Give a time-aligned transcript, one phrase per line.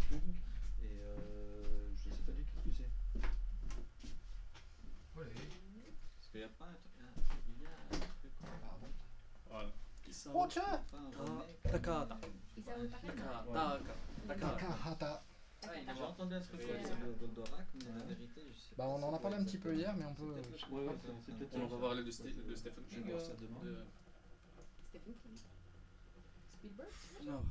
[0.00, 0.34] YouTube.
[0.82, 2.90] Et euh, je sais pas du tout ce que c'est.
[5.14, 6.92] Parce qu'il n'y a pas un truc.
[7.48, 8.32] Il y a un truc.
[9.48, 9.70] Voilà.
[10.02, 10.80] qui sort, Oh, Ah,
[11.62, 12.18] Takahata.
[12.64, 12.96] Takahata.
[13.06, 13.86] Taka.
[14.28, 14.48] Taka.
[14.48, 15.22] Takahata.
[15.62, 18.88] Ah, J'ai entendu un truc sur le Goldorak, mais la vérité, je sais Bah, pas
[18.90, 20.22] on c'est en a quoi parlé un petit peu hier, mais on peut.
[20.24, 20.36] Ouais,
[20.86, 23.04] ouais, c'est- c'est peut-être On va parler de, Ste- de Stephen Je King.
[23.04, 23.60] vais voir ça demain.
[23.62, 23.84] de-
[24.88, 25.36] Stephen King.
[26.56, 26.88] Spielberg
[27.24, 27.44] Non.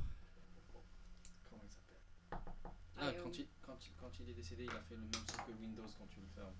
[3.00, 3.36] Ah, Ah, quand oui.
[3.40, 5.86] il, quand, il, quand il est décédé, il a fait le même truc que Windows
[5.98, 6.54] quand tu le fermes.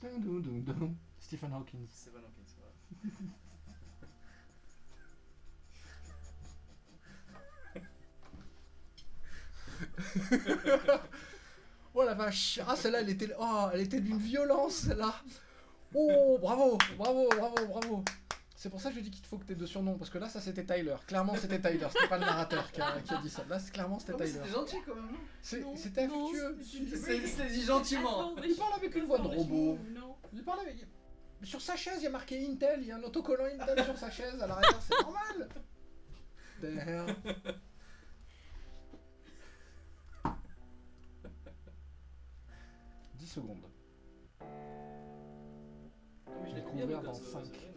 [0.00, 0.94] Dun, dun, dun, dun.
[1.18, 1.88] Stephen Hawking.
[1.88, 2.72] Stephen Hawking, voilà.
[11.94, 15.14] Oh la vache Ah celle-là elle était, oh, elle était d'une violence celle-là
[15.94, 18.04] Oh bravo Bravo bravo bravo
[18.64, 20.26] c'est pour ça que je dis qu'il faut que t'aies deux surnoms, parce que là,
[20.26, 20.96] ça c'était Tyler.
[21.06, 23.44] Clairement, c'était Tyler, c'était pas le narrateur qui a, dit ça.
[23.46, 24.40] Là, clairement, c'était oh, Tyler.
[24.42, 26.58] C'était gentil quand même, non C'était affectueux.
[27.26, 28.34] C'était dit gentiment.
[28.42, 29.78] Il parle avec une voix de robot.
[30.32, 30.86] Il parle avec.
[31.42, 33.98] Sur sa chaise, il y a marqué Intel, il y a un autocollant Intel sur
[33.98, 35.48] sa chaise à l'arrière, c'est normal
[36.62, 37.14] Damn.
[43.12, 43.66] Dix secondes.
[46.48, 47.74] Je l'ai couvert dans 5.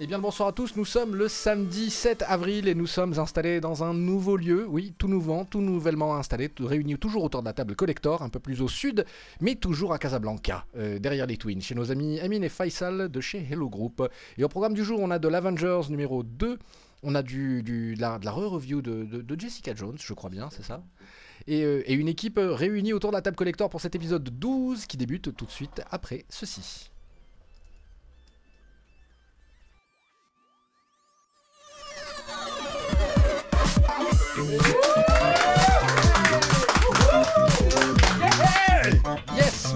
[0.00, 3.60] Eh bien bonsoir à tous, nous sommes le samedi 7 avril et nous sommes installés
[3.60, 7.52] dans un nouveau lieu, oui, tout nouveau, tout nouvellement installé, réunis toujours autour de la
[7.52, 9.04] table collector, un peu plus au sud,
[9.40, 13.20] mais toujours à Casablanca, euh, derrière les Twins, chez nos amis Amine et Faisal de
[13.20, 14.08] chez Hello Group.
[14.36, 16.60] Et au programme du jour, on a de l'Avengers numéro 2,
[17.02, 20.80] on a du, de la, re-review de, Jessica Jones, je crois bien, c'est ça
[21.48, 24.86] et, euh, et une équipe réunie autour de la table collector pour cet épisode 12
[24.86, 26.92] qui débute tout de suite après ceci.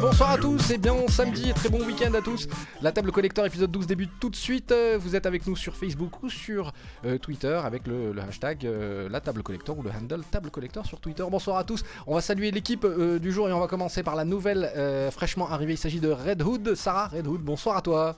[0.03, 2.49] Bonsoir à tous et bien samedi et très bon week-end à tous.
[2.81, 4.73] La table collector épisode 12 débute tout de suite.
[4.73, 6.73] Euh, Vous êtes avec nous sur Facebook ou sur
[7.05, 10.99] euh, Twitter avec le, hashtag euh, la table collector ou le handle table collector sur
[10.99, 11.23] Twitter.
[11.31, 11.85] Bonsoir à tous.
[12.09, 14.69] On va saluer l'équipe du jour et on va commencer par la nouvelle
[15.13, 15.75] fraîchement arrivée.
[15.75, 16.75] Il s'agit de Red Hood.
[16.75, 18.17] Sarah Red Hood, bonsoir à toi.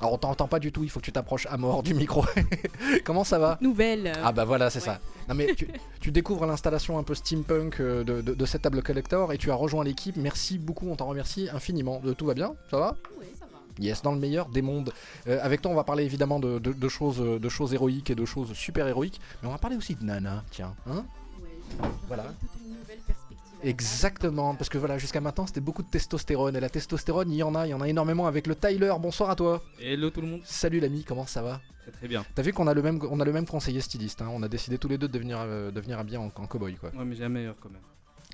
[0.00, 2.24] Alors on t'entend pas du tout, il faut que tu t'approches à mort du micro.
[3.04, 3.56] Comment ça va?
[3.62, 4.12] Nouvelle.
[4.22, 4.84] ah bah voilà, c'est Ouais.
[4.84, 5.00] ça.
[5.28, 5.68] Non mais tu,
[6.00, 9.50] tu découvres l'installation un peu steampunk euh, de, de- de cette table collector et tu
[9.50, 10.16] as rejoint l'équipe.
[10.16, 12.02] Merci beaucoup, on t'en remercie infiniment.
[12.04, 12.54] Euh, tout va bien?
[12.70, 12.96] Ça va?
[13.18, 13.58] Oui, ça va.
[13.78, 14.92] Yes, dans le meilleur des mondes.
[15.28, 18.52] Euh, avec toi, on va parler évidemment de, choses, de choses héroïques et de choses
[18.52, 20.74] super héroïques, mais on va parler aussi de Nana, tiens.
[20.90, 21.04] Hein?
[21.40, 21.88] Oui.
[22.06, 22.24] Voilà.
[23.66, 26.54] Exactement, parce que voilà, jusqu'à maintenant, c'était beaucoup de testostérone.
[26.56, 28.94] Et la testostérone, il y en a, il y en a énormément avec le Tyler.
[29.00, 29.60] Bonsoir à toi.
[29.80, 30.40] Hello tout le monde.
[30.44, 31.60] Salut l'ami, comment ça va?
[31.82, 32.24] Très très bien.
[32.34, 34.22] T'as vu qu'on a le même, on a le même conseiller styliste.
[34.22, 34.28] hein.
[34.30, 36.90] On a décidé tous les deux de devenir, euh, devenir habillés en, en cowboy, quoi.
[36.90, 37.82] Ouais, mais j'ai un meilleur quand même.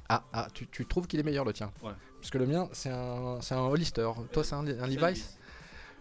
[0.09, 1.73] Ah, ah tu, tu trouves qu'il est meilleur le tien?
[1.83, 1.93] Ouais.
[2.21, 4.11] Parce que le mien, c'est un, c'est un Hollister.
[4.33, 5.39] Toi, c'est un, un Levi's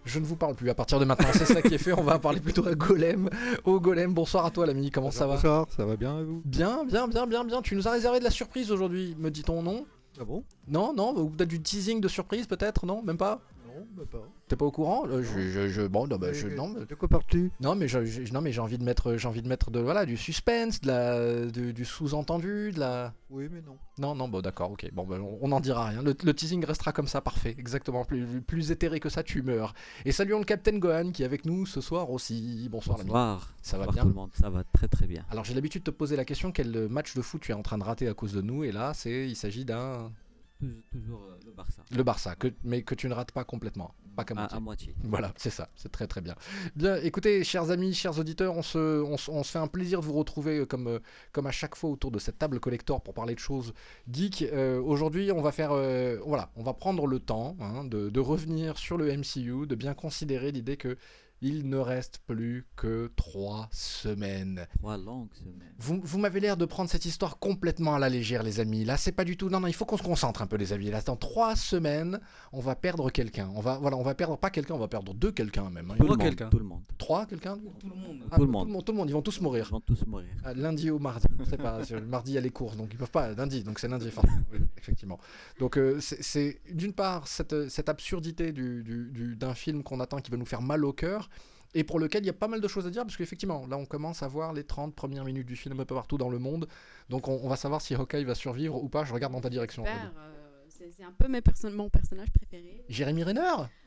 [0.05, 1.29] Je ne vous parle plus à partir de maintenant.
[1.33, 1.93] C'est ça qui est fait.
[1.93, 3.29] On va parler plutôt à Golem.
[3.65, 4.89] Au Golem, bonsoir à toi, l'ami.
[4.89, 7.61] Comment ça va Bonsoir, ça va bien et vous Bien, bien, bien, bien, bien.
[7.61, 9.85] Tu nous as réservé de la surprise aujourd'hui, me dit-on, non?
[10.19, 10.43] Ah bon?
[10.67, 13.41] Non, non Ou peut-être du teasing de surprise, peut-être Non, même pas?
[13.75, 14.27] Non, bah pas.
[14.47, 16.85] T'es pas au courant Euh, je, je, je- bon, non, bah, je, Mais- non, mais-
[16.85, 17.51] De quoi parles-tu?
[17.61, 19.79] Non, mais je- je- non, mais j'ai envie de mettre, j'ai envie de mettre de,
[19.79, 23.13] voilà, du suspense, de la, du, du sous-entendu, de la.
[23.29, 23.77] Oui, mais non.
[23.97, 24.89] Non, non, bon, d'accord, ok.
[24.93, 26.01] Bon, ben, on- on n'en dira rien.
[26.01, 27.55] Le, le teasing restera comme ça, parfait.
[27.57, 28.03] Exactement.
[28.03, 29.73] Plus, plus éthéré que ça, tu meurs.
[30.05, 32.67] Et saluons le Captain Gohan qui est avec nous ce soir aussi.
[32.69, 33.09] Bonsoir, l'ami.
[33.09, 33.53] Bonsoir.
[33.61, 35.23] Ça va Bonsoir bien tout le monde, ça va très très bien.
[35.29, 37.61] Alors, j'ai l'habitude de te poser la question quel match de foot tu es en
[37.61, 38.63] train de rater à cause de nous?
[38.63, 40.11] Et là, c'est, il s'agit d'un.
[40.91, 41.83] Toujours, euh, le Barça.
[41.91, 43.95] Le Barça, que, mais que tu ne rates pas complètement.
[44.15, 44.57] Pas qu'à moitié.
[44.57, 44.95] à moitié.
[45.03, 46.35] Voilà, c'est ça, c'est très très bien.
[46.75, 50.05] Bien, écoutez, chers amis, chers auditeurs, on se, on, on se fait un plaisir de
[50.05, 50.99] vous retrouver euh, comme, euh,
[51.31, 53.73] comme à chaque fois autour de cette table collector pour parler de choses
[54.11, 54.43] geek.
[54.43, 58.19] Euh, Aujourd'hui, on va faire, euh, voilà, on va prendre le temps hein, de, de
[58.19, 60.97] revenir sur le MCU, de bien considérer l'idée que
[61.41, 64.67] il ne reste plus que trois semaines.
[64.77, 65.73] Trois longues semaines.
[65.79, 68.85] Vous, vous m'avez l'air de prendre cette histoire complètement à la légère, les amis.
[68.85, 69.49] Là, c'est pas du tout.
[69.49, 70.91] Non, non, il faut qu'on se concentre un peu, les amis.
[70.91, 72.19] Là, dans trois semaines,
[72.51, 73.49] on va perdre quelqu'un.
[73.55, 75.89] On va, voilà, on va perdre pas quelqu'un, on va perdre deux quelqu'un même.
[75.91, 75.95] hein.
[75.97, 76.49] Tout le quelqu'un.
[76.49, 76.83] Tout le monde.
[76.97, 78.19] Trois, quelqu'un Tout le monde.
[78.29, 78.85] Ah, Tout le monde.
[78.85, 79.67] Tout le monde, ils vont tous Ils mourir.
[79.71, 80.27] vont tous mourir.
[80.43, 81.79] Ah, lundi au mardi, je sais pas.
[81.89, 83.31] le mardi, il y a les courses, donc ils peuvent pas.
[83.33, 84.09] Lundi, donc c'est lundi,
[84.77, 85.19] effectivement.
[85.59, 90.19] Donc euh, c'est- d'une part cette, cette absurdité du- du- du- d'un film qu'on attend
[90.19, 91.29] qui va nous faire mal au cœur.
[91.73, 93.77] Et pour lequel il y a pas mal de choses à dire, parce qu'effectivement, là
[93.77, 96.37] on commence à voir les 30 premières minutes du film un peu partout dans le
[96.39, 96.67] monde.
[97.09, 99.03] Donc on, on va savoir si Hawkeye va survivre ou pas.
[99.05, 99.83] Je regarde dans ta direction.
[99.85, 102.83] Euh, c'est c'est un peu mes perso- mon personnage préféré.
[102.89, 103.41] Jérémy Renner?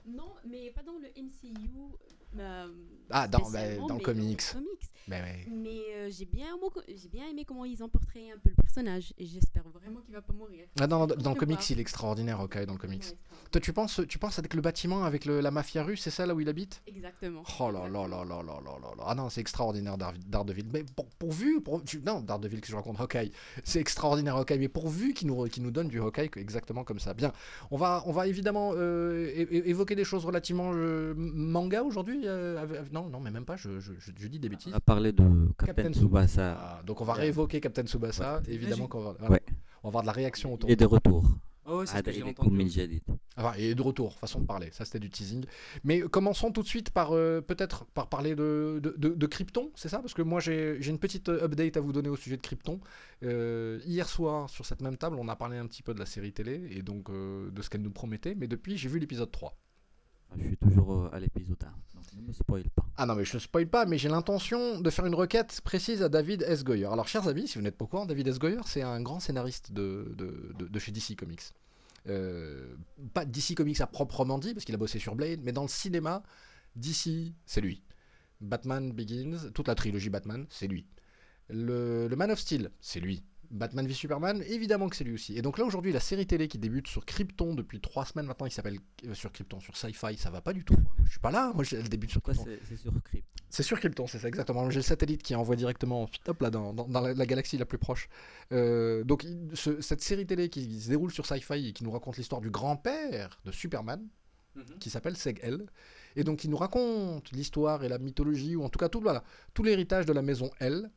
[0.06, 1.70] Non, mais pas dans le MCU.
[2.38, 2.68] Euh,
[3.10, 4.54] ah, dans, bah, dans, le comics.
[4.54, 4.84] dans, comics.
[5.06, 5.46] Bah, ouais.
[5.50, 6.46] Mais euh, j'ai bien,
[6.88, 10.14] j'ai bien aimé comment ils ont portrayé un peu le personnage et j'espère vraiment qu'il
[10.14, 10.64] va pas mourir.
[10.80, 13.04] Ah, non, dans, dans le comics, il est extraordinaire, ok, dans le comics.
[13.50, 16.24] Toi, tu penses, tu penses avec le bâtiment, avec le, la mafia russe, c'est ça
[16.24, 16.82] là où il habite?
[16.86, 17.42] Exactement.
[17.60, 20.64] Oh là là là là là là là Ah non, c'est extraordinaire, Daredevil.
[20.72, 23.30] Mais pour, pourvu, pour, tu, non, Daredevil que je raconte, Hawkeye,
[23.62, 27.12] c'est extraordinaire, Hawkeye, mais pourvu qu'il nous, qu nous donne du Hawkeye exactement comme ça.
[27.12, 27.32] Bien,
[27.70, 32.23] on va, on va évidemment euh, évoquer des choses relativement euh, manga aujourd'hui?
[32.26, 33.68] Euh, non, non, mais même pas, je,
[34.28, 34.72] dis des bêtises.
[34.72, 35.24] On a parlé de
[35.58, 36.58] Captain, Tsubasa.
[36.58, 39.32] Ah, donc on va réévoquer Captain Tsubasa, évidemment qu'on va, voilà.
[39.32, 39.42] ouais.
[39.82, 40.70] on va avoir de la réaction autour.
[40.70, 41.24] Et des retours.
[41.66, 42.02] Oh ouais, ah, ce
[43.36, 45.46] ah, et de retour, façon de parler, ça c'était du teasing.
[45.82, 50.00] Mais commençons tout de suite par euh, peut-être par parler de, de, Krypton, c'est ça?
[50.00, 52.80] Parce que moi j'ai une petite euh, update à vous donner au sujet de Krypton.
[53.22, 56.34] Hier soir, sur cette même table, on a parlé un petit peu de la série
[56.34, 59.56] télé et donc de ce qu'elle nous promettait, mais depuis j'ai vu l'épisode 3.
[60.30, 62.84] Ah, je suis toujours à l'épisode 1 ne spoil pas.
[62.96, 66.02] Ah non, mais je ne spoil pas, mais j'ai l'intention de faire une requête précise
[66.02, 66.64] à David S.
[66.64, 66.86] Goyer.
[66.86, 68.38] Alors, chers amis, si vous n'êtes pas au courant, David S.
[68.38, 71.42] Goyer, c'est un grand scénariste de, de, de- chez DC Comics.
[72.08, 72.74] Euh,
[73.14, 75.68] pas DC Comics à proprement dit, parce qu'il a bossé sur Blade, mais dans le
[75.68, 76.22] cinéma,
[76.76, 77.82] DC, c'est lui.
[78.40, 80.86] Batman Begins, toute la trilogie Batman, c'est lui.
[81.48, 83.22] Le Man of Steel, c'est lui.
[83.54, 85.36] Batman v Superman, évidemment que c'est lui aussi.
[85.38, 88.46] Et donc là aujourd'hui, la série télé qui débute sur Krypton depuis trois semaines maintenant,
[88.46, 90.74] qui s'appelle euh, sur Krypton, sur Sci-Fi, ça va pas du tout.
[90.74, 92.44] Moi, je suis pas là, moi je- elle débute sur Krypton.
[92.68, 94.68] c'est sur Crypt C'est sur Krypton, c'est ça exactement.
[94.70, 97.64] J'ai le satellite qui envoie directement hop, là, dans, dans- dans la, la galaxie la
[97.64, 98.08] plus proche.
[98.52, 101.92] Euh, donc il- ce- cette série télé qui se déroule sur Sci-Fi et qui nous
[101.92, 104.06] raconte l'histoire du grand-père de Superman,
[104.56, 104.78] Mhm.
[104.80, 105.66] qui s'appelle Seg-El.
[106.16, 109.24] Et donc il nous raconte l'histoire et la mythologie, ou en tout cas tout, voilà,
[109.52, 110.90] tout l'héritage de la maison L,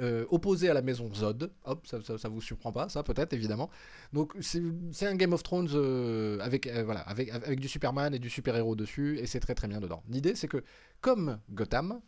[0.00, 1.52] euh, opposé à la maison Zod.
[1.64, 3.70] Hop, ça, ça, vous surprend pas, ça peut-être, évidemment.
[4.12, 8.18] Donc c'est un Game of Thrones euh, avec, euh, voilà, avec, avec du Superman et
[8.18, 10.02] du super-héros dessus, et c'est très très bien dedans.
[10.08, 10.64] L'idée c'est que,
[11.00, 12.00] comme Gotham,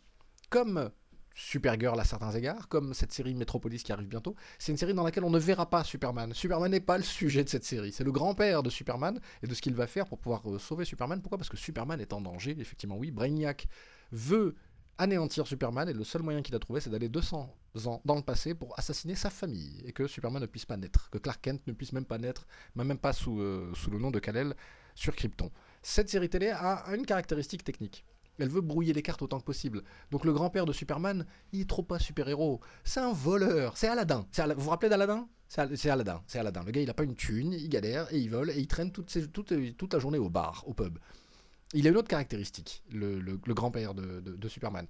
[0.49, 0.89] comme
[1.33, 5.03] Supergirl à certains égards, comme cette série Metropolis qui arrive bientôt, c'est une série dans
[5.03, 6.33] laquelle on ne verra pas Superman.
[6.33, 7.91] Superman n'est pas le sujet de cette série.
[7.91, 11.21] C'est le grand-père de Superman et de ce qu'il va faire pour pouvoir sauver Superman.
[11.21, 11.37] Pourquoi?
[11.37, 13.11] Parce que Superman est en danger, effectivement, oui.
[13.11, 13.67] Brainiac
[14.11, 14.55] veut
[14.97, 17.55] anéantir Superman et le seul moyen qu'il a trouvé, c'est d'aller 200
[17.85, 21.09] ans dans le passé pour assassiner sa famille et que Superman ne puisse pas naître,
[21.09, 24.11] que Clark Kent ne puisse même pas naître, même pas sous, euh, sous le nom
[24.11, 24.55] de Kal-El
[24.95, 25.51] sur Krypton.
[25.83, 28.03] Cette série télé a une caractéristique technique.
[28.39, 29.83] Elle veut brouiller les cartes autant que possible.
[30.11, 32.61] Donc le grand-père de Superman, il est trop pas super-héros.
[32.83, 33.77] C'est un voleur.
[33.77, 34.27] C'est Aladdin.
[34.55, 35.27] Vous vous rappelez d'Aladdin?
[35.47, 36.21] C'est Al- Aladdin.
[36.27, 36.63] C'est Aladdin.
[36.63, 38.91] Le gars, il a pas une thune, il galère et il vole et il traîne
[38.91, 40.99] toute la journée au bar, au pub.
[41.73, 44.85] Il a une autre caractéristique, le, le- le grand-père de, de- de Superman.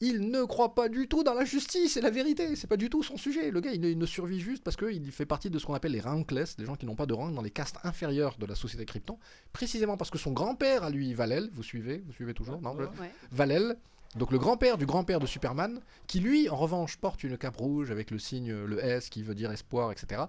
[0.00, 2.90] Il ne croit pas du tout dans la justice, c'est la vérité, c'est pas du
[2.90, 3.50] tout son sujet.
[3.50, 5.72] Le gars, il ne, il ne survit juste parce qu'il fait partie de ce qu'on
[5.72, 8.44] appelle les rankless, les gens qui n'ont pas de rang dans les castes inférieures de
[8.44, 9.18] la société Krypton,
[9.54, 13.10] précisément parce que son grand-père, à lui, Valel, vous suivez, vous suivez toujours, non Ouais.
[13.30, 13.76] Valel,
[14.16, 17.90] donc le grand-père du grand-père de Superman, qui lui, en revanche, porte une cape rouge
[17.90, 20.24] avec le signe, le S qui veut dire espoir, etc.,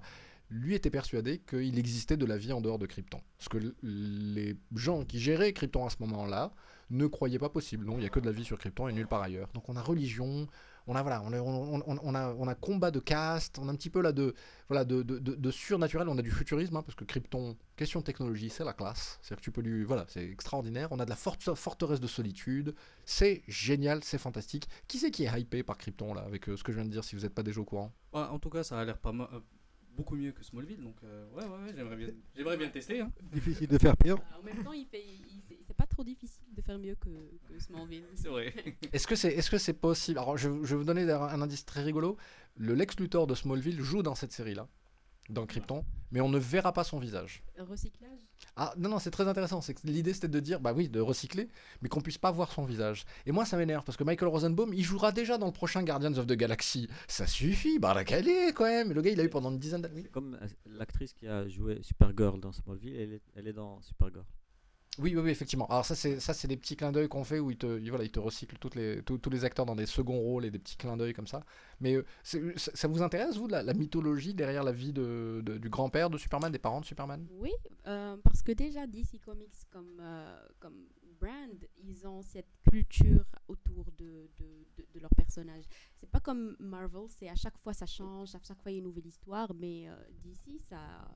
[0.50, 3.22] lui était persuadé qu'il existait de la vie en dehors de Krypton.
[3.38, 6.52] Ce que les gens qui géraient Krypton à ce moment-là
[6.90, 7.86] ne croyaient pas possible.
[7.86, 9.50] Non, il n'y a que de la vie sur Krypton et nulle part ailleurs.
[9.54, 10.48] Donc on a religion,
[10.88, 14.02] on a voilà, on a, on, a, combat de caste, on a un petit peu
[14.02, 14.34] là de
[14.70, 18.06] voilà de, de, de- surnaturel, on a du futurisme hein, parce que Krypton, question de
[18.06, 19.20] technologie, c'est la classe.
[19.22, 20.88] C'est-à-dire que tu peux lui voilà, c'est extraordinaire.
[20.92, 22.74] On a de la forte- forteresse de solitude,
[23.04, 24.70] c'est génial, c'est fantastique.
[24.88, 26.92] Qui c'est qui est hypé par Krypton là avec euh, ce que je viens de
[26.92, 27.92] dire si vous n'êtes pas déjà au courant?
[28.14, 29.40] Ouais, en tout cas, ça a l'air pas mal, euh,
[29.98, 33.02] beaucoup mieux que Smallville, donc euh, ouais, ouais, ouais, j'aimerais bien, j'aimerais bien le tester.
[33.02, 33.12] Hein.
[33.34, 34.16] Difficile de faire pire.
[34.18, 36.96] Bah, en même temps, il fait, il- c'est c'est pas trop difficile de faire mieux
[36.96, 37.10] que,
[37.50, 38.06] que Smallville.
[38.16, 38.54] C'est vrai.
[38.94, 40.20] Est-ce que c'est est-ce que c'est possible?
[40.20, 42.16] Alors je, je vais vous donner un indice très rigolo.
[42.56, 44.68] Le Lex Luthor de Smallville joue dans cette série là,
[45.30, 47.44] dans Krypton, mais on ne verra pas son visage.
[47.58, 48.20] Recyclage?
[48.56, 49.62] Ah non non c'est très intéressant.
[49.62, 51.50] C'est que l'idée c'était de dire bah oui de recycler,
[51.82, 53.06] mais qu'on puisse pas voir son visage.
[53.26, 56.18] Et moi ça m'énerve parce que Michael Rosenbaum il jouera déjà dans le prochain Guardians
[56.18, 56.88] of the Galaxy.
[57.08, 58.94] Ça suffit, bah la calé quand même.
[58.94, 60.04] Le gars il a eu pendant une dizaine d'années.
[60.04, 64.26] Comme euh, l'actrice qui a joué Supergirl dans Smallville, elle est, elle est dans Supergirl.
[65.00, 65.68] Oui, oui, effectivement.
[65.68, 68.04] Alors ça, c'est ça, c'est des petits clins d'œil qu'on fait où ils te, voilà,
[68.04, 70.58] ils te recyclent toutes les, tous- tous les acteurs dans des seconds rôles et des
[70.58, 71.44] petits clins d'œil comme ça.
[71.80, 72.04] Mais euh,
[72.56, 76.52] ça, vous intéresse, vous, la, la mythologie derrière la vie de, du grand-père de Superman,
[76.52, 77.28] des parents de Superman?
[77.40, 77.52] Oui,
[77.86, 80.88] euh, parce que déjà DC Comics comme, euh, comme
[81.20, 85.66] brand, ils ont cette culture autour de, de, de, leurs personnages.
[85.96, 88.78] C'est pas comme Marvel, c'est à chaque fois ça change, à chaque fois il y
[88.78, 89.88] a une nouvelle histoire, mais
[90.24, 91.08] DC, ça,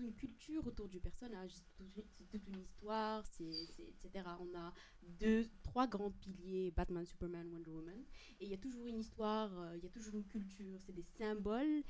[0.00, 1.84] une culture autour du personnage, c'est
[2.30, 3.44] toute, une histoire, c'est-
[3.88, 4.24] etc.
[4.40, 4.72] On a
[5.18, 8.02] deux, trois grands piliers, Batman, Superman, Wonder Woman,
[8.40, 10.92] et il y a toujours une histoire, euh, il y a toujours une culture, c'est
[10.94, 11.82] des symboles,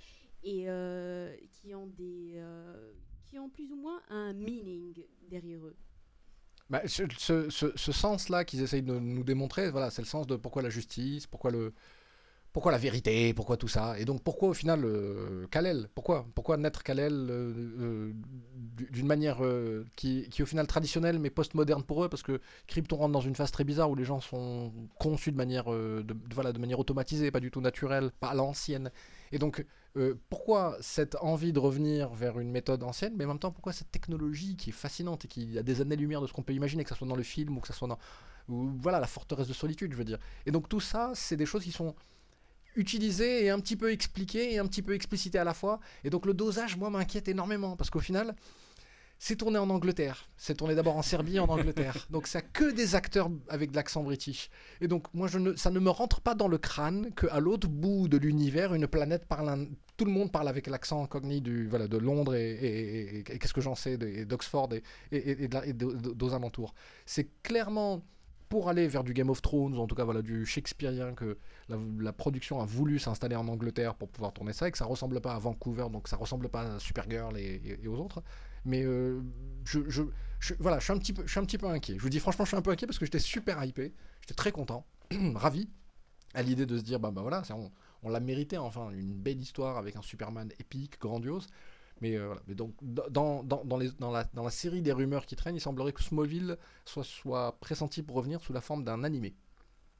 [0.42, 2.92] et euh, qui ont des euh,
[3.24, 5.76] qui ont plus ou moins un meaning derrière eux.
[6.68, 10.26] Bah, ce, ce- ce- ce sens-là qu'ils essayent de nous démontrer, voilà, c'est le sens
[10.26, 11.72] de pourquoi la justice, pourquoi le,
[12.52, 13.99] pourquoi la vérité, pourquoi tout ça?
[13.99, 15.88] Et donc pourquoi au final euh, Kal-El?
[15.95, 16.26] Pourquoi?
[16.35, 18.12] Pourquoi naître Kal-El euh, euh,
[18.90, 22.09] d'une manière euh, qui, qui est au final traditionnelle mais post-moderne pour eux?
[22.09, 25.37] Parce que Krypton rentre dans une phase très bizarre où les gens sont conçus de
[25.37, 25.71] manière,
[26.35, 28.90] voilà, de manière automatisée, pas du tout naturelle, pas à l'ancienne.
[29.33, 29.64] Et donc
[30.28, 33.90] pourquoi cette envie de revenir vers une méthode ancienne, mais en même temps pourquoi cette
[33.90, 36.90] technologie qui est fascinante et qui a des années-lumière de ce qu'on peut imaginer, que
[36.90, 37.99] ce soit dans le film ou que ce soit dans
[38.49, 40.19] voilà la forteresse de solitude, je veux dire?
[40.47, 41.95] Et donc tout ça, c'est des choses qui sont
[42.80, 45.78] utilisées et un petit peu expliquées et un petit peu explicitées à la fois.
[46.04, 48.34] Et donc le dosage, moi, m'inquiète énormément parce qu'au final,
[49.22, 50.30] c'est tourné en Angleterre.
[50.38, 52.06] C'est tourné d'abord en Serbie et en Angleterre.
[52.10, 54.49] Donc ça a que des acteurs avec de l'accent british.
[54.80, 57.68] Et donc moi, je ne, ça ne me rentre pas dans le crâne qu'à l'autre
[57.68, 59.66] bout de l'univers, une planète parle un-
[59.99, 63.38] tout le monde parle avec l'accent cogni du, voilà, de Londres et, et- et- et
[63.38, 64.70] qu'est-ce que j'en sais, d'Oxford
[65.12, 66.72] et, de alentours.
[67.04, 68.02] C'est clairement
[68.50, 71.38] pour aller vers du Game of Thrones, ou en tout cas voilà, du shakespearien, que
[71.69, 75.21] la, production a voulu s'installer en Angleterre pour pouvoir tourner ça, et que ça ressemble
[75.21, 78.23] pas à Vancouver, donc ça ressemble pas à Supergirl et, et- aux autres.
[78.64, 79.23] Mais euh,
[79.64, 80.02] je,
[80.59, 81.95] voilà, je suis, un petit peu, je suis un petit peu inquiet.
[81.97, 84.35] Je vous dis franchement, je suis un peu inquiet parce que j'étais super hypé, j'étais
[84.35, 84.85] très content,
[85.37, 85.71] ravi,
[86.35, 87.71] à l'idée de se dire, bah, bah voilà, on,
[88.02, 91.47] on l'a mérité enfin, une belle histoire avec un Superman épique, grandiose.
[92.00, 92.42] Mais, euh, voilà.
[92.47, 95.57] Mais donc, dans, dans, dans, les- dans la, dans la série des rumeurs qui traînent,
[95.57, 99.35] il semblerait que Smallville soit, soit pressenti pour revenir sous la forme d'un animé,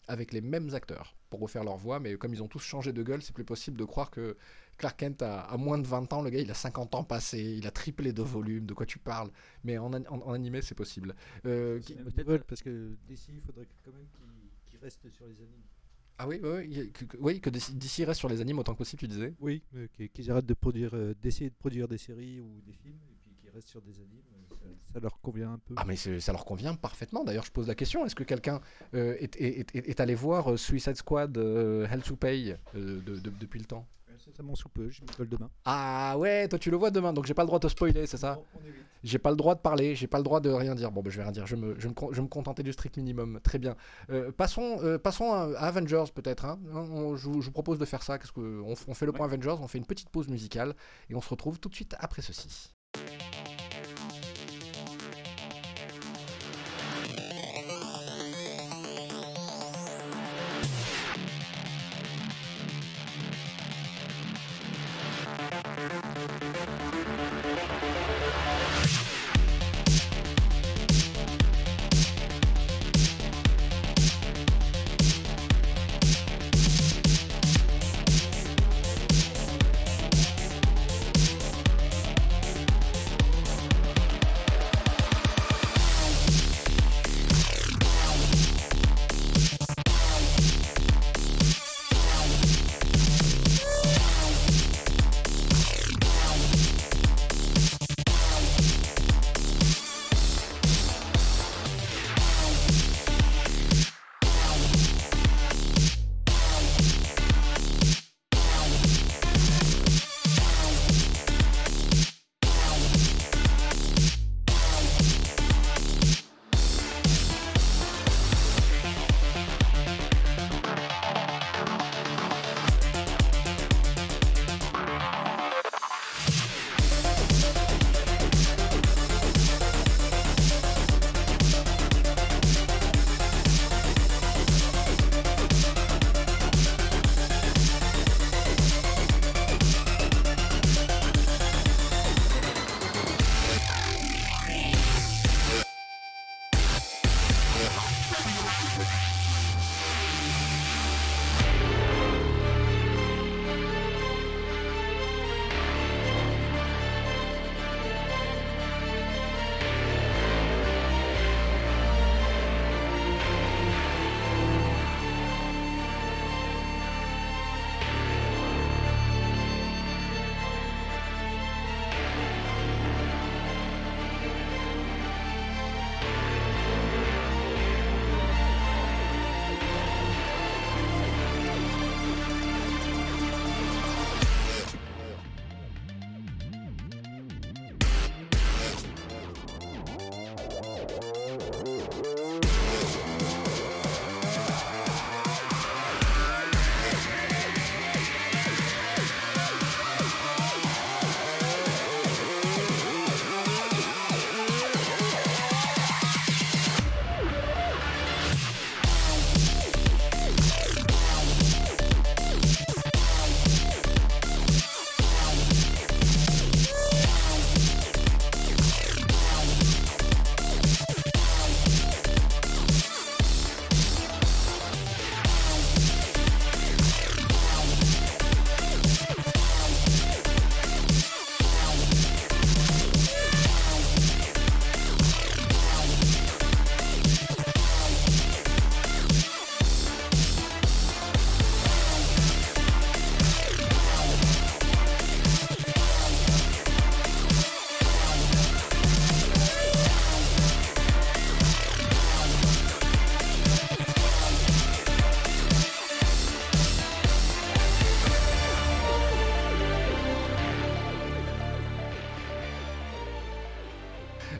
[0.09, 3.03] avec les mêmes acteurs, pour refaire leur voix, mais comme ils ont tous changé de
[3.03, 4.37] gueule, c'est plus possible de croire que
[4.77, 7.57] Clark Kent a, a moins de 20 ans, le gars il a 50 ans passés,
[7.59, 9.31] il a triplé de volume, de quoi tu parles,
[9.65, 11.15] mais en, an- en- en animé c'est possible.
[11.47, 11.95] Euh, qui-
[12.49, 14.27] parce que DC, il faudrait quand même qu'il
[14.67, 15.65] qu'il reste sur les animes.
[16.23, 19.01] Ah oui, oui, oui, que, oui, que DC reste sur les animes autant que possible,
[19.01, 22.61] tu disais Oui, euh, qu'ils arrêtent de produire, euh, d'essayer de produire des séries ou
[22.67, 24.21] des films, et puis qu'ils restent sur des animes.
[24.35, 25.73] euh, Ça, ça leur convient un peu.
[25.79, 27.25] Ah mais ça leur convient parfaitement.
[27.25, 28.61] D'ailleurs, je pose la question est-ce que quelqu'un
[28.95, 33.19] euh, est, est- est- est allé voir Suicide Squad euh, Hell to Pay euh, de-
[33.19, 33.87] de- depuis le temps?
[34.55, 35.51] Sous peu, demain.
[35.65, 38.07] Ah ouais, toi tu le vois demain, donc j'ai pas le droit de te spoiler,
[38.07, 38.39] c'est ça.
[39.03, 40.91] J'ai pas le droit de parler, j'ai pas le droit de rien dire.
[40.93, 42.63] Bon, ben, je vais rien dire, je, me, je, me, con- je vais me contenter
[42.63, 43.41] du strict minimum.
[43.43, 43.75] Très bien.
[44.11, 46.45] Euh, passons, euh, passons à, à Avengers peut-être.
[46.45, 46.59] hein.
[46.75, 48.19] On- je, vous- je vous propose de faire ça.
[48.19, 50.75] Qu'est-ce que, on, f- on fait le point Avengers, on fait une petite pause musicale
[51.09, 52.73] et on se retrouve tout de suite après ceci.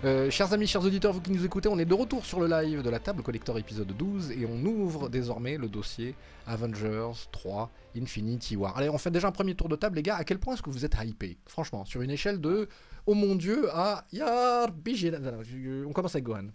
[0.03, 2.47] Euh, chers amis, chers auditeurs, vous qui nous écoutez, on est de retour sur le
[2.47, 6.15] live de la table collector épisode 12 et on ouvre désormais le dossier
[6.47, 8.79] Avengers 3 Infinity War.
[8.79, 10.17] Allez, on fait déjà un premier tour de table, les gars.
[10.17, 11.37] À quel point est-ce que vous êtes hypés?
[11.47, 12.67] Franchement, sur une échelle de
[13.05, 14.71] Oh mon dieu à Yar
[15.87, 16.47] On commence avec Gohan.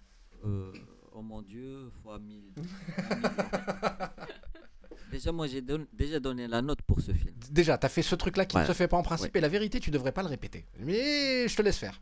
[0.44, 0.72] Euh,
[1.14, 2.46] oh mon dieu, fois 1000.
[5.12, 7.36] déjà, moi, j'ai don- déjà donné la note pour ce film.
[7.52, 9.80] Déjà, t'as fait ce truc-là qui ne se fait pas en principe et la vérité,
[9.80, 10.66] tu devrais pas le répéter.
[10.80, 12.02] Mais je te laisse faire.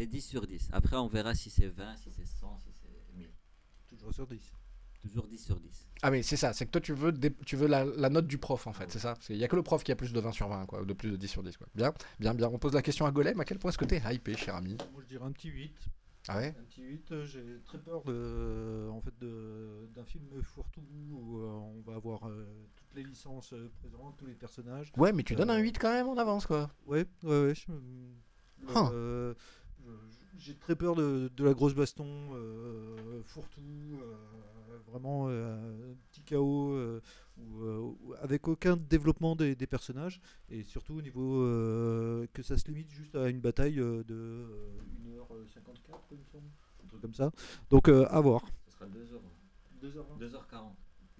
[0.00, 0.70] C'est 10 sur 10.
[0.72, 3.28] Après, on verra si c'est 20, si c'est 100, si c'est 1000.
[3.86, 4.40] Toujours sur 10.
[5.02, 5.88] Toujours 10 sur 10.
[6.00, 7.12] Ah mais c'est ça, c'est que toi tu veux,
[7.44, 9.12] tu veux la, la note du prof en fait, c'est ça?
[9.28, 10.84] Il n'y a que le prof qui a plus de 20 sur 20, quoi, ou
[10.86, 11.54] de plus de 10 sur 10.
[11.58, 11.66] Quoi.
[11.74, 12.48] Bien, bien, bien.
[12.48, 14.78] On pose la question à Golem, à quel point est-ce que t'es hypé, cher ami?
[14.94, 15.74] Moi, je dirais un petit 8.
[16.28, 16.54] Ah ouais?
[16.58, 20.80] Un petit 8, euh, j'ai très peur de, en fait, de- d'un film fourre-tout
[21.10, 24.92] où euh, on va avoir euh, toutes les licences euh, présentes, tous les personnages.
[24.96, 26.70] Ouais, mais tu donnes un Euh, 8 quand même en avance, quoi.
[26.86, 27.54] Ouais, ouais, ouais.
[27.54, 27.70] je-
[28.62, 28.90] Huh.
[28.92, 29.38] euh, je-
[30.38, 33.60] j'ai très peur de, de la grosse baston, euh, fourre-tout,
[34.02, 37.00] euh, vraiment euh, petit chaos, euh,
[37.38, 42.42] où, euh, où- avec aucun développement des, des personnages, et surtout au niveau euh, que
[42.42, 46.48] ça se limite juste à une bataille euh, de euh, 1h54, il me semble,
[46.84, 47.30] un truc comme ça.
[47.68, 48.42] Donc euh, à voir.
[48.66, 49.20] Ce sera 2h.
[49.82, 50.18] 2h20.
[50.18, 50.72] 2h40.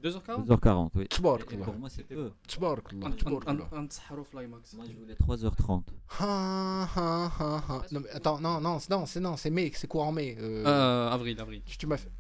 [0.02, 1.06] 2h40 2h40, oui.
[1.52, 2.30] Et, pour moi, c'est peu.
[3.06, 3.10] Un-
[3.46, 3.88] un- un-.
[4.76, 5.82] Moi, je voulais 3h30.
[6.20, 7.82] Ah, ah, ah, ah.
[7.92, 10.36] Non, mais attends, non, non, c'est- non, c'est non, c'est mai, c'est quoi en mai
[10.40, 11.62] euh, Euh, avril, avril.
[11.64, 12.10] tu m'as fait...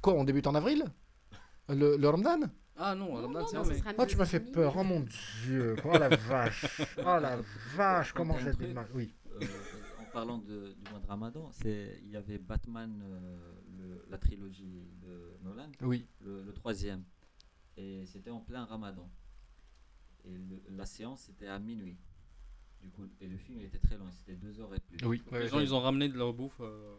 [0.00, 0.84] Quoi, on débute en avril?
[1.68, 2.40] Le, le Ramadan?
[2.76, 3.78] Ah non, Non, Ramadan, non, c'est non, en ce mai.
[3.78, 5.04] sera Oh, tu m'as fait peur, oh mon
[5.44, 6.64] dieu, oh la vache,
[6.98, 7.36] oh la
[7.76, 8.86] vache, comment j'ai du mal.
[8.94, 9.12] Oui.
[9.30, 9.44] Euh,
[10.00, 13.36] en parlant de- du mois de Ramadan, c'est il y avait Batman, euh,
[13.80, 16.06] le- la trilogie de Nolan, Oui.
[16.20, 17.04] le, le troisième,
[17.76, 19.08] et c'était en plein Ramadan.
[20.24, 21.96] Et le- la séance c'était à minuit.
[22.82, 25.06] Du coup, et le film il était très long, c'était deux heures et plus.
[25.06, 25.22] Oui.
[25.32, 26.60] Les gens, ils ont ramené de la bouffe.
[26.60, 26.96] euh,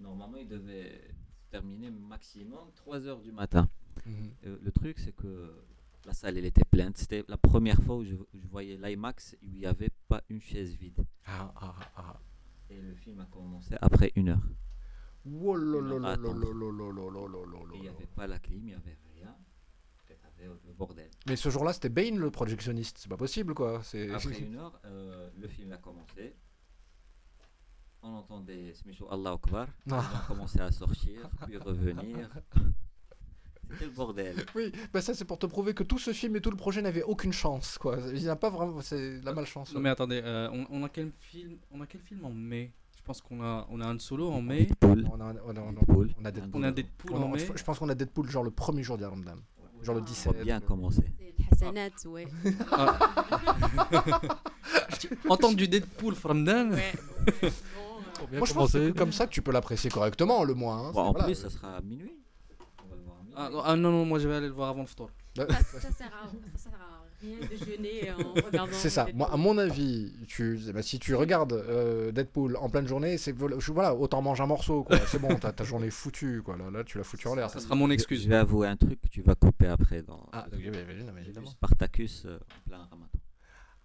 [0.00, 1.08] Normalement, il devait
[1.50, 3.68] terminer maximum 3 heures du matin.
[4.04, 4.30] Mhm.
[4.46, 5.54] Euh, le truc, c'est que
[6.04, 6.92] la salle elle était pleine.
[6.96, 10.20] C'était la première fois où je, où je voyais l'IMAX où il n'y avait pas
[10.28, 11.04] une chaise vide.
[11.26, 12.20] Ah, ah, ah.
[12.70, 14.42] Et le film a commencé après une heure.
[15.26, 15.32] Il
[17.80, 19.34] n'y avait pas la clim, il n'y avait rien.
[20.66, 21.10] Le bordel.
[21.26, 22.98] Mais ce jour-là, c'était Bane le projectionniste.
[22.98, 23.80] C'est pas possible, quoi.
[23.82, 24.10] C'est.
[24.10, 26.36] Après une heure, euh, le film a commencé.
[28.02, 29.66] On entendait Smichou Allah Akbar.
[29.86, 30.24] Ils Ah.
[30.24, 32.28] ont commencé à sortir, puis revenir.
[33.70, 34.36] C'était le bordel.
[34.54, 36.82] Oui, bah ça c'est pour te prouver que tout ce film et tout le projet
[36.82, 37.96] n'avaient aucune chance, quoi.
[38.12, 39.72] Il n'y a pas vraiment, c'est la malchance.
[39.72, 42.74] Non mais attendez, euh, on, on a quel film On a quel film en mai?
[43.04, 44.64] Pense qu'on a on a un solo en mai.
[44.64, 45.06] Deadpool.
[45.12, 46.10] On a, on a- on a- Deadpool.
[46.20, 46.60] on a Deadpool.
[46.60, 47.38] On a Deadpool on a- en mai.
[47.54, 49.36] je pense qu'on a Deadpool genre le premier jour Ramadan.
[49.82, 50.04] Genre le Ah.
[50.08, 50.32] 17.
[50.34, 51.02] Ça a bien commencé.
[51.58, 52.26] C'est le Hassanat, ouais.
[55.28, 56.72] Entendre du Deadpool from Dan.
[56.72, 56.92] Ouais.
[58.14, 58.86] Pour bien Moi je pense que commencer.
[58.92, 60.88] c'est comme ça que tu peux l'apprécier correctement, le moins.
[60.88, 60.92] hein.
[60.92, 61.24] Bon, en Voilà.
[61.26, 62.12] plus, ça sera à minuit.
[62.84, 63.34] On va le voir à minuit.
[63.36, 65.10] Ah, non, ah non, non, moi je vais aller le voir avant le ftour.
[65.36, 68.72] Ça, ça sert à, ça sert à rien de jeûner en regardant.
[68.72, 69.06] C'est ça.
[69.14, 73.32] Moi, à mon avis, tu, bah, si tu regardes euh, Deadpool en pleine journée, c'est
[73.32, 74.86] voilà, autant manger un morceau.
[75.06, 76.56] C'est bon, ta, ta journée est foutue, quoi.
[76.56, 77.50] Là, là, tu l'as foutu en l'air.
[77.50, 78.22] Ça sera mon excuse.
[78.22, 80.02] Je vais avouer un truc que tu vas couper après.
[80.02, 80.24] Dans...
[80.32, 81.50] Ah, ok, oui, oui, oui, non, mais J'ai vu évidemment.
[81.50, 83.08] Spartacus euh, en plein ramadan.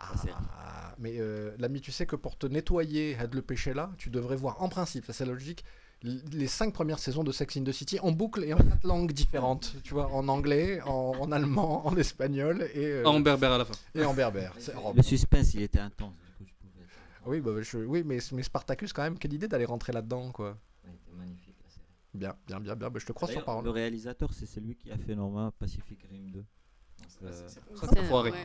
[0.01, 4.09] Ah, mais euh, l'ami, tu sais que pour te nettoyer de le péché là, tu
[4.09, 5.65] devrais voir en principe, ça c'est la logique,
[6.03, 9.11] les cinq premières saisons de Sex in the City en boucle et en quatre langues
[9.11, 9.75] différentes.
[9.83, 13.65] Tu vois, en anglais, en, en allemand, en espagnol et, euh, En berbère à la
[13.65, 13.73] fin.
[13.95, 14.53] et en berbère.
[14.59, 16.13] C'est- Le suspense, il était intense.
[16.39, 16.85] Du coup, je pouvais.
[17.25, 20.57] oui, bah, je- oui, mais, mais Spartacus quand même, quelle idée d'aller rentrer là-dedans, quoi.
[20.85, 21.85] Il était magnifique la série.
[22.13, 22.89] Bien, bien, bien, bien.
[22.89, 23.65] bah, je te crois sur parole.
[23.65, 26.39] Le réalisateur, c'est celui qui a fait normalement Pacific Rim 2.
[26.39, 26.47] Donc,
[27.23, 28.37] euh, C'est pour Ouais, ça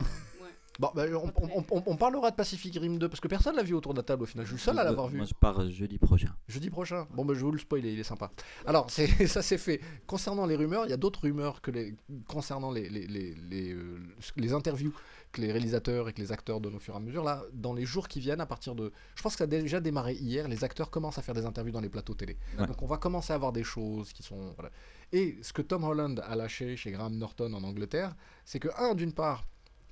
[0.79, 3.63] Bon, bah, on, on- on- on parlera de Pacific Rim 2 parce que personne l'a
[3.63, 4.45] vu autour de la table au final.
[4.45, 5.17] Je suis le seul à l'avoir vu.
[5.17, 6.35] Moi, je pars jeudi prochain.
[6.49, 7.07] Jeudi prochain.
[7.13, 8.29] Bon, bah, je vais vous le spoiler, il est sympa.
[8.65, 9.79] Alors, c'est, ça c'est fait.
[10.05, 11.95] Concernant les rumeurs, il y a d'autres rumeurs que les,
[12.27, 13.99] concernant les, les, les, les, euh,
[14.35, 14.93] les interviews
[15.31, 17.23] que les réalisateurs et que les acteurs donnent au fur et à mesure.
[17.23, 18.91] Là, dans les jours qui viennent, à partir de.
[19.15, 21.73] Je pense que ça a déjà démarré hier, les acteurs commencent à faire des interviews
[21.73, 22.37] dans les plateaux télé.
[22.59, 22.67] Ouais.
[22.67, 24.53] Donc, on va commencer à avoir des choses qui sont.
[24.55, 24.71] Voilà.
[25.13, 28.13] Et ce que Tom Holland a lâché chez Graham Norton en Angleterre,
[28.45, 29.45] c'est que, un, d'une part,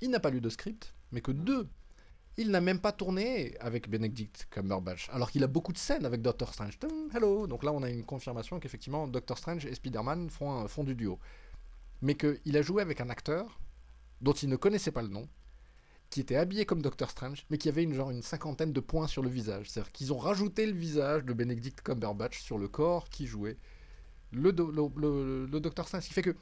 [0.03, 1.67] il n'a pas lu de script, mais que deux,
[2.35, 6.21] il n'a même pas tourné avec Benedict Cumberbatch, alors qu'il a beaucoup de scènes avec
[6.21, 6.77] Doctor Strange.
[7.15, 11.19] Hello Donc là, on a une confirmation qu'effectivement, Doctor Strange et Spider-Man font, du duo.
[12.01, 13.59] Mais qu'il a joué avec un acteur
[14.19, 15.29] dont il ne connaissait pas le nom,
[16.09, 19.07] qui était habillé comme Doctor Strange, mais qui avait une, genre une cinquantaine de points
[19.07, 19.69] sur le visage.
[19.69, 23.57] C'est-à-dire qu'ils ont rajouté le visage de Benedict Cumberbatch sur le corps qui jouait
[24.31, 26.03] le- le Doctor Strange.
[26.03, 26.35] Ce qui fait que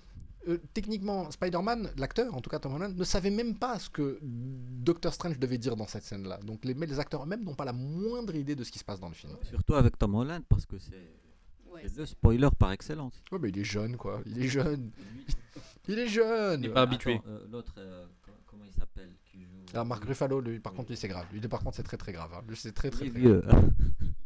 [0.47, 4.19] euh, techniquement, Spider-Man, l'acteur, en tout cas Tom Holland, ne savait même pas ce que
[4.21, 6.37] Doctor Strange devait dire dans cette scène-là.
[6.43, 8.99] Donc les, les acteurs eux-mêmes n'ont pas la moindre idée de ce qui se passe
[8.99, 9.33] dans le film.
[9.49, 11.11] Surtout avec Tom Holland, parce que c'est
[11.73, 13.23] Ouais, le spoiler par excellence.
[13.31, 14.21] Ouais, mais il est jeune, quoi.
[14.25, 14.91] Il est jeune.
[15.87, 16.61] Il est jeune.
[16.63, 17.19] Il est pas habitué.
[17.27, 20.89] Euh, L'autre, euh, co- comment il s'appelle qui joue Ah, Marc Ruffalo, lui, par contre,
[20.89, 21.25] lui, c'est grave.
[21.33, 22.29] Lui, par contre, c'est très très grave.
[22.35, 22.41] hein.
[22.47, 23.41] Lui, c'est très très, est très vieux.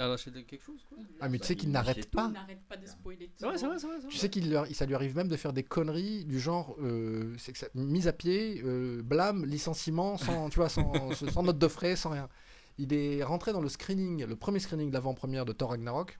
[0.00, 0.96] Il a lâché quelque chose, quoi.
[1.20, 2.28] Ah, mais tu sais qu'il Il n'arrête pas.
[2.28, 3.34] On n'arrête pas de spoiler tout.
[3.36, 3.96] C'est vrai, c'est vrai, c'est vrai.
[4.00, 6.74] c'est Tu sais qu'il leur- ça lui arrive même de faire des conneries du genre
[6.80, 10.90] euh, c'est que ça- mise à pied, euh, blâme, licenciement, sans, tu vois, sans,
[11.38, 12.30] sans note de frais, sans rien.
[12.78, 16.18] Il est rentré dans le screening, le premier screening de l'avant-première de Thor Ragnarok,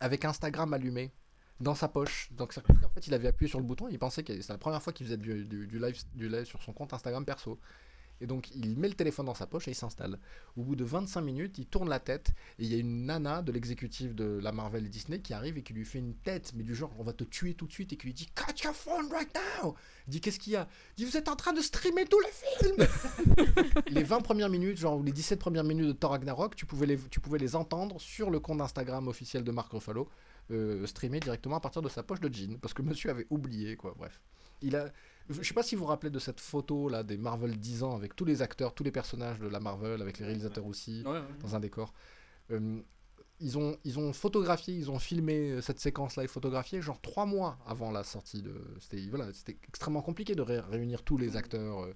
[0.00, 1.12] avec Instagram allumé
[1.60, 2.28] dans sa poche.
[2.32, 4.32] Donc ça veut dire qu'en fait il avait appuyé sur le bouton, il pensait que
[4.40, 6.94] c'était la première fois qu'il faisait du, du- du live, du live sur son compte
[6.94, 7.58] Instagram perso.
[8.20, 10.18] Et donc il met le téléphone dans sa poche et il s'installe.
[10.56, 13.42] Au bout de 25 minutes, il tourne la tête et il y a une nana
[13.42, 16.52] de l'exécutif de la Marvel et Disney qui arrive et qui lui fait une tête,
[16.54, 18.64] mais du genre on va te tuer tout de suite et qui lui dit Cut
[18.64, 19.30] your phone right
[19.62, 19.74] now
[20.06, 20.68] Il dit Qu'est-ce qu'il y a?
[20.96, 22.88] Il dit Vous êtes en train de streamer tout le film
[23.90, 26.86] Les 20 premières minutes, genre ou les 17 premières minutes de Thor Ragnarok, tu pouvais
[26.86, 30.08] les, tu pouvais les entendre sur le compte Instagram officiel de Mark Ruffalo,
[30.50, 33.76] euh, streamé directement à partir de sa poche de jean, parce que monsieur avait oublié,
[33.76, 34.20] quoi, bref.
[34.62, 34.90] Il a,
[35.28, 37.94] je sais pas si vous vous rappelez de cette photo là des Marvel 10 ans
[37.96, 41.12] avec tous les acteurs, tous les personnages de la Marvel, avec les réalisateurs aussi Ouais,
[41.12, 41.20] ouais.
[41.42, 41.92] dans un décor.
[42.52, 42.80] Euh,
[43.40, 47.26] ils, ont, ils ont photographié, ils ont filmé euh, cette séquence live photographiée genre trois
[47.26, 48.54] mois avant la sortie de.
[48.80, 49.26] C'était voilà,
[49.66, 51.80] extrêmement compliqué de ré- réunir tous les acteurs.
[51.84, 51.94] euh,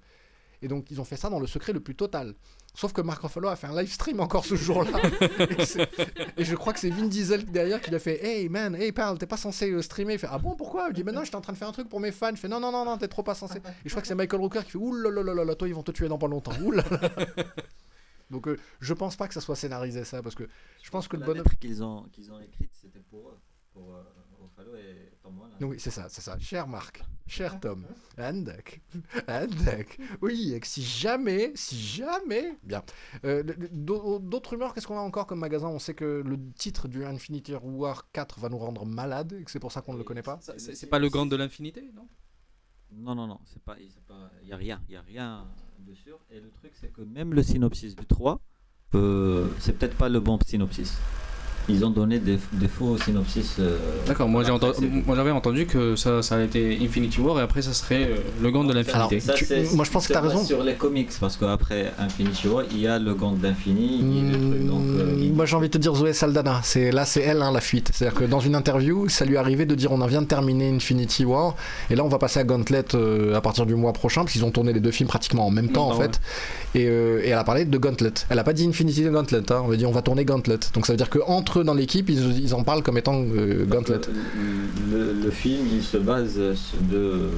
[0.63, 2.35] et donc ils ont fait ça dans le secret le plus total.
[2.75, 5.01] Sauf que Mark Ruffalo a fait un live stream encore ce jour-là.
[5.41, 8.75] et, et je crois que c'est Vin Diesel derrière qui lui a fait Hey man,
[8.75, 10.15] hey pal, t'es pas censé euh, streamer.
[10.15, 10.87] Il fait Ah bon, pourquoi?
[10.91, 12.31] Il dit Mais non, j'étais en train de faire un truc pour mes fans.
[12.35, 13.59] Je fais Non, non, non, non, t'es trop pas censé.
[13.59, 16.09] Et je crois que c'est Michael Rooker qui fait là, toi ils vont te tuer
[16.09, 16.53] dans pas longtemps.
[16.71, 16.85] Là.
[18.31, 20.45] Donc euh, je pense pas que ça soit scénarisé ça parce que
[20.83, 21.45] je pense que le la bonhomme.
[21.45, 23.39] lettre qu'ils ont, qu'ils ont écrite, c'était pour eux,
[23.73, 24.03] pour euh,
[24.41, 25.10] Ruffalo et
[25.61, 26.39] Oui, c'est ça, c'est ça.
[26.39, 27.85] Cher Marc, cher Tom,
[28.19, 28.81] Andek,
[29.29, 29.99] Andek.
[30.23, 32.83] Oui, et que si jamais, si jamais, bien.
[33.25, 35.69] Euh, D'autres rumeurs, qu'est-ce qu'on a encore comme magasin?
[35.69, 39.51] On sait que le titre du Infinity War 4 va nous rendre malade et que
[39.51, 40.39] c'est pour ça qu'on ne le connaît pas.
[40.57, 42.09] C'est pas le gant de l'infinité, non?
[42.93, 45.47] Non, non, non, c'est pas, c'est pas, il y a rien, il y a rien
[45.79, 46.11] dessus.
[46.31, 48.41] Et le truc, c'est que même le synopsis du 3,
[48.97, 50.99] euh, c'est peut-être pas le bon synopsis.
[51.71, 53.57] Ils ont donné des, des faux synopsis.
[53.61, 56.79] euh, D'accord, moi j'ai après, entendu, c'est- moi j'avais entendu que ça, ça a été
[56.83, 59.19] Infinity War et après ça serait euh, le gant de l'infinité.
[59.35, 60.45] Tu- moi, je pense que t'as pas raison.
[60.45, 64.01] Sur les comics, parce qu'après Infinity War, il y a le gant d'infini.
[64.03, 67.53] euh, Hmm, Moi j'ai envie de te dire Zoé Saldana, c'est là c'est elle hein,
[67.53, 67.91] la fuite.
[67.95, 70.69] C'est-à-dire que dans une interview, ça lui arrivait de dire on en vient de terminer
[70.71, 71.55] Infinity War
[71.91, 74.45] et là on va passer à Gauntlet euh, à partir du mois prochain parce qu'ils
[74.45, 76.21] ont tourné les deux films pratiquement en même temps en fait.
[76.75, 78.13] Et, euh, et elle a parlé de Gauntlet.
[78.29, 79.63] Elle a pas dit Infinity Gauntlet, hein.
[79.65, 80.59] on va dire on va tourner Gauntlet.
[80.75, 83.23] Donc ça veut dire que entre eux dans l'équipe ils, ils en parlent comme étant
[83.23, 84.01] euh, Gauntlet.
[84.91, 87.31] Le, le film, il se base de,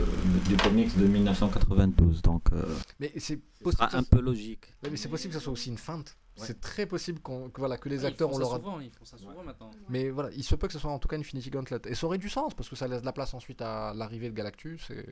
[0.48, 2.62] du comics de 1992, donc euh,
[3.00, 3.40] Mais c'est
[3.80, 4.74] un peu logique.
[4.82, 6.16] Ouais, mais c'est possible que ça soit aussi une feinte.
[6.38, 6.46] Ouais.
[6.46, 9.04] C'est très possible qu'on- que, voilà, que les Ouais, acteurs ça leur souvent, ils font
[9.04, 9.70] ça souvent maintenant.
[9.90, 11.78] Mais voilà, il se peut que ce soit en tout cas Infinity Gauntlet.
[11.86, 14.30] Et ça aurait du sens parce que ça laisse de la place ensuite à l'arrivée
[14.30, 14.88] de Galactus.
[14.90, 15.04] Et...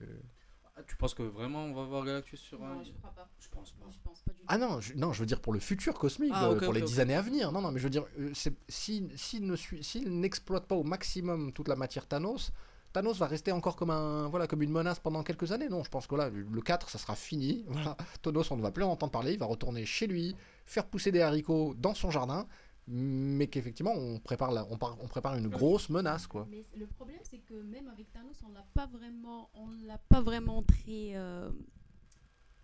[0.77, 3.29] Ah, tu penses que vraiment on va voir Galactus sur un Non, je crois pas.
[3.53, 3.87] Je pense pas.
[3.91, 4.45] Je pense pas du tout.
[4.49, 6.81] Ah non, je, non, je veux dire pour le futur cosmique, Ah, euh, pour les
[6.83, 7.53] dix années à venir.
[7.53, 10.75] Non, non, mais je veux dire, euh, c'est- si- s'il ne suit- s'il n'exploite pas
[10.77, 12.53] au maximum toute la matière Thanos,
[12.93, 15.69] Thanos va rester encore comme, un, voilà, comme une menace pendant quelques années.
[15.69, 17.65] Non, je pense que là, le 4, ça sera fini.
[17.69, 17.97] Voilà.
[18.23, 19.33] Thanos, on ne va plus en entendre parler.
[19.35, 20.35] Il va retourner chez lui,
[20.65, 22.47] faire pousser des haricots dans son jardin.
[22.93, 26.49] Mais qu'effectivement, on prépare, la- on, par- on prépare une grosse menace, quoi.
[26.51, 30.21] Mais le problème, c'est que même avec Thanos, on l'a pas vraiment, on l'a pas
[30.21, 31.51] vraiment très euh,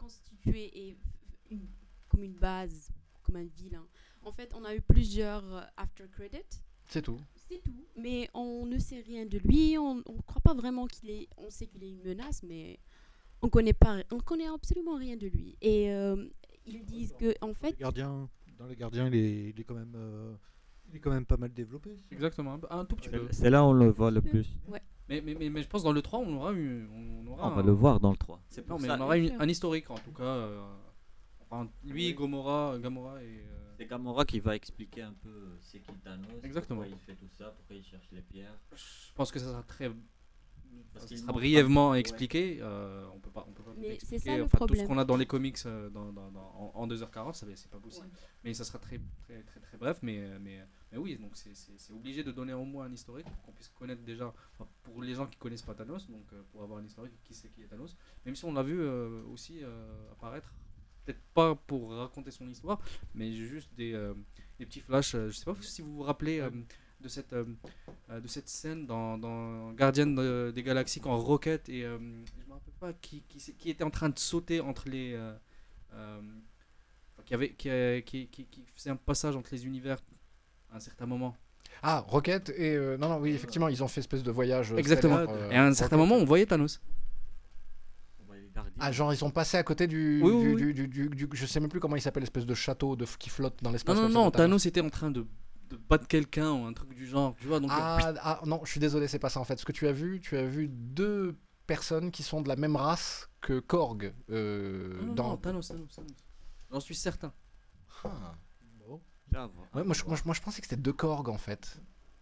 [0.06, 0.96] constitué et
[1.50, 1.66] une-
[2.08, 2.90] comme une base,
[3.22, 3.84] comme un vilain.
[4.24, 6.60] En fait, on a eu plusieurs euh, after credits.
[6.88, 7.18] C'est tout.
[7.48, 7.84] C'est tout.
[7.96, 9.76] Mais on ne sait rien de lui.
[9.78, 11.28] On ne croit pas vraiment qu'il est.
[11.36, 12.78] On sait qu'il est une menace, mais
[13.42, 14.02] on connaît pas.
[14.12, 15.56] On connaît absolument rien de lui.
[15.60, 16.26] Et euh,
[16.66, 19.94] ils disent que en fait, gardiens, dans les gardiens, il est, il est quand même,
[19.96, 20.34] euh,
[20.88, 21.96] il est quand même pas mal développé.
[22.10, 23.26] Exactement, un, tout petit peu.
[23.32, 24.46] C'est- là où on le voit le plus.
[25.08, 26.88] Mais, mais, mais, mais je pense dans le 3, on aura eu.
[26.92, 28.40] On, aura On va un- le voir dans le 3.
[28.48, 28.96] C'est Non, mais ça.
[28.98, 30.22] on aura une- un historique en tout cas.
[30.24, 30.60] euh,
[31.42, 32.14] enfin, lui, Oui.
[32.14, 33.26] Gamora, Gamora et.
[33.48, 36.80] euh, C'est Gamora qui va expliquer un peu euh, c'est qui Thanos, Exactement.
[36.80, 38.58] pourquoi il fait tout ça, pourquoi il cherche les pierres.
[38.74, 39.90] je pense que ça sera très.
[40.92, 42.00] Parce qu'il sera brièvement pas- ouais.
[42.00, 42.58] expliqué.
[42.60, 44.98] euh, on peut pas, on peut pas Mais c'est ça le enfin, tout ce qu'on
[44.98, 47.78] a dans les comics euh, dans, dans- dans- en, en 2h40, ça, va- c'est pas
[47.78, 48.08] possible.
[48.44, 49.98] Mais ça sera très, très, très, très bref.
[50.02, 50.60] Mais, euh, mais,
[50.92, 54.02] mais oui, donc c'est- obligé de donner au moins un historique pour qu'on puisse connaître
[54.02, 54.32] déjà.
[54.54, 57.34] enfin, pour les gens qui connaissent pas Thanos, donc euh, pour avoir un historique, qui
[57.34, 57.96] sait qui est Thanos.
[58.24, 60.52] Même si on l'a vu euh, aussi euh, apparaître,
[61.04, 62.80] peut-être pas pour raconter son histoire,
[63.14, 64.14] mais juste des, euh,
[64.58, 65.12] des petits flashs.
[65.12, 66.50] je sais pas si vous vous rappelez euh,
[67.06, 67.44] de cette, euh,
[68.10, 72.46] euh, de cette scène dans, dans Guardian de- des Galaxies quand Rocket et euh, je
[72.48, 75.32] me rappelle pas qui, qui, était en train de sauter entre les euh,
[75.94, 76.20] euh,
[77.24, 77.68] qui avait qui,
[78.04, 79.98] qui, qui, qui faisait un passage entre les univers
[80.72, 81.36] à un certain moment.
[81.82, 82.74] Ah, Rocket et.
[82.74, 84.72] euh, non, non, oui, effectivement, ils ont fait espèce de voyage.
[84.72, 85.18] Exactement.
[85.18, 86.08] euh, et à un certain Rocket.
[86.10, 86.80] moment, on voyait Thanos.
[88.78, 90.20] Ah, genre, ils sont passés à côté du.
[90.22, 90.74] Oui, oui, du, oui.
[90.74, 93.06] du, du- du- du- Je sais même plus comment il s'appelle, l'espèce de château de,
[93.18, 93.96] qui flotte dans Non l'espace.
[93.96, 94.32] non non, Thanos.
[94.32, 95.26] Thanos était en train de,
[95.68, 98.60] de battre quelqu'un ou un truc du genre, tu vois donc euh, Ah, ah, non,
[98.64, 99.58] je suis désolé, c'est pas ça en fait.
[99.58, 102.76] Ce que tu as vu, tu as vu deux personnes qui sont de la même
[102.76, 104.12] race que Korg.
[104.30, 105.28] euh, non, non, dans...
[105.30, 106.10] non, Thanos, Thanos, Thanos.
[106.70, 107.32] J'en suis certain.
[108.04, 108.34] Ah.
[109.30, 109.50] Grave.
[109.74, 111.80] Ouais, moi, je, moi, je- moi, je pensais que c'était deux Korg en fait.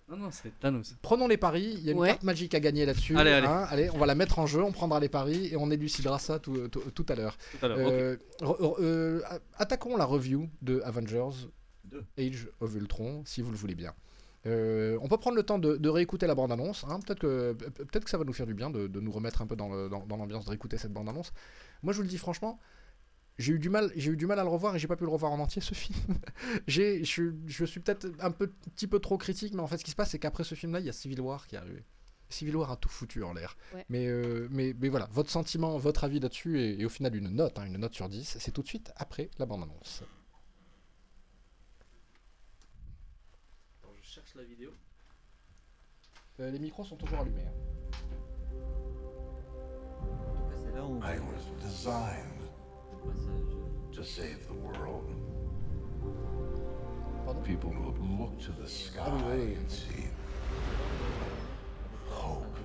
[0.09, 0.95] Non non, c'était Thanos.
[1.03, 2.09] Prenons les paris, il y a une Ouais.
[2.09, 3.17] carte magique à gagner là-dessus.
[3.17, 3.47] Allez, allez.
[3.47, 3.67] hein.
[3.71, 6.39] allez, on va la mettre en jeu, on prendra les paris et on élucidera ça
[6.39, 7.37] tout, tout- tout à l'heure.
[7.59, 7.79] Tout à l'heure.
[7.79, 7.93] ok.
[7.93, 8.17] Euh,
[8.81, 9.23] euh,
[9.57, 11.49] attaquons la review de Avengers.
[12.19, 13.93] Age of Ultron, si vous le voulez bien.
[14.47, 16.85] Euh, on peut prendre le temps de, de réécouter la bande-annonce.
[16.89, 17.01] hein.
[17.01, 19.41] Peut-être que, pe- peut que ça va nous faire du bien de, de nous remettre
[19.41, 21.33] un peu dans le- dans- dans l'ambiance de réécouter cette bande-annonce.
[21.83, 22.59] Moi, je vous le dis franchement,
[23.39, 25.05] j'ai eu du mal, j'ai eu du mal à le revoir et j'ai pas pu
[25.05, 25.97] le revoir en entier ce film.
[26.67, 29.85] j'ai, je, je suis peut-être un peu, petit peu trop critique, mais en fait, ce
[29.85, 31.83] qui se passe, c'est qu'après ce film-là, il y a Civil War qui est arrivé.
[32.29, 33.57] Civil War a tout foutu en l'air.
[33.75, 33.85] Ouais.
[33.89, 37.29] Mais, euh, mais, mais voilà, votre sentiment, votre avis là-dessus, et, et au final une
[37.31, 40.03] note, hein, une note sur 10, c'est tout de suite après la bande-annonce.
[44.35, 44.71] La vidéo.
[46.41, 47.45] Euh, les micros sont toujours allumés.
[50.75, 52.43] là où on I was designed
[53.93, 55.09] to save the world.
[57.25, 59.57] Pardon People would look to the sky Ah oui, oui, oui.
[59.57, 60.09] and see
[62.11, 62.59] hope.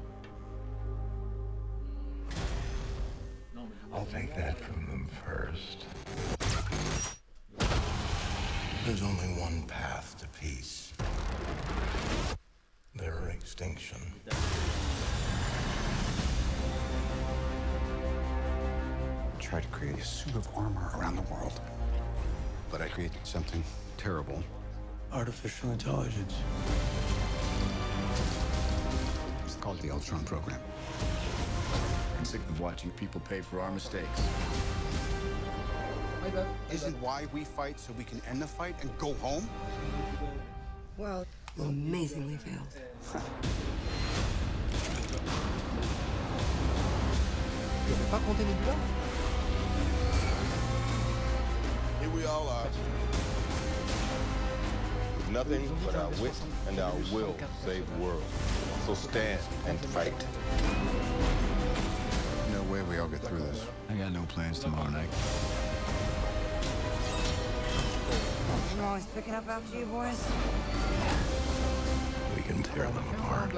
[3.94, 5.86] I'll take that from them first.
[8.86, 10.89] There's only one path to peace.
[12.96, 14.00] Their extinction.
[14.30, 14.36] I
[19.40, 21.60] tried to create a suit of armor around the world.
[22.70, 23.64] But I created something
[23.98, 24.44] terrible.
[25.14, 26.36] Artificial intelligence.
[29.46, 30.60] It's called the Ultron program.
[32.18, 34.22] I'm sick of watching people pay for our mistakes.
[36.72, 39.50] Isn't why we fight so we can end the fight and go home?
[41.00, 42.68] Well, you amazingly failed.
[47.88, 48.76] Je vais pas compter Nebula
[52.02, 52.68] Here we all are.
[55.16, 56.34] With nothing but our wit
[56.68, 58.24] and our will to save the world.
[58.86, 60.26] So stand and fight.
[62.52, 63.66] No way we all get through this.
[63.90, 65.08] I got no plans tomorrow night.
[68.90, 70.20] Always picking up after you boys.
[72.36, 73.52] We can tear them apart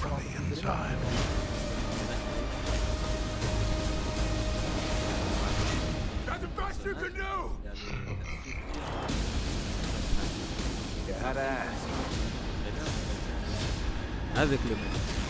[0.00, 0.96] from the inside.
[6.24, 7.50] That's the best you can do!
[11.06, 11.14] Il y
[14.40, 15.23] a le-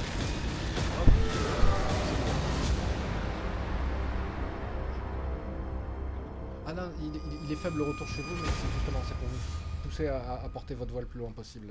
[7.01, 9.89] il, il- il est faible le retour chez vous, mais c'est justement c'est pour vous
[9.89, 11.69] pousser à, porter votre voix le plus loin possible.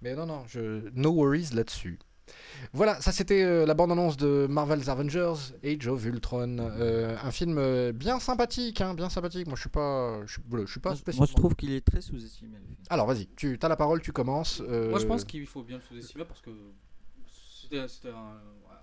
[0.00, 0.88] Mais non, non, je...
[0.94, 1.98] no worries là-dessus.
[2.72, 6.56] Voilà, ça c'était euh, la bande-annonce de Marvel's Avengers, Age of Ultron.
[6.58, 9.46] Euh, un film euh, bien sympathique, hein, bien sympathique.
[9.46, 11.26] Moi je suis pas, je suis, voilà, je suis pas Moi, spécialement...
[11.26, 12.56] moi, je trouve qu'il est très sous-estimé.
[12.90, 14.62] Alors vas-y, tu as la parole, tu commences.
[14.66, 16.50] euh, Moi, je pense qu'il faut bien le sous-estimer parce que
[17.60, 18.34] c'était c'était un.
[18.68, 18.76] ouais,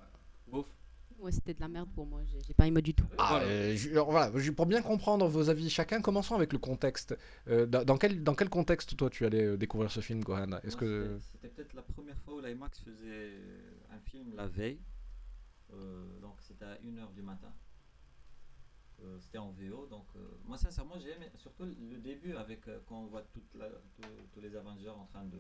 [0.51, 0.65] Bof.
[1.19, 3.05] Ouais, c'était de la merde pour moi, j'ai pas aimé du tout.
[3.17, 3.45] Ah, Voilà.
[3.45, 7.17] euh, je- alors, voilà, je- pour bien comprendre vos avis chacun, commençons avec le contexte.
[7.47, 10.51] Euh, dans, dans quel, dans quel contexte toi tu allais euh, découvrir ce film, Gohan?
[10.63, 13.33] Est-ce que c'était- peut-être la première fois où l'IMAX faisait
[13.91, 14.79] un film la veille.
[15.73, 17.51] Euh, donc c'était à 1h du matin.
[19.03, 19.85] Euh, c'était en VO.
[19.87, 23.53] Donc euh, moi sincèrement j'ai aimé surtout le début avec euh, quand on voit toute
[23.55, 25.39] la- tout- tous les Avengers en train de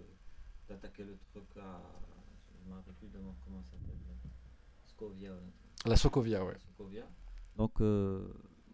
[0.67, 1.81] d'attaquer le truc à.
[2.63, 3.95] Je me rappelle plus de comment ça s'appelle.
[4.85, 5.31] Scovia.
[5.85, 6.55] La Sokovia, ouais.
[6.77, 7.05] Sokovia.
[7.57, 8.27] Donc euh,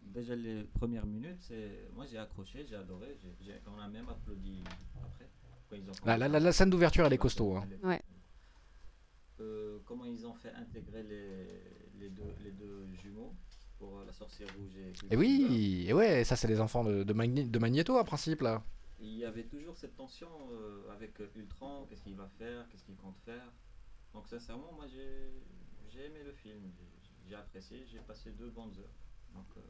[0.03, 3.17] déjà les premières minutes, c'est moi j'ai accroché, j'ai adoré,
[3.67, 4.63] on a même applaudi
[5.03, 5.29] après.
[5.69, 7.55] quand ils ont La, la- la- la scène d'ouverture, elle est costaud.
[7.57, 7.67] hein.
[7.83, 8.01] Ouais.
[9.41, 11.61] Euh, comment ils ont fait intégrer les,
[11.99, 13.33] les, deux, les deux jumeaux
[13.77, 15.15] pour euh, la sorcière rouge et Et Quicksilver.
[15.17, 18.63] oui, et ouais, ça c'est les enfants de, de, Magni- de Magneto, en principe, là.
[18.97, 22.95] Il y avait toujours cette tension euh, avec Ultron, qu'est-ce qu'il va faire, qu'est-ce qu'il
[22.95, 23.51] compte faire.
[24.13, 25.33] Donc sincèrement, moi j'ai
[25.89, 26.61] j'ai aimé le film,
[27.27, 28.95] j'ai- apprécié, j'ai passé deux bonnes heures.
[29.33, 29.61] Donc, euh,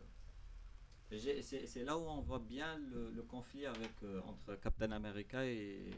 [1.12, 5.91] C'est là où on voit bien le, conflit avec, euh, entre Captain America et,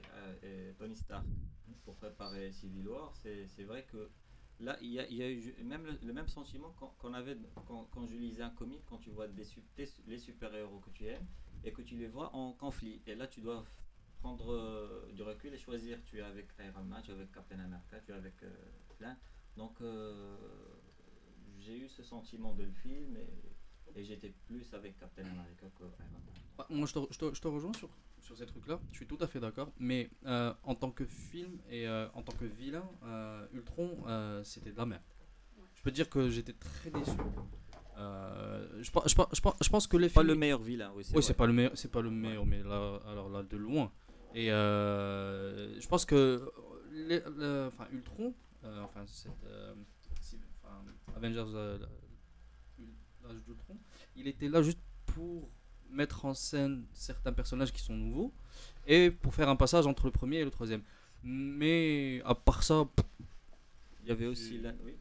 [0.43, 1.26] euh, et Tony Stark
[1.84, 3.13] pour préparer Civil War.
[3.15, 4.10] C'est vrai que
[4.60, 8.06] là, il y a, y a eu même le, même sentiment qu'on avait quand, quand
[8.06, 11.26] je lisais un comic, quand tu vois des, tes- les super-héros que tu aimes
[11.63, 13.02] et que tu les vois en conflit.
[13.08, 13.63] Et là, tu dois
[14.20, 16.04] prendre euh, du recul et choisir.
[16.04, 18.52] Tu es avec Iron Man, tu es avec Captain America, tu es avec euh,
[18.98, 19.17] plein.
[19.56, 19.82] Donc,
[21.67, 25.84] j'ai eu ce sentiment de le film et, et j'étais plus avec Captain America que
[25.84, 26.34] Iron Man.
[26.58, 27.89] Bah, Moi, je te, je te- je te rejoins sur,
[28.21, 28.80] sur ces trucs-là.
[28.91, 29.71] Je suis tout à fait d'accord.
[29.80, 34.43] Mais euh, en tant que film et euh, en tant que vilain, euh, Ultron, euh,
[34.43, 35.01] c'était de la merde.
[35.75, 37.12] Je peux dire que j'étais très déçu.
[37.97, 40.62] Euh, je, pense- je, pense- je pense- je pense que les Pas films- le meilleur
[40.62, 41.21] vilain, oui, c'est Oui, vrai.
[41.23, 43.91] c'est pas le meilleur, c'est pas le meilleur, mais là, alors là, de loin.
[44.36, 46.51] Et euh, je pense que
[46.91, 49.73] les- le- enfin, Ultron, euh, enfin, cette, euh,
[51.17, 51.77] Avengers, euh,
[53.23, 53.77] l'âge d'Ultron,
[54.15, 55.49] il était là juste pour
[55.89, 58.34] mettre en scène certains personnages qui sont nouveaux
[58.86, 60.82] et pour faire un passage entre le premier et le troisième.
[61.23, 62.86] Mais à part ça,
[64.03, 64.71] Il y avait aussi la...
[64.86, 64.93] oui,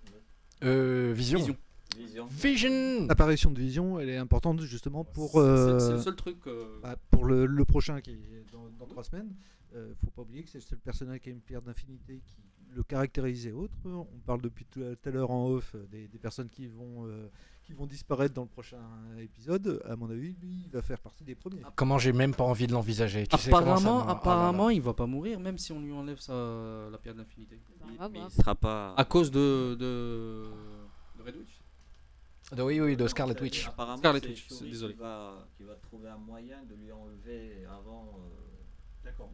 [0.64, 1.38] Euh, Vision.
[1.38, 1.57] Vision.
[1.96, 2.26] Vision.
[2.29, 5.31] Vision L'apparition de Vision, elle est importante justement pour.
[5.33, 8.68] C'est- euh, c'est le seul truc, euh, bah, pour le, le prochain qui est dans,
[8.79, 9.33] dans trois semaines.
[9.74, 12.42] Euh, faut pas oublier que c'est le seul personnage qui a une pierre d'infinité qui
[12.76, 13.74] le caractérise et autres.
[13.86, 17.28] On parle depuis tout à l'heure en off euh, des, des personnes qui vont, euh,
[17.64, 18.78] qui vont disparaître dans le prochain
[19.18, 19.80] épisode.
[19.88, 21.62] À mon avis, lui, il va faire partie des premiers.
[21.74, 23.26] Comment j'ai même pas envie de l'envisager.
[23.26, 24.18] Tu sais comment ça apparemment, me- ah là là.
[24.18, 26.34] apparemment, il va pas mourir, même si on lui enlève sa,
[26.92, 27.14] la pierre
[28.10, 28.28] mais voir.
[28.30, 28.94] il sera pas.
[28.96, 30.44] À cause de, de,
[31.18, 31.62] de Red Witch.
[32.52, 33.66] De- oui, oui, de Scarlet Witch.
[33.68, 34.94] Apparemment, Scarlet Witch, c'est- qui désolé.
[34.94, 39.30] va, qui va trouver un moyen de lui enlever avant euh, D'accord.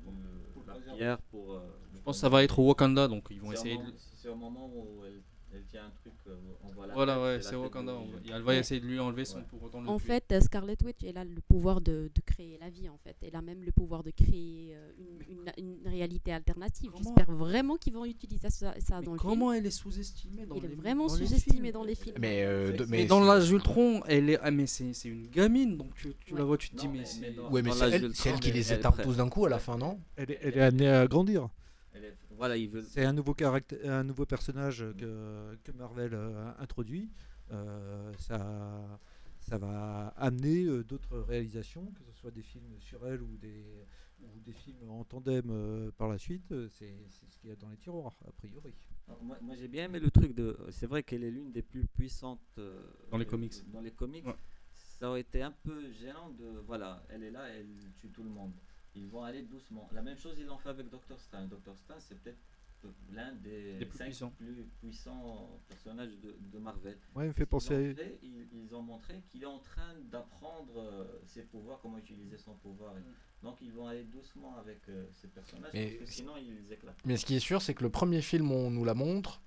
[0.66, 1.54] la pierre pour.
[1.54, 1.60] euh,
[2.02, 3.82] pense que ça va être au Wakanda, donc ils vont essayer de.
[4.14, 5.20] C'est au moment où elle,
[5.54, 6.34] elle tient un truc, euh,
[6.64, 7.92] on voit la Voilà, tête, ouais, c'est de Wakanda.
[7.94, 8.18] on Vision.
[8.30, 9.44] va- Elle va essayer de lui enlever sans Ouais.
[9.50, 12.56] pour autant le En fait, euh, Scarlet Witch, elle a le pouvoir de, de créer
[12.58, 13.16] la vie, en fait.
[13.20, 14.92] Elle a même le pouvoir de créer euh,
[15.28, 16.90] une, une- une réalité alternative.
[16.96, 19.58] J'espère vraiment qu'ils vont utiliser ça, ça Mais dans le comment film.
[19.60, 22.16] elle est sous-estimée dans Il est les vraiment dans les sous-estimé films dans les films.
[22.18, 24.38] Mais, euh, Mais mais dans c'est- l'âge Ultron, elle est.
[24.40, 26.92] Ah, mais c'est c'est une gamine, donc tu, tu la vois, tu te dis, Non,
[26.92, 27.20] mais, mais- c'est.
[27.20, 29.50] mais Ouais, mais c'est elle, elle qui elle- les elle éteint tous d'un coup à
[29.50, 29.98] la fin, non?
[30.16, 31.50] Elle est, elle est amenée à grandir.
[31.94, 32.84] Elle est- Voilà, ils veulent.
[32.84, 37.10] C'est un nouveau caractère, un nouveau personnage que, que Marvel euh, introduit.
[37.50, 38.98] Euh, ça,
[39.40, 43.84] ça va amener euh, d'autres réalisations, que ce soit des films sur elle ou des,
[44.22, 46.50] ou des films en tandem euh, par la suite.
[46.52, 46.94] Euh, C'est
[47.28, 48.72] ce qu'il y a dans les tiroirs, a priori.
[49.08, 50.56] Alors, Moi, moi, j'ai bien aimé le truc de.
[50.70, 53.52] C'est vrai qu'elle est l'une des plus puissantes euh, Dans les comics.
[53.70, 54.36] Dans les comics, Ouais.
[54.72, 56.58] ça aurait été un peu gênant de.
[56.66, 57.66] Voilà, elle est là, elle
[57.98, 58.52] tue tout le monde.
[58.94, 59.88] Ils vont aller doucement.
[59.92, 61.48] La même chose, ils l'ont fait avec Doctor Strange.
[61.48, 62.38] Doctor Strange, c'est peut-être
[62.84, 64.30] euh, l'un des plus cinq puissants.
[64.36, 66.98] plus puissants personnages de, de Marvel.
[67.14, 69.60] Ouais, il me fait penser ont à- fait ils, ils ont montré qu'il est en
[69.60, 72.92] train d'apprendre euh, ses pouvoirs, comment utiliser son pouvoir.
[72.98, 76.72] Et- Donc ils vont aller doucement avec euh, ces personnages, Mais parce que sinon ils
[76.72, 76.96] éclatent.
[77.04, 79.40] Mais ce qui est sûr, c'est que le premier film, on nous la montre,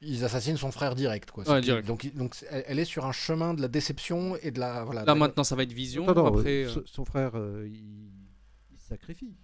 [0.00, 1.30] ils assassinent son frère direct.
[1.30, 1.44] Quoi.
[1.48, 1.86] Ouais, C'est- direct.
[1.86, 4.84] Donc, donc elle est sur un chemin de la déception et de la.
[4.84, 6.08] Voilà, Là maintenant, ça va être Vision.
[6.08, 8.10] Après, euh, son- frère, euh, il,
[8.94, 9.34] sacrifie.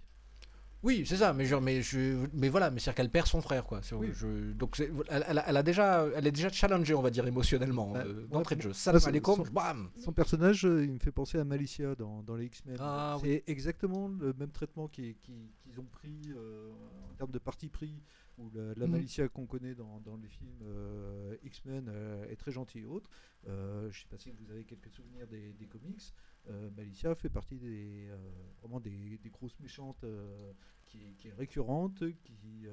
[0.83, 3.65] Oui, c'est ça, mais, je, mais, je, mais voilà, mais c'est-à-dire qu'elle perd son frère,
[3.65, 3.83] quoi.
[3.83, 4.09] C'est- Oui.
[4.13, 7.11] je- donc c'est- elle, elle a, elle a déjà, elle est déjà challengée, on va
[7.11, 8.73] dire, émotionnellement, Bah, euh, d'entrée de jeu.
[8.73, 12.23] Salam c'est- alaikum, son- bam Son personnage, euh, il me fait penser à Malicia dans,
[12.23, 12.77] dans les X-Men.
[12.79, 16.71] Ah, c'est exactement le même traitement qui- qui- qu'ils ont pris euh,
[17.11, 18.01] en termes de parti pris,
[18.39, 18.91] où la, la Mhm.
[18.91, 21.91] Malicia qu'on connaît dans, dans les films euh, X-Men
[22.27, 23.11] est très gentille et autres.
[23.47, 26.11] Euh, je ne sais pas si vous avez quelques souvenirs des, des comics.
[26.49, 28.17] Euh, Malicia fait partie des, euh,
[28.61, 30.51] vraiment des, des grosses méchantes euh,
[30.85, 32.67] qui, qui est récurrente, qui,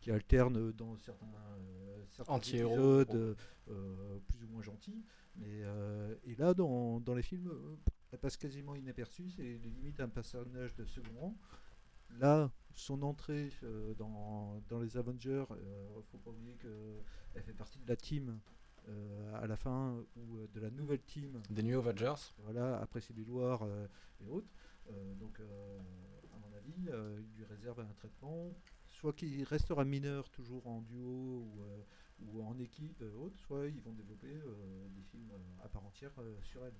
[0.00, 1.26] qui alterne dans certains,
[2.12, 5.04] certains épisodes plus ou moins gentils.
[5.36, 5.62] Mais,
[6.24, 7.50] et là, dans, dans les films,
[8.12, 11.36] elle passe quasiment inaperçue, c'est limite un personnage de second rang.
[12.20, 13.50] Là, son entrée
[13.98, 18.38] dans, dans les Avengers, il faut pas oublier qu'elle fait partie de la team
[19.34, 21.42] à la fin, ou euh, de la nouvelle team.
[21.50, 22.14] Des New Avengers.
[22.38, 23.86] Voilà, après Civil War euh,
[24.20, 24.52] et autres.
[24.90, 25.78] Euh, donc, euh,
[26.32, 28.52] à mon avis, euh, il lui réserve un traitement,
[28.86, 31.82] soit qu'il restera mineur toujours en duo ou, euh,
[32.20, 35.84] ou en équipe, euh, autre, soit ils vont développer euh, des films euh, à part
[35.84, 36.74] entière euh, sur elle.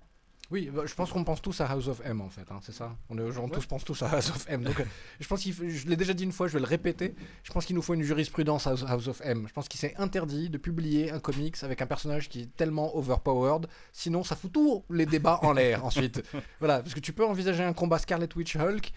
[0.49, 2.71] Oui, bah, je pense qu'on pense tous à House of M en fait, hein, c'est
[2.71, 3.49] ça On, est, on Ouais.
[3.51, 4.63] tous pense tous à House of M.
[4.63, 4.85] Donc, euh,
[5.19, 7.15] je pense qu'il faut- je l'ai déjà dit une fois, je vais le répéter.
[7.43, 9.43] Je pense qu'il nous faut une jurisprudence à House- House of M.
[9.47, 12.95] Je pense qu'il s'est interdit de publier un comics avec un personnage qui est tellement
[12.95, 16.23] overpowered, sinon ça fout tous les débats en l'air ensuite.
[16.59, 18.93] Voilà, parce que tu peux envisager un combat Scarlet Witch Hulk.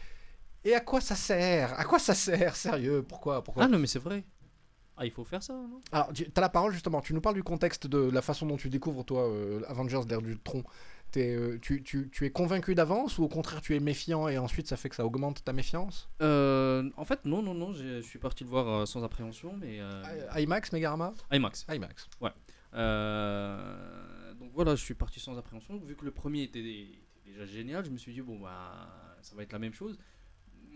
[0.64, 1.72] Et à quoi ça sert?
[1.80, 2.54] À quoi ça sert?
[2.54, 3.64] Sérieux Pourquoi Pourquoi?
[3.64, 4.24] Ah non, mais c'est vrai.
[4.96, 5.80] Ah, il faut faire ça, non?
[5.90, 7.00] Alors, tu as la parole justement.
[7.00, 10.20] Tu nous parles du contexte de la façon dont tu découvres, toi, euh, Avengers l'ère
[10.20, 10.62] du tronc.
[11.16, 14.66] Euh, tu, tu- tu es convaincu d'avance ou au contraire tu es méfiant et ensuite
[14.68, 16.08] ça fait que ça augmente ta méfiance?
[16.22, 19.80] Euh, en fait, non, non, non, je suis parti le voir euh, sans appréhension, mais.
[19.80, 20.02] euh,
[20.36, 21.12] IMAX, Megarama?
[21.32, 21.66] IMAX.
[21.68, 22.08] IMAX.
[22.20, 22.30] Ouais.
[22.74, 25.78] Euh, donc voilà, je suis parti sans appréhension.
[25.78, 29.34] Vu que le premier était, était déjà génial, je me suis dit, bon, bah, ça
[29.36, 29.98] va être la même chose.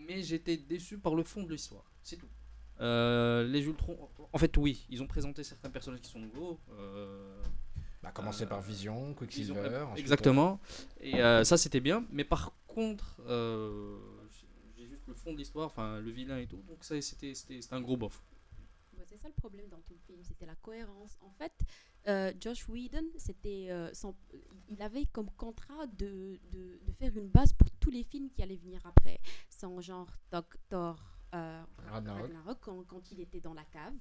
[0.07, 1.83] Mais j'étais déçu par le fond de l'histoire.
[2.03, 2.27] C'est tout.
[2.81, 3.97] Euh, les Ultrons,
[4.33, 6.59] en fait, oui, ils ont présenté certains personnages qui sont nouveaux.
[6.77, 7.41] Euh,
[8.05, 10.59] Bah, commencer par Vision, Quicksilver, Vision, ensuite, exactement.
[10.99, 12.05] Et euh, ça, c'était bien.
[12.11, 13.97] Mais par contre, euh,
[14.77, 16.61] j'ai juste le fond de l'histoire, enfin, le vilain et tout.
[16.67, 18.23] Donc ça, c'était c'était- c'était un gros bof.
[18.95, 21.17] Ouais, c'est ça le problème dans tout le film, c'était la cohérence.
[21.21, 21.51] En fait,
[22.07, 24.15] euh, Josh Whedon, c'était euh, son-
[24.69, 28.43] il avait comme contrat de, de, de faire une base pour tous les films qui
[28.43, 29.19] allaient venir après.
[29.49, 31.03] Sans genre Doctor
[31.33, 32.21] euh, Ragnarok.
[32.21, 33.95] Ragnarok, quand, quand il était dans la cave.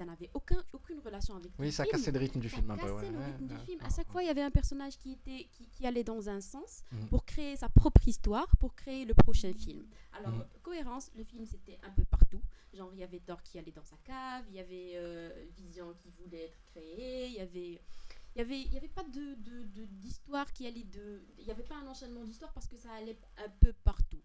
[0.00, 1.92] Ça n'avait aucun, aucune relation avec Oui, le ça film.
[1.98, 3.60] cassait le rythme du Ça film un peu, cassait ouais, le ouais, rythme du ouais.
[3.66, 3.80] film.
[3.82, 6.40] À chaque fois, il y avait un personnage qui, était, qui, qui allait dans un
[6.40, 7.08] sens Mhm.
[7.08, 9.84] pour créer sa propre histoire, pour créer le prochain film.
[10.14, 10.44] Alors, Mhm.
[10.62, 12.40] cohérence, le film, c'était un peu partout.
[12.72, 15.92] Genre, il y avait Thor qui allait dans sa cave, il y avait euh, Vision
[16.02, 17.82] qui voulait être créé, il y avait...
[18.36, 21.20] Il n'y avait, y avait pas de, de- de- d'histoire qui allait de...
[21.40, 24.20] Il n'y avait pas un enchaînement d'histoires parce que ça allait un peu partout.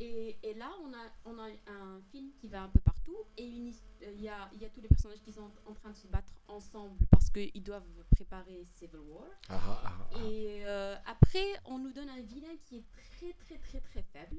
[0.00, 3.72] Et, et là, on a, on a un film qui va un peu partout et
[4.02, 5.96] euh, il y, a, il y a tous les personnages qui sont en train de
[5.96, 7.82] se battre ensemble parce qu'ils doivent
[8.14, 9.24] préparer Civil War.
[9.48, 9.80] Ah, ah,
[10.14, 10.18] ah.
[10.24, 12.84] Et euh, après, on nous donne un vilain qui est
[13.18, 14.36] très très très très faible.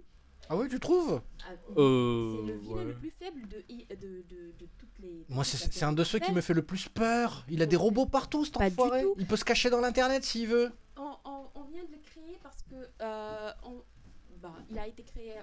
[0.51, 1.22] Ah oui, tu trouves?
[1.45, 2.84] Ah, Euh, c'est le vilain ouais.
[2.86, 5.26] le plus faible de, de, de, de toutes les.
[5.30, 7.45] Moi, c'est un de ceux qui me fait le plus peur.
[7.49, 9.03] Il a des robots partout, cet Pas du enfoiré.
[9.03, 9.14] tout.
[9.20, 10.72] Il peut se cacher dans l'internet s'il veut.
[10.97, 13.84] On, on- on vient de le créer parce que euh, on-
[14.41, 15.33] bah, il a été créé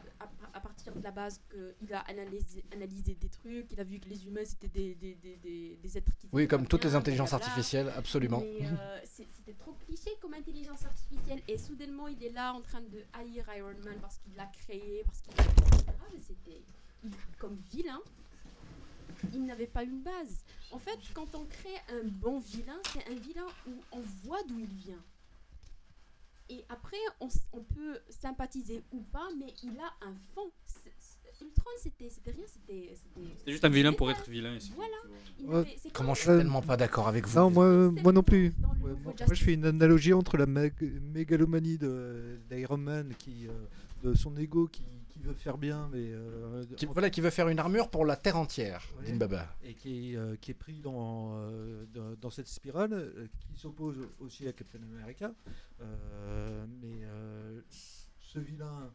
[0.54, 4.08] à, partir de la base qu'il a analysé, analysé des trucs, il a vu que
[4.08, 6.28] les humains c'était des, des, des, des, des êtres qui.
[6.32, 7.52] Oui, comme toutes les intelligences blablabla.
[7.54, 8.42] artificielles, absolument.
[8.42, 13.02] Euh, c'était trop cliché comme intelligence artificielle et soudainement il est là en train de
[13.12, 15.44] haïr Iron Man parce qu'il l'a créé, parce qu'il l'a
[16.20, 16.62] c'était
[17.38, 18.00] comme vilain.
[19.32, 20.44] Il n'avait pas une base.
[20.70, 24.58] En fait, quand on crée un bon vilain, c'est un vilain où on voit d'où
[24.58, 25.02] il vient.
[26.48, 27.28] Et après, on,
[27.62, 30.50] peut sympathiser ou pas, mais il a un fond.
[31.42, 32.94] Ultron, c'était c'était rien, c'était.
[32.94, 34.56] C'était C'est juste un vilain pour être vilain.
[34.74, 35.60] Voilà.
[35.60, 35.76] Ouais.
[35.92, 37.38] Comment comme- je suis tellement pas d'accord avec vous.
[37.38, 38.54] Non, moi, moi non plus.
[38.82, 43.52] Ouais, moi, je fais une analogie entre la mégalomanie d'Iron Man, qui, euh,
[44.02, 44.82] de son ego qui,
[45.16, 48.16] qui veut faire bien, mais euh, Qui, voilà, qui veut faire une armure pour la
[48.16, 49.12] Terre entière, Ouais.
[49.14, 49.54] Baba.
[49.62, 53.96] et qui est, euh, qui est pris dans, euh, dans, dans cette spirale, qui s'oppose
[54.18, 55.34] aussi à Captain America.
[55.80, 57.00] Mais
[58.18, 58.92] ce vilain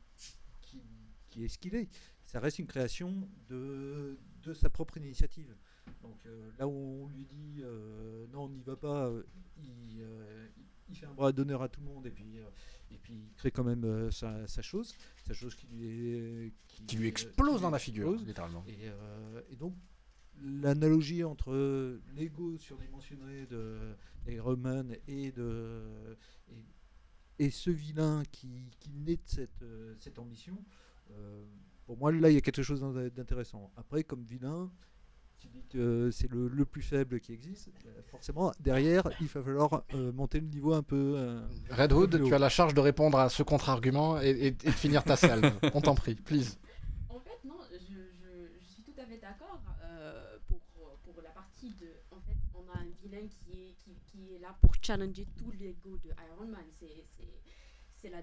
[0.61, 0.81] qui,
[1.29, 1.87] qui est ce qu'il est,
[2.25, 5.55] ça reste une création de, de sa propre initiative.
[6.03, 6.71] Donc euh, là où
[7.03, 9.11] on lui dit euh, non, on n'y va pas,
[9.57, 10.47] il, euh,
[10.89, 12.39] il fait un bras d'honneur à tout le monde et puis,
[13.11, 14.95] il crée quand même euh, sa, sa chose,
[15.25, 16.53] sa chose qui lui, est-
[16.87, 18.27] Qui lui explose qui dans lui la figure, explose.
[18.27, 18.63] littéralement.
[18.67, 19.75] Et, euh, et donc,
[20.41, 23.77] l'analogie entre l'ego surdimensionné de
[24.25, 26.15] d'Iron Man et, de,
[27.39, 30.63] et, et ce vilain qui, qui naît de cette, euh, cette ambition,
[31.11, 31.43] euh,
[31.85, 33.71] pour moi, là, il y a quelque chose d'in- d'intéressant.
[33.75, 34.71] Après, comme vilain,
[35.69, 40.11] que c'est le, le plus faible qui existe, euh, forcément, derrière, il va falloir euh,
[40.11, 41.13] monter le niveau un peu.
[41.17, 44.47] euh, Red peu Hood, tu as la charge de répondre à ce contre-argument et, et-
[44.47, 45.53] et de finir ta salve.
[45.73, 46.57] On t'en prie, please.
[47.09, 50.59] En fait, non, je, je- je suis tout à fait d'accord euh, pour,
[51.03, 51.87] pour la partie de.
[52.11, 55.51] En fait, on a un vilain qui est, qui, qui est là pour challenger tout
[55.51, 56.65] l'ego de Iron Man.
[56.79, 58.21] C'est- la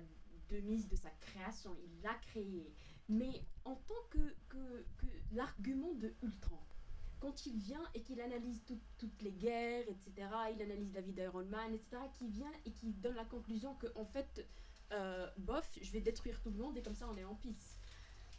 [0.51, 1.71] demise de sa création.
[1.85, 2.73] Il l'a créé.
[3.09, 6.59] Mais en tant que, que, que l'argument de Ultron,
[7.21, 11.13] quand il vient et qu'il analyse tout- toutes les guerres, etc., il analyse la vie
[11.13, 14.47] d'Iron Man, etc., qui vient et qui donne la conclusion que, en fait,
[14.93, 17.77] euh, bof, je vais détruire tout le monde et comme ça on est en peace.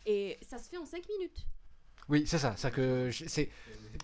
[0.06, 1.46] Et ça se fait en 5 minutes.
[2.08, 2.56] Oui, c'est ça.
[2.58, 3.50] ça que je- c'est.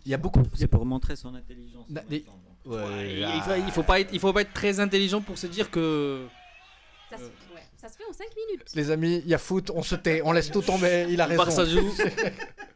[0.05, 0.43] Il y a beaucoup.
[0.53, 1.89] C'est pour montrer son intelligence.
[2.07, 2.39] des- temps.
[2.65, 5.47] Ouais, Il, faut, il faut pas être, il faut pas être très intelligent pour se
[5.47, 6.27] dire que.
[7.09, 8.75] Ça, se, ouais, ça se fait en 5 minutes.
[8.75, 11.25] Les amis, il y a foot, on se tait, on laisse tout tomber, il a
[11.25, 11.43] raison.
[11.43, 11.91] Barça joue.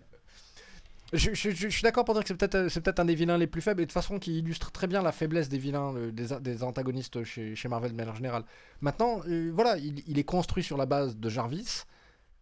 [1.14, 3.62] je, suis d'accord pour dire que c'est peut-être c'est peut-être un des vilains les plus
[3.62, 7.24] faibles et de façon qui illustre très bien la faiblesse des vilains, euh, des, antagonistes
[7.24, 8.44] chez, Marvel de manière générale.
[8.82, 11.84] Maintenant, euh, voilà, il, est construit sur la base de Jarvis.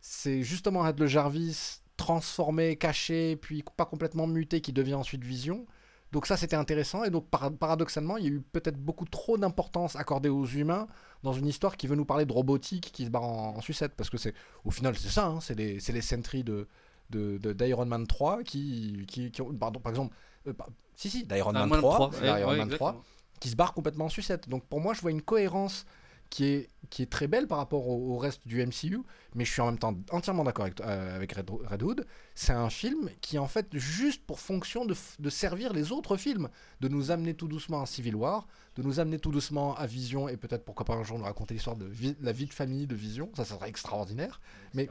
[0.01, 5.65] C'est justement de le Jarvis transformé, caché, puis pas complètement muté qui devient ensuite Vision.
[6.11, 9.37] Donc ça c'était intéressant et donc para- paradoxalement il y a eu peut-être beaucoup trop
[9.37, 10.87] d'importance accordée aux humains
[11.23, 14.09] dans une histoire qui veut nous parler de robotique qui se barre en, sucette parce
[14.09, 16.65] que c'est au final c'est ça, hein, c'est les, les sentries de,
[17.09, 20.15] de, de- d'Iron Man 3 qui, qui, qui ont, pardon, par exemple,
[20.47, 22.69] euh, par- si si, d'Iron Man Iron Man 3, 3, c'est ouais, Iron ouais, Man
[22.69, 23.03] 3 exactement.
[23.39, 24.49] qui se barre complètement en sucette.
[24.49, 25.85] Donc pour moi je vois une cohérence
[26.29, 28.99] qui est, qui est très belle par rapport au, au reste du MCU,
[29.33, 32.05] mais je suis en même temps entièrement d'accord avec, euh, avec Red, Red Hood.
[32.35, 36.17] C'est un film qui, en fait, juste pour fonction de, f- de servir les autres
[36.17, 36.49] films,
[36.81, 38.45] de nous amener tout doucement à Civil War,
[38.75, 41.53] de nous amener tout doucement à Vision, et peut-être pourquoi pas un jour nous raconter
[41.53, 44.41] l'histoire de vi- la vie de famille de Vision, ça, ça serait extraordinaire.
[44.73, 44.89] Mais.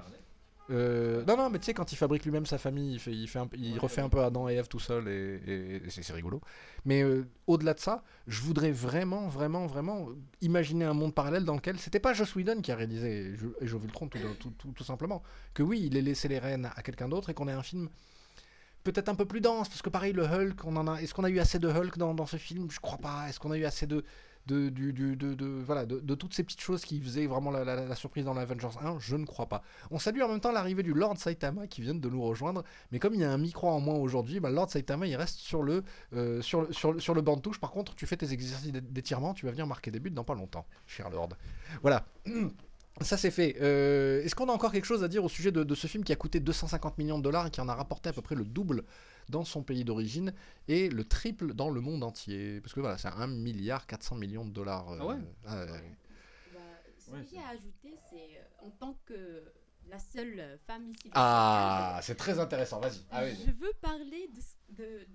[0.70, 3.28] Euh, non, non, mais tu sais, quand il fabrique lui-même sa famille, il, fait, il,
[3.28, 3.48] fait un
[3.78, 6.40] refait un peu Adam et Ève tout seul et, et- et c'est rigolo.
[6.84, 10.08] Mais euh, au-delà de ça, je voudrais vraiment, vraiment, vraiment
[10.40, 13.74] imaginer un monde parallèle dans lequel c'était pas Joss Whedon qui a réalisé Jo- Age
[13.74, 15.22] of Ultron, tout, tout, tout- tout simplement.
[15.54, 17.88] Que oui, il ait laissé les rênes à quelqu'un d'autre et qu'on ait un film
[18.92, 21.00] peut-être un peu plus dense, parce que pareil, le Hulk, on en a.
[21.00, 22.70] Est-ce qu'on a eu assez de Hulk dans, ce film?
[22.70, 23.28] Je crois pas.
[23.28, 24.04] Est-ce qu'on a eu assez de.
[24.46, 28.24] De, du, de, de- voilà, de, toutes ces petites choses qui faisaient vraiment la, surprise
[28.24, 29.60] dans l'Avengers 1, je ne crois pas.
[29.90, 32.62] On salue en même temps l'arrivée du Lord Saitama qui vient de nous rejoindre,
[32.92, 35.40] mais comme il y a un micro en moins aujourd'hui, bah, Lord Saitama il reste
[35.40, 35.82] sur le,
[36.12, 37.58] euh, sur, sur, sur le banc de touche.
[37.58, 40.22] Par contre, tu fais tes exercices d'é- d'étirement, tu vas venir marquer des buts dans
[40.22, 41.30] pas longtemps, cher Lord.
[41.82, 42.06] Voilà.
[43.02, 43.56] Ça c'est fait.
[43.60, 46.02] Euh, Est-ce qu'on a encore quelque chose à dire au sujet de, de ce film
[46.02, 48.34] qui a coûté 250 millions de dollars et qui en a rapporté à peu près
[48.34, 48.84] le double
[49.28, 50.32] dans son pays d'origine
[50.68, 52.60] et le triple dans le monde entier?
[52.62, 54.90] Parce que voilà, c'est 1 milliard 400 millions de dollars.
[54.92, 55.16] euh, Ah ouais?
[55.46, 55.66] ah,
[56.54, 56.60] Bah,
[56.98, 59.42] ce que j'ai à ajouter, c'est euh, en tant que
[59.90, 61.10] la seule femme ici.
[61.12, 63.00] Ah, c'est très intéressant, vas-y.
[63.10, 63.36] Ah oui.
[63.46, 65.06] Je veux parler de, ce- de,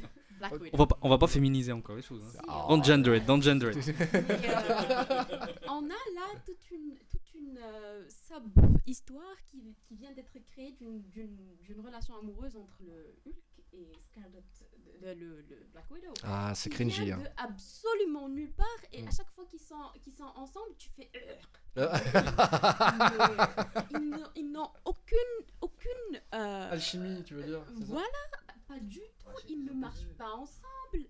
[0.00, 0.06] de
[0.38, 0.70] Black Widow.
[0.72, 2.22] On va, pas, on va pas féminiser encore les choses.
[2.38, 2.42] hein.
[2.48, 2.66] Ah.
[2.68, 3.76] Don't gender it, don't gender it.
[4.14, 6.94] Euh, on a là toute une,
[7.38, 13.14] une euh, sub-histoire qui, qui vient d'être créée d'une- d'une d'une relation amoureuse entre le
[13.26, 14.42] Hulk et Scarlet,
[15.02, 16.12] de- de- le, le Black Widow.
[16.24, 17.22] Ah, c'est Qui cringy, vient hein.
[17.22, 19.08] de absolument nulle part et Mm.
[19.08, 21.10] à chaque fois qu'ils sont, qu'ils sont ensemble, tu fais.
[21.16, 21.36] Euh.
[23.90, 25.18] ils n'ont- ils n'ont aucune.
[25.60, 28.06] aucune euh, Alchimie, tu veux dire Voilà,
[28.66, 29.28] pas du tout.
[29.48, 31.06] Ils ne marchent pas ensemble.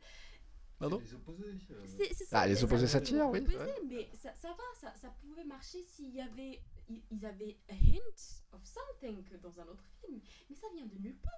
[0.78, 1.44] Pardon Les opposés.
[1.70, 3.58] euh, C'est- c'est Ah, ça, les c'est opposés s'attirent, oui, opposés.
[3.88, 8.42] Mais ça, ça va, ça, ça pouvait marcher s'il y avait, ils, avaient a hint
[8.52, 10.20] of something que dans un autre film.
[10.50, 11.32] Mais ça vient de nulle part.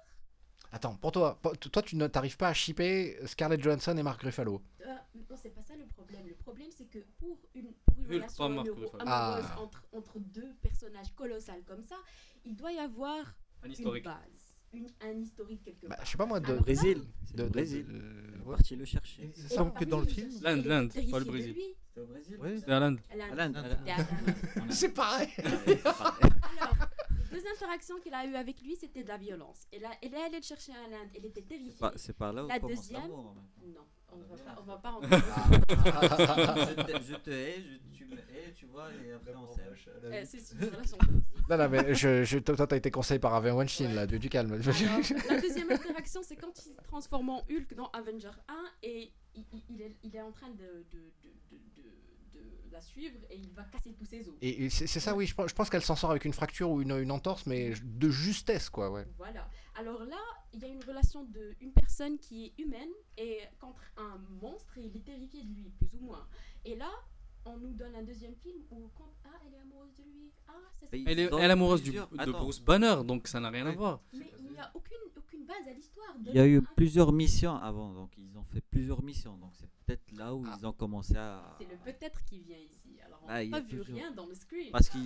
[0.71, 4.61] Attends, pour toi, pour- toi tu n'arrives pas à shipper Scarlett Johansson et Mark Ruffalo.
[4.81, 4.85] Euh,
[5.15, 6.27] non, c'est pas ça le problème.
[6.27, 9.55] Le problème, c'est que pour une, pour une relation amoureuse Ah.
[9.57, 11.95] entre, entre deux personnages colossales comme ça,
[12.45, 13.33] il doit y avoir
[13.63, 16.05] Un une base, une, un historique quelque Bah, part.
[16.05, 16.53] je sais pas moi, de.
[16.53, 17.03] Là, Brésil.
[17.25, 17.85] C'est de- Brésil.
[18.45, 18.51] ouais.
[18.55, 19.31] parti le chercher.
[19.37, 20.29] Il semble que dans le film.
[20.41, 21.55] L'Inde, l'Inde, pas le Brésil.
[21.97, 22.59] au.
[22.65, 22.99] C'est à l'Inde.
[23.35, 23.57] L'Inde.
[24.69, 26.75] C'est pareil Alors,
[27.31, 29.67] les deux interactions qu'il a eues avec lui, c'était de la violence.
[29.71, 31.71] Et là, elle est allée le chercher à l'Inde, elle était terrifiée.
[31.73, 33.35] C'est pas- C'est par là où La deuxième, non,
[34.13, 35.09] on va pas, on va pas rentrer.
[36.69, 39.47] je, te, je te hais, je- tu me hais, tu vois, et après on
[40.61, 40.97] une relation.
[41.49, 44.29] Non, non, mais je, je, toi, t'as été conseillé par Harvey Weinstein, là, du, du
[44.29, 44.53] calme.
[44.53, 44.63] Alors,
[45.29, 48.53] la deuxième interaction, c'est quand il se transforme en Hulk dans Avenger 1
[48.83, 51.89] et il, est, il est en train de, de, de, de, de-
[52.35, 54.35] de la suivre et il va casser tous ses os.
[54.43, 56.83] Et, c'est ça, oui, je pense, je pense qu'elle s'en sort avec une fracture ou
[56.83, 59.07] une, une entorse, mais de justesse, quoi, ouais.
[59.17, 59.49] Voilà.
[59.79, 60.17] Alors là,
[60.53, 64.77] il y a une relation de une personne qui est humaine et contre un monstre
[64.77, 66.27] et il est terrifié de lui, plus ou moins.
[66.65, 66.89] Et là,
[67.45, 70.51] on nous donne un deuxième film où quand ah elle est amoureuse de lui, ah
[70.77, 72.31] ça Elle est, elle est amoureuse du, de.
[72.31, 74.01] Bruce Banner, donc ça n'a rien à voir.
[74.11, 76.13] Mais il n'y a aucune aucune base à l'histoire.
[76.25, 79.37] Il y a eu plusieurs missions avant, donc ils ont fait plusieurs missions.
[79.37, 80.57] Donc c'est peut-être là où Ah.
[80.59, 81.55] ils ont commencé à.
[81.57, 82.99] C'est le peut-être qui vient ici.
[83.05, 84.73] Alors on Bah, n'a pas vu toujours- rien dans le script.
[84.73, 84.99] Parce qu'à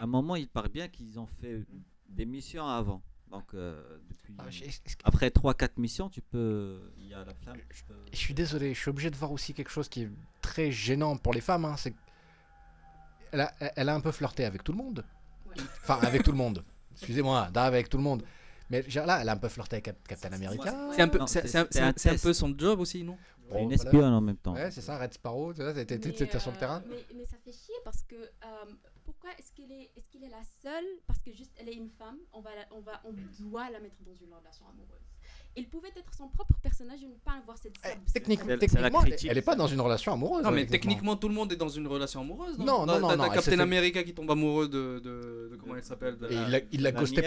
[0.00, 1.64] un moment, il part bien qu'ils ont fait
[2.10, 3.02] des missions avant.
[3.30, 4.34] Donc euh, depuis.
[4.38, 4.44] Ah,
[5.04, 6.78] Après 3-4 missions, tu peux.
[6.98, 7.56] Il y a la flamme.
[7.74, 10.10] tu peux- Je suis désolé, je suis obligé de voir aussi quelque chose qui est
[10.40, 11.64] très gênant pour les femmes.
[11.64, 11.94] Hein, c'est
[13.32, 15.04] elle a, elle a un peu flirté avec tout le monde.
[15.48, 15.54] Ouais.
[15.82, 16.64] Enfin, avec tout le monde.
[16.92, 18.22] Excusez-moi, avec tout le monde.
[18.70, 20.74] Mais là, elle a un peu flirté avec Cap- Captain America.
[20.94, 21.92] C'est un peu, Non, un, un un
[22.32, 23.16] son job aussi, non?
[23.48, 23.74] Bon, une voilà.
[23.74, 24.54] espionne en même temps.
[24.54, 25.84] Ouais, c'est ça, Red Sparrow, tu vois, t'es-
[26.40, 26.82] sur le euh, terrain.
[26.88, 28.72] Mais, mais ça fait chier parce que euh,
[29.04, 30.84] pourquoi est-ce qu'elle est, est-ce qu'il est la seule?
[31.06, 33.12] Parce que juste elle est une femme, on va, la- on va, on
[33.44, 35.06] doit la mettre dans une relation amoureuse.
[35.58, 38.66] Il pouvait être son propre personnage et ne pas avoir cette Eh, techniquement, elle est-
[39.06, 40.42] critique, elle est pas dans une relation amoureuse.
[40.44, 42.58] Non, mais techniquement, tout le monde est dans une relation amoureuse.
[42.58, 44.98] Non, Non, non, T'as- Captain fait- America qui tombe amoureux de.
[44.98, 47.22] de, de- comment elle s'appelle de Et la- il l'a il l'a la ghosté.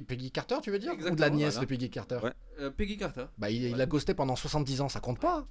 [0.00, 0.56] Peggy- Carter.
[0.62, 0.92] Tu veux dire?
[0.92, 1.66] Ou de la nièce voilà.
[1.66, 2.18] de Peggy Carter?
[2.22, 2.32] Ouais.
[2.60, 3.24] Euh, Peggy Carter.
[3.38, 5.46] Bah, il il l'a ghosté pendant 70 ans, ça compte pas.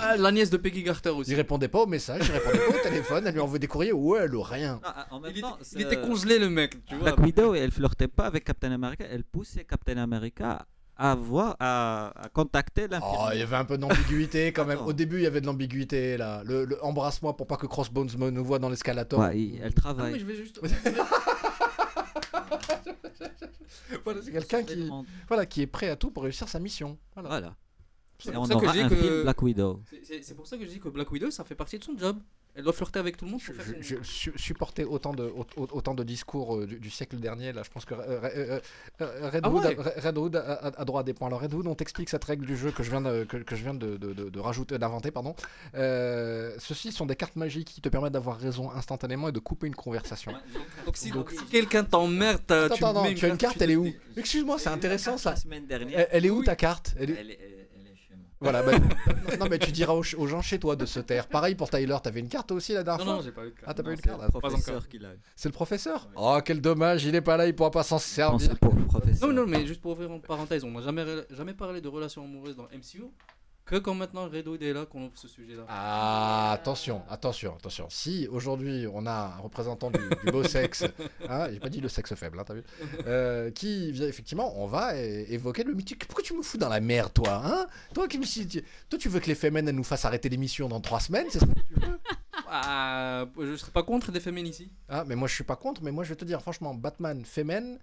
[0.00, 1.30] Ah, la nièce de Peggy Carter aussi.
[1.30, 3.92] Il répondait pas aux messages, il répondait pas au téléphone, elle lui envoyait des courriers,
[3.92, 4.80] ouais, elle rien.
[4.84, 7.12] Ah, ah, en même Il, temps, était, il était congelé, le mec, tu vois.
[7.12, 10.66] Black Widow, elle flirtait pas avec Captain America, elle poussait Captain America
[11.00, 13.30] à voir, à, à contacter Oh, l'infirmière.
[13.34, 14.80] il y avait un peu d'ambiguïté quand même.
[14.80, 16.42] Au début, il y avait de l'ambiguïté là.
[16.44, 19.20] Le, le embrasse-moi pour pas que Crossbones me nous voit dans l'escalator.
[19.20, 20.18] Ouais, il- elle Ah, mais travaille.
[20.18, 20.60] je vais juste.
[24.04, 24.90] Voilà, c'est quelqu'un qui,
[25.28, 26.98] voilà, qui est prêt à tout pour réussir sa mission.
[27.14, 27.28] Voilà.
[27.28, 27.56] Voilà.
[28.18, 29.82] C'est pour ça que je dis Black Widow.
[30.02, 32.18] C'est pour ça que je dis que Black Widow, ça fait partie de son job.
[32.58, 35.14] Elle doit flirter avec tout le monde Je, pour je- faire je su- supportais autant
[35.14, 37.52] de, au- au- autant de discours euh, du, du siècle dernier.
[37.52, 38.60] Là, je pense que euh, euh,
[39.00, 39.96] euh, Redwood, Ah ouais.
[39.96, 41.28] a, Redwood a- a- a droit à des points.
[41.28, 43.62] Alors Redwood, on t'explique cette règle du jeu que je viens de, que, que je
[43.62, 45.36] viens de, de- de- de rajouter, d'inventer, pardon.
[45.76, 49.68] Euh, ceci sont des cartes magiques qui te permettent d'avoir raison instantanément et de couper
[49.68, 50.32] une conversation.
[50.84, 53.88] Donc si, si quelqu'un t'emmerde, Attends, tu tu as une carte, tu- elle est où?
[54.16, 55.30] Excuse-moi, c'est intéressant ça.
[55.30, 56.00] La semaine dernière?
[56.00, 56.94] Elle, elle est où ta carte?
[56.98, 58.26] Elle est- Elle est, elle- elle est chez moi.
[58.40, 58.72] Voilà, bah,
[59.40, 61.26] non, mais tu diras aux, gens chez toi de se taire.
[61.26, 63.54] Pareil pour Tyler, t'avais une carte aussi la dernière fois non, j'ai pas eu de
[63.54, 63.64] carte.
[63.66, 64.88] Ah, t'as pas eu de c'est carte le ah, professeur encore.
[64.88, 65.18] qui l'a eu.
[65.34, 68.00] C'est le professeur Oh, quel dommage, il est pas là, il pourra pas s'en Non,
[68.00, 68.40] servir.
[68.40, 69.28] c'est pour le professeur.
[69.28, 72.22] Non, non, mais juste pour ouvrir une parenthèse, on n'a jamais, jamais parlé de relations
[72.22, 73.04] amoureuses dans MCU.
[73.68, 75.64] Que quand maintenant Redwood est là, qu'on ouvre ce sujet-là.
[75.68, 77.86] Ah, attention, attention, attention.
[77.90, 80.84] Si aujourd'hui on a un représentant du, du beau sexe,
[81.28, 82.64] hein, j'ai pas dit le sexe faible, hein, t'as vu,
[83.06, 86.06] euh, qui vient effectivement, on va évoquer le mythique.
[86.06, 87.66] Pourquoi tu me fous dans la merde, toi hein?
[87.92, 91.00] Toi, qui tu- toi, tu veux que les fémènes nous fassent arrêter l'émission dans trois
[91.00, 91.98] semaines, c'est ça que tu veux?
[92.50, 94.70] Ah, je serais pas contre des féminin ici.
[94.88, 97.22] Ah, mais moi je suis pas contre, mais moi je vais te dire, franchement, Batman,
[97.26, 97.78] fémène.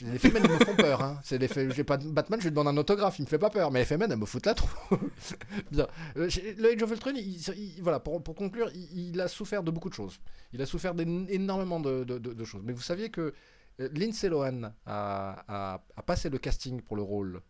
[0.00, 1.20] Les fémènes elles me font peur, hein.
[1.22, 3.70] C'est les j'ai pas Batman, je lui demande un autographe, il me fait pas peur,
[3.70, 4.68] mais les fémènes elles me foutent la trou.
[5.70, 5.86] Bien.
[6.16, 9.62] Euh, le Age of Ultron, il- il- voilà, pour, pour conclure, il, il a souffert
[9.62, 10.18] de beaucoup de choses.
[10.52, 12.62] Il a souffert d'énormément de, de- de- de choses.
[12.64, 13.32] Mais vous saviez que
[13.80, 15.44] euh, Lindsay Lohan a,
[15.76, 17.40] a- a passé le casting pour le rôle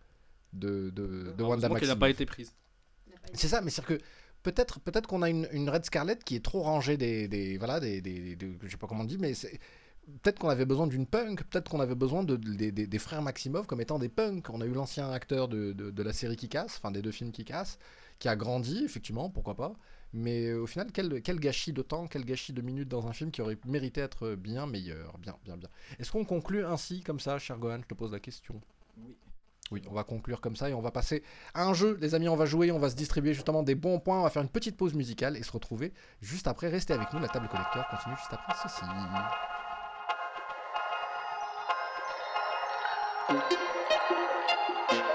[0.53, 1.99] de, de, de Wanda qu'elle n'a Maximoff.
[1.99, 2.53] pas été prise.
[3.35, 3.99] C'est ça, mais c'est que
[4.43, 7.81] peut-être peut-être qu'on a une, une Red Scarlet qui est trop rangée des, des voilà
[7.81, 9.59] des, des, des- je sais pas comment on dit, mais c'est
[10.23, 13.81] peut-être qu'on avait besoin d'une punk, peut-être qu'on avait besoin de, des- frères Maximov comme
[13.81, 14.49] étant des punks.
[14.51, 17.45] On a eu l'ancien acteur de, la série qui casse, enfin des deux films qui
[17.45, 17.79] cassent,
[18.19, 19.75] qui a grandi effectivement, pourquoi pas.
[20.13, 23.13] Mais euh, au final, quel, quel gâchis de temps, quel gâchis de minutes dans un
[23.13, 25.69] film qui aurait mérité être bien meilleur, bien, bien, bien.
[25.99, 28.61] Est-ce qu'on conclut ainsi, comme ça, cher Gohan Je te pose la question.
[28.99, 29.17] Oui.
[29.73, 31.99] Oui, on va conclure comme ça et on va passer à un jeu.
[32.01, 34.31] Les amis, on va jouer, on va se distribuer justement des bons points, on va
[34.31, 36.69] faire une petite pause musicale et se retrouver juste après.
[36.69, 38.83] Restez avec nous, la table collector continue juste après ceci.
[43.29, 43.53] Thank
[44.93, 45.06] you.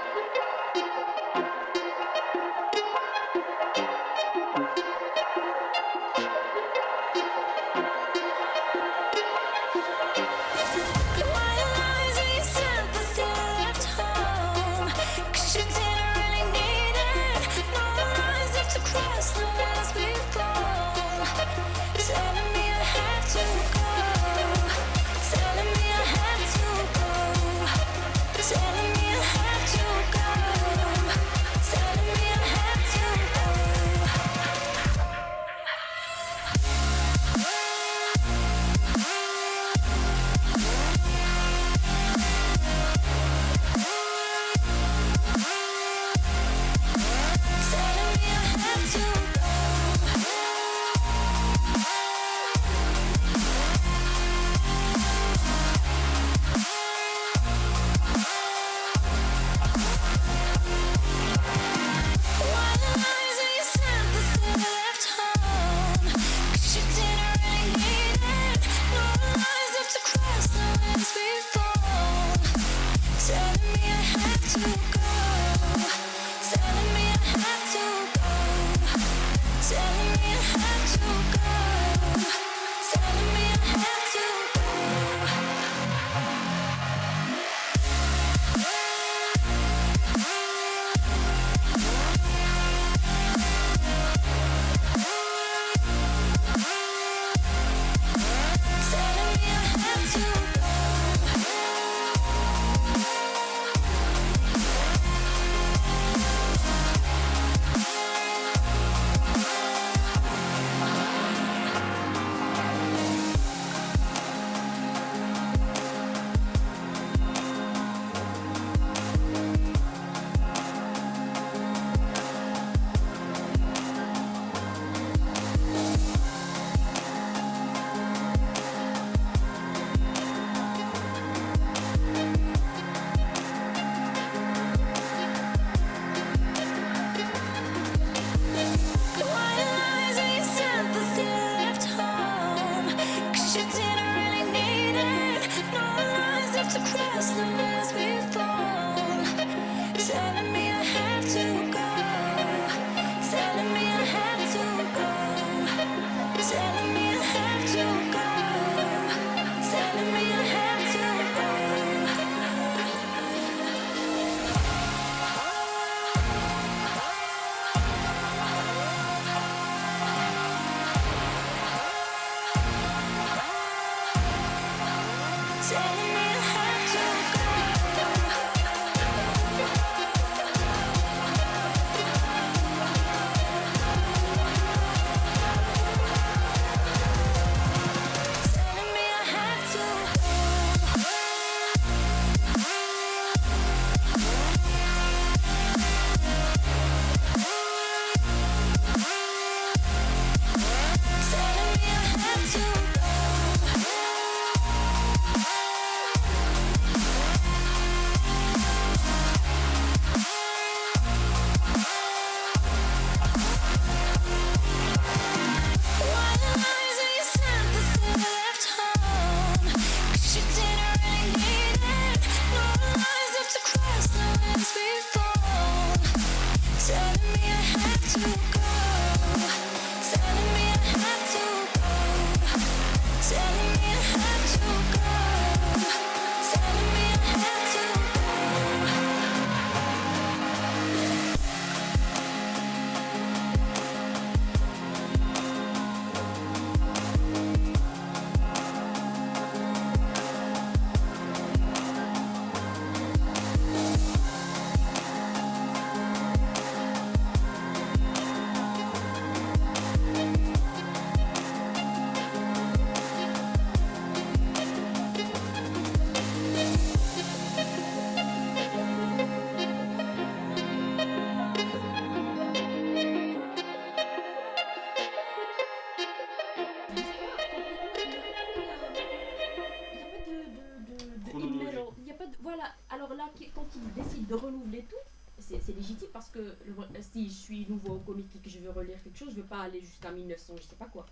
[284.32, 284.96] De renouveler tout,
[285.38, 288.70] c'est légitime parce que le- si je suis nouveau au comic et que je veux
[288.70, 291.06] relire quelque chose, je veux pas aller jusqu'à 1900, je sais pas quoi.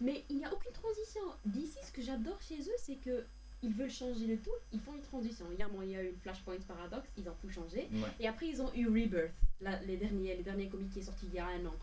[0.00, 1.20] Mais il n'y a aucune transition.
[1.44, 3.24] D'ici, ce que j'adore chez eux, c'est que
[3.64, 5.46] ils veulent changer le tout, ils font une transition.
[5.48, 7.88] Évidemment, il y a eu Flashpoint Paradox, ils ont tout changé.
[7.92, 8.08] Ouais.
[8.18, 11.26] Et après, ils ont eu Rebirth, la- les, derniers, les derniers comics qui est sorti
[11.26, 11.74] il y a un an.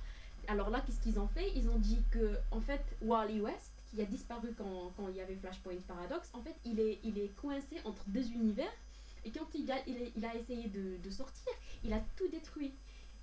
[0.48, 1.52] Alors là, qu'est-ce qu'ils ont fait?
[1.56, 5.22] Ils ont dit que, en fait, Wally West, qui a disparu quand, quand il y
[5.22, 8.72] avait Flashpoint Paradox, en fait, il est, il est coincé entre deux univers.
[9.26, 11.52] Et quand il a, il est- il a essayé de, de sortir,
[11.84, 12.74] il a tout détruit.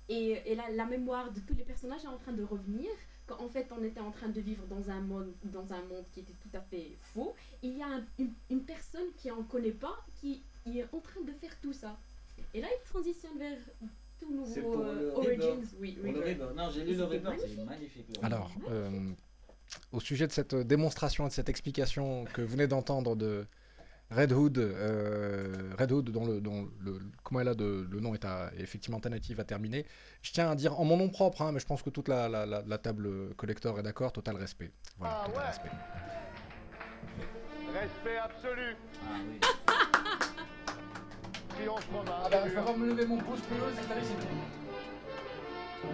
[0.09, 2.89] Et, et la, la mémoire de tous les personnages est en train de revenir.
[3.25, 6.05] Quand en fait on était en train de vivre dans un monde, dans un monde
[6.13, 9.43] qui était tout à fait faux, il y a un- une, une personne qui en
[9.43, 11.97] connaît pas, qui est en train de faire tout ça.
[12.53, 13.57] Et là, il transitionne vers
[14.19, 15.41] tout nouveau pour euh, Origins.
[15.41, 15.75] Rebirth.
[15.81, 16.53] Oui, Pour le.
[16.55, 18.05] Non, j'ai lu le Rebirth, c'est magnifique.
[18.23, 19.11] Alors, euh,
[19.91, 23.45] au sujet de cette démonstration et de cette explication que vous venez d'entendre de
[24.09, 28.13] Red Hood, euh, Red Hood dont le, dont le, comment elle a de, le nom
[28.13, 29.85] est, à, effectivement tentative à terminer,
[30.21, 32.29] je tiens à dire en mon nom propre, hein, mais je pense que toute la,
[32.29, 34.71] la- la- la table collector est d'accord, total respect.
[34.97, 35.47] Voilà, Ah total ouais.
[35.47, 35.71] respect.
[37.73, 38.75] Respect absolu.
[39.03, 39.39] Ah oui.
[41.49, 41.87] Triomphe.
[42.07, 45.87] Ah bah, je vais pas me lever mon pouce bleu, c'est allé, c'est tout.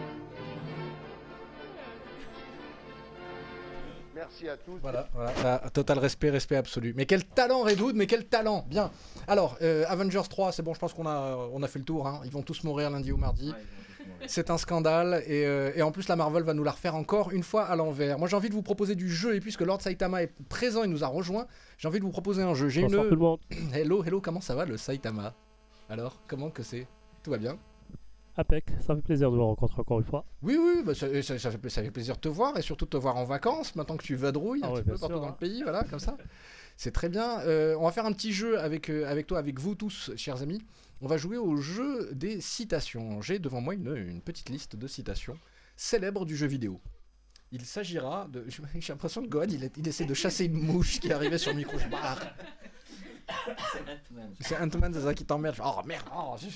[4.16, 4.78] Merci à tous.
[4.82, 5.62] Voilà, voilà.
[5.64, 6.94] Ah, total respect, respect absolu.
[6.96, 8.92] Mais quel talent Redwood, mais quel talent Bien.
[9.28, 12.08] Alors, euh, Avengers 3, c'est bon, je pense qu'on a, on a fait le tour.
[12.08, 12.22] hein.
[12.26, 13.50] Ils vont tous mourir lundi ou mardi.
[13.50, 13.56] Ouais.
[14.28, 17.32] C'est un scandale et, euh, et en plus la Marvel va nous la refaire encore
[17.32, 18.20] une fois à l'envers.
[18.20, 20.90] Moi j'ai envie de vous proposer du jeu et puisque Lord Saitama est présent, il
[20.92, 21.48] nous a rejoint,
[21.78, 22.68] j'ai envie de vous proposer un jeu.
[22.70, 23.10] J'ai Bonsoir une...
[23.10, 23.40] tout le monde.
[23.74, 25.34] Hello, hello, comment ça va le Saitama?
[25.90, 26.86] Alors, comment que c'est?
[27.24, 27.58] Tout va bien?
[28.36, 30.26] Apec, ça fait plaisir de vous rencontrer encore une fois.
[30.42, 32.86] Oui, oui, bah, ça, ça- ça fait, ça fait plaisir de te voir et surtout
[32.86, 35.14] de te voir en vacances maintenant que tu vadrouilles un Ah ouais, petit peu partout
[35.16, 35.36] sûr, dans hein.
[35.40, 36.18] le pays, voilà, comme ça.
[36.76, 37.42] C'est très bien.
[37.42, 40.42] Euh, on va faire un petit jeu avec, euh, avec toi, avec vous tous, chers
[40.42, 40.62] amis.
[41.02, 43.22] On va jouer au jeu des citations.
[43.22, 45.38] J'ai devant moi une, une petite liste de citations
[45.76, 46.82] célèbres du jeu vidéo.
[47.52, 48.46] Il s'agira de.
[48.80, 51.78] J'ai l'impression que Gohan, il, essaie de chasser une mouche qui arrivait sur le micro.
[51.78, 52.20] Je barre.
[53.72, 54.34] C'est Ant-Man.
[54.40, 55.58] C'est Ant-Man, c'est ça qui t'emmerde.
[55.64, 56.08] Oh merde.
[56.16, 56.52] oh, zut.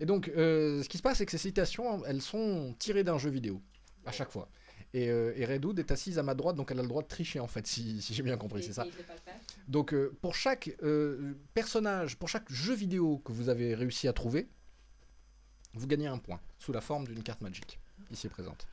[0.00, 3.18] Et donc, euh, ce qui se passe, c'est que ces citations, elles sont tirées d'un
[3.18, 3.62] jeu vidéo,
[4.06, 4.48] à chaque fois.
[4.92, 7.02] Et, euh, et Red Hood est assise à ma droite, donc elle a le droit
[7.02, 8.86] de tricher, en fait, si, si j'ai bien compris, c'est ça.
[9.68, 14.12] Donc, euh, pour chaque euh, personnage, pour chaque jeu vidéo que vous avez réussi à
[14.12, 14.48] trouver,
[15.74, 17.78] vous gagnez un point, sous la forme d'une carte magique,
[18.10, 18.66] ici présente.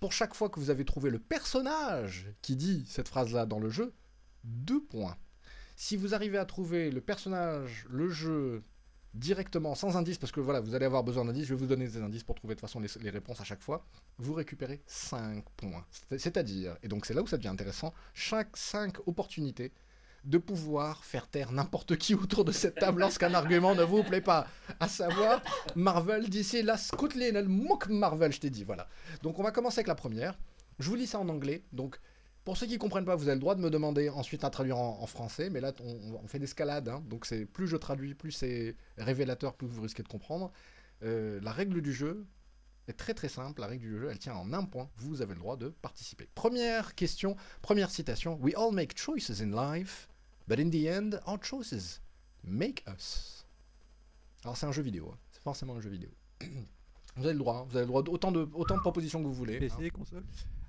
[0.00, 3.68] Pour chaque fois que vous avez trouvé le personnage qui dit cette phrase-là dans le
[3.68, 3.92] jeu,
[4.44, 5.16] deux points.
[5.76, 8.62] Si vous arrivez à trouver le personnage, le jeu
[9.14, 11.86] directement, sans indice, parce que voilà, vous allez avoir besoin d'indices, je vais vous donner
[11.86, 13.84] des indices pour trouver de toute façon les, réponses à chaque fois,
[14.18, 15.84] vous récupérez 5 points.
[15.90, 19.72] C'est- C'est-à-dire, et donc c'est là où ça devient intéressant, chaque 5 opportunités
[20.24, 24.20] de pouvoir faire taire n'importe qui autour de cette table lorsqu'un argument ne vous plaît
[24.20, 24.46] pas.
[24.80, 25.42] À savoir,
[25.74, 28.88] Marvel d'ici la Scotland, le mock Marvel, je t'ai dit, voilà.
[29.22, 30.38] Donc on va commencer avec la première.
[30.78, 31.98] Je vous lis ça en anglais, donc
[32.44, 34.78] pour ceux qui comprennent pas, vous avez le droit de me demander ensuite à traduire
[34.78, 38.14] en, en français, mais là on, on fait l'escalade, hein, donc c'est plus je traduis,
[38.14, 40.50] plus c'est révélateur, plus vous risquez de comprendre.
[41.04, 42.26] Euh, la règle du jeu
[42.88, 45.34] est très très simple, la règle du jeu elle tient en un point, vous avez
[45.34, 46.28] le droit de participer.
[46.34, 50.08] Première question, première citation, We all make choices in life,
[50.48, 52.00] but in the end our choices
[52.42, 53.46] make us.
[54.42, 56.10] Alors c'est un jeu vidéo, hein, c'est forcément un jeu vidéo.
[57.16, 59.26] Vous avez le droit, hein, vous avez le droit d'autant de, autant de propositions que
[59.26, 59.56] vous voulez.
[59.56, 59.76] hein.
[59.76, 60.24] PC, console?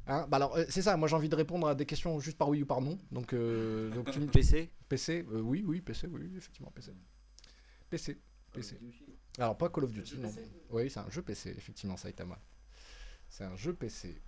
[0.06, 2.38] Hein, bah alors, euh, c'est ça, moi j'ai envie de répondre à des questions juste
[2.38, 2.98] par oui ou par non.
[3.12, 6.92] Donc, euh, donc tu me- PC PC, euh, oui, oui, PC, oui, oui, effectivement, PC.
[7.90, 8.20] PC,
[8.52, 8.78] PC.
[9.40, 10.32] Alors, pas Call of Duty, non.
[10.72, 12.38] Oui, c'est un jeu PC, effectivement, Saitama.
[13.30, 14.22] C'est un jeu PC.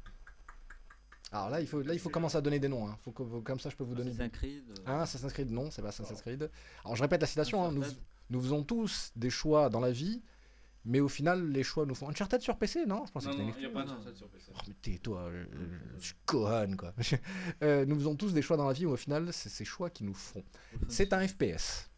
[1.32, 2.88] Alors là, il faut, là, il faut commencer à donner des noms.
[2.88, 2.98] Hein.
[3.02, 4.12] Faut que- comme ça, je peux vous donner.
[4.12, 4.84] Assassin's Creed, euh.
[4.86, 6.50] Ah, Assassin's Creed, non, c'est pas Assassin's Creed.
[6.86, 7.66] Alors, je répète la citation.
[7.66, 7.84] hein, nous,
[8.30, 10.22] nous faisons tous des choix dans la vie,
[10.86, 12.08] mais au final, les choix nous font.
[12.10, 13.06] Uncharted sur PC, non?
[13.08, 13.82] Je pensais Non, que non, il n'y a pas.
[13.82, 14.52] Uncharted sur PC.
[14.54, 16.94] Oh, mais tais-toi, euh, euh, je suis Gohan, quoi.
[17.64, 19.90] Euh, nous faisons tous des choix dans la vie, mais au final, c'est ces choix
[19.90, 20.44] qui nous font.
[20.88, 21.90] C'est un FPS.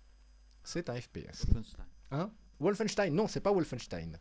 [0.64, 1.46] C'est un FPS.
[1.48, 1.86] Wolfenstein.
[2.12, 2.32] Hein?
[2.60, 4.18] Wolfenstein, non, c'est pas Wolfenstein.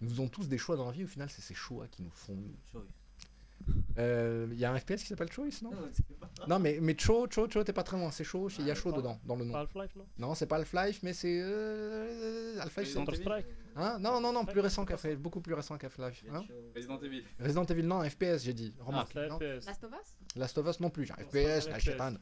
[0.00, 2.10] Nous faisons tous des choix dans la vie, au final, c'est ces choix qui nous
[2.10, 2.38] font.
[3.72, 3.84] Choice.
[3.98, 5.70] Euh, Il y a un FPS qui s'appelle Choice, non?
[5.70, 8.48] Non, c'est pas- Non, mais, mais Cho, Cho, Cho, t'es pas très loin, c'est chaud,
[8.58, 9.54] il y a chaud pas- dedans, dans le nom.
[9.54, 10.06] Half-Life, non?
[10.18, 11.40] Non, c'est pas Half-Life, mais c'est.
[11.42, 12.58] Euh...
[12.60, 12.94] Half-Life, c'est.
[12.94, 13.46] Counter-Strike
[13.76, 13.98] Hein?
[14.00, 16.24] Non, non, non, plus récent qu'Half-Life, beaucoup plus récent qu'Half-Life.
[16.32, 16.42] Hein?
[16.74, 17.22] Resident Evil.
[17.38, 18.74] Resident Evil, non, FPS, j'ai dit.
[18.80, 19.14] Remarque.
[19.14, 19.38] non?
[19.38, 19.66] FPS.
[19.66, 20.16] Last of Us?
[20.36, 22.18] Last of Us non plus, j'ai un Non, FPS, la chétane.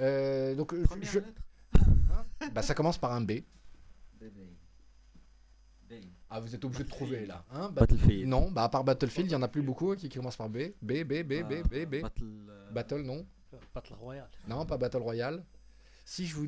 [0.00, 1.18] Euh, donc, euh, Première je...
[1.20, 1.42] lettre
[1.74, 3.40] Hein bah, ça commence par un B.
[4.20, 4.46] Bébé.
[6.30, 7.44] Ah, vous êtes obligé de trouver là.
[7.50, 8.28] Hein Ba- Battlefield.
[8.28, 10.48] Non, bah à part Battlefield, il y en a plus beaucoup qui, qui commencent par
[10.50, 10.58] B.
[10.82, 12.00] B, B, B, B, B, B.
[12.02, 13.26] Battle, euh, Battle, non.
[13.74, 14.28] Battle Royale.
[14.46, 15.44] Non, pas Battle Royale.
[16.04, 16.46] Si je vous.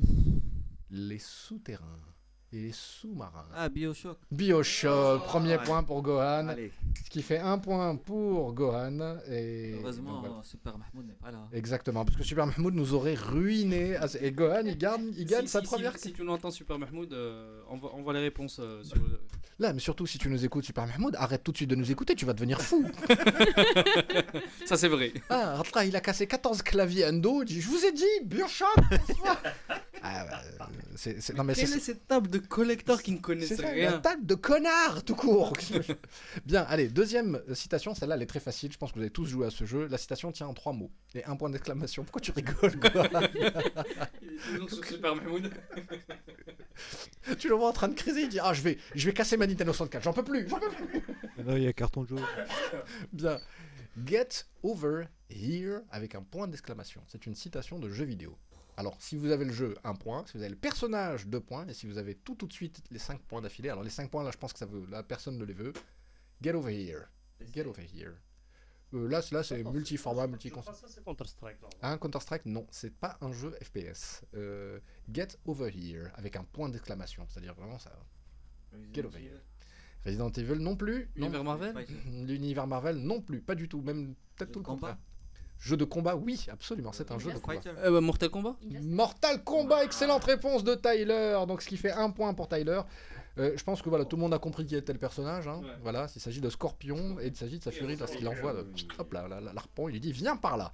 [0.91, 1.99] les souterrains
[2.53, 3.45] et les sous-marins.
[3.55, 4.17] Ah, Bioshock.
[4.29, 5.63] Bioshock, premier Allez.
[5.63, 6.49] point pour Gohan.
[6.49, 6.71] Allez.
[7.05, 9.17] Ce qui fait un point pour Gohan.
[9.29, 10.43] Et Heureusement, donc voilà.
[10.43, 11.47] Super Mahmoud n'est pas là.
[11.53, 13.95] Exactement, parce que Super Mahmoud nous aurait ruiné.
[14.07, 15.93] ce- Et Gohan, il, garde, il gagne Si- sa si- première.
[15.97, 19.19] Si, si tu l'entends, Super Mahmoud, euh, envoie, envoie les réponses euh, sur le-
[19.59, 21.91] Là, mais surtout si tu nous écoutes, Super Mahmoud, arrête tout de suite de nous
[21.91, 22.83] écouter, tu vas devenir fou.
[24.65, 25.13] Ça, c'est vrai.
[25.29, 27.43] Ah, Ratra, il a cassé 14 claviers Endo.
[27.47, 28.67] Je vous ai dit, Bioshock
[30.03, 30.25] ah,
[30.57, 33.17] bah, euh, c'est, c'est- non, mais Quelle c'est- est cette table de collecteurs qui ne
[33.17, 35.53] C'est connaissent ça, rien la table de connard, tout court.
[36.45, 38.71] Bien, allez, deuxième citation, celle-là, elle est très facile.
[38.71, 39.87] Je pense que vous avez tous joué à ce jeu.
[39.89, 42.03] La citation tient en trois mots et un point d'exclamation.
[42.03, 43.03] Pourquoi tu rigoles quoi?
[44.69, 45.13] Super.
[47.37, 48.21] Tu le vois en train de criser.
[48.23, 50.03] Il dit Ah, je vais, je vais casser ma Nintendo 64.
[50.03, 50.47] J'en peux plus.
[50.49, 51.01] J'en peux plus.
[51.45, 52.23] Là, il y a carton jaune.
[53.13, 53.39] Bien.
[54.05, 54.29] Get
[54.63, 57.01] over here avec un point d'exclamation.
[57.07, 58.37] C'est une citation de jeu vidéo.
[58.77, 60.23] Alors, si vous avez le jeu, un point.
[60.25, 61.67] Si vous avez le personnage, deux points.
[61.67, 63.69] Et si vous avez tout tout de suite les cinq points d'affilée.
[63.69, 64.85] Alors, les cinq points, là, je pense que ça veut.
[64.87, 65.73] Là, personne ne les veut.
[66.41, 67.03] Get over here.
[67.53, 68.13] Get over here.
[68.93, 70.49] Euh, là, c'est- là c'est multi-format, c'est
[71.05, 71.57] Counter-Strike.
[71.81, 74.21] Un Counter-Strike, non, c'est pas un jeu FPS.
[74.35, 74.79] Euh,
[75.11, 77.25] get over here avec un point d'exclamation.
[77.29, 77.91] C'est-à-dire vraiment ça.
[78.93, 79.39] Get over here.
[80.05, 81.09] Resident Evil non plus.
[81.15, 81.27] non.
[81.27, 81.73] Univers Marvel
[82.27, 84.97] L'univers Marvel non plus, pas du tout, même peut-être tout le combat contraire.
[85.61, 87.61] Jeu de combat, oui, absolument, c'est un jeu de combat.
[87.67, 91.37] Euh, bah, Mortal Kombat Mortal Kombat, excellente réponse de Tyler.
[91.47, 92.81] Donc ce qui fait un point pour Tyler.
[93.37, 95.47] Euh, je pense que voilà, tout le monde a compris qui était le personnage.
[95.47, 95.61] hein.
[95.63, 95.69] Ouais.
[95.83, 99.13] Voilà, il s'agit de Scorpion et il s'agit de sa furie lorsqu'il envoie le, hop
[99.13, 100.73] là, là, là, l'arpent, il lui dit viens par là.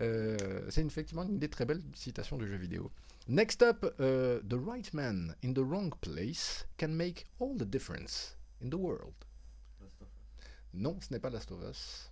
[0.00, 0.38] Euh,
[0.70, 2.90] c'est effectivement une des très belles citations du jeu vidéo.
[3.28, 8.38] Next up, euh, the right man in the wrong place can make all the difference
[8.64, 9.12] in the world.
[10.72, 12.09] Non, ce n'est pas Last of Us.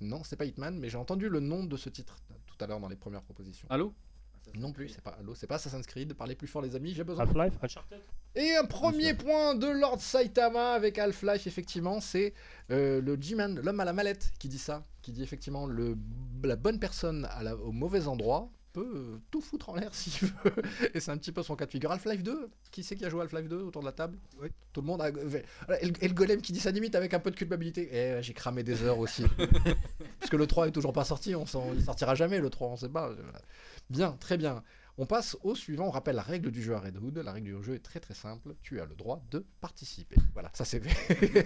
[0.00, 2.80] Non, c'est pas Hitman, mais j'ai entendu le nom de ce titre tout à l'heure
[2.80, 3.66] dans les premières propositions.
[3.70, 3.92] Halo
[4.54, 6.14] Non plus, c'est pas Halo, c'est pas Assassin's Creed.
[6.14, 7.24] Parlez plus fort les amis, j'ai besoin.
[7.24, 8.00] Half-Life, Uncharted.
[8.34, 12.34] Et un premier point de Lord Saitama avec Half-Life, effectivement, c'est
[12.70, 15.96] euh, le G-Man, l'homme à la mallette, qui dit ça, qui dit effectivement le,
[16.44, 18.50] la bonne personne à la- au mauvais endroit
[18.80, 20.52] peut euh, tout foutre en l'air s'il veut.
[20.94, 21.90] Et c'est un petit peu son cas de figure.
[21.90, 24.18] Half-Life 2, qui c'est qui a joué à Half-Life 2 autour de la table?
[24.40, 24.48] Oui.
[24.72, 25.08] Tout le monde a...
[25.08, 25.12] Et
[25.86, 27.88] le, et le golem qui dit ça limite avec un peu de culpabilité.
[27.92, 29.24] Eh, j'ai cramé des heures aussi.
[30.20, 32.68] Parce que le 3 est toujours pas sorti, on s'en- il sortira jamais le 3,
[32.68, 33.10] on sait pas.
[33.90, 34.62] Bien, très bien.
[35.00, 35.86] On passe au suivant.
[35.86, 37.18] On rappelle la règle du jeu à Red Hood.
[37.18, 38.56] La règle du jeu est très très simple.
[38.62, 40.16] Tu as le droit de participer.
[40.32, 40.82] Voilà, ça c'est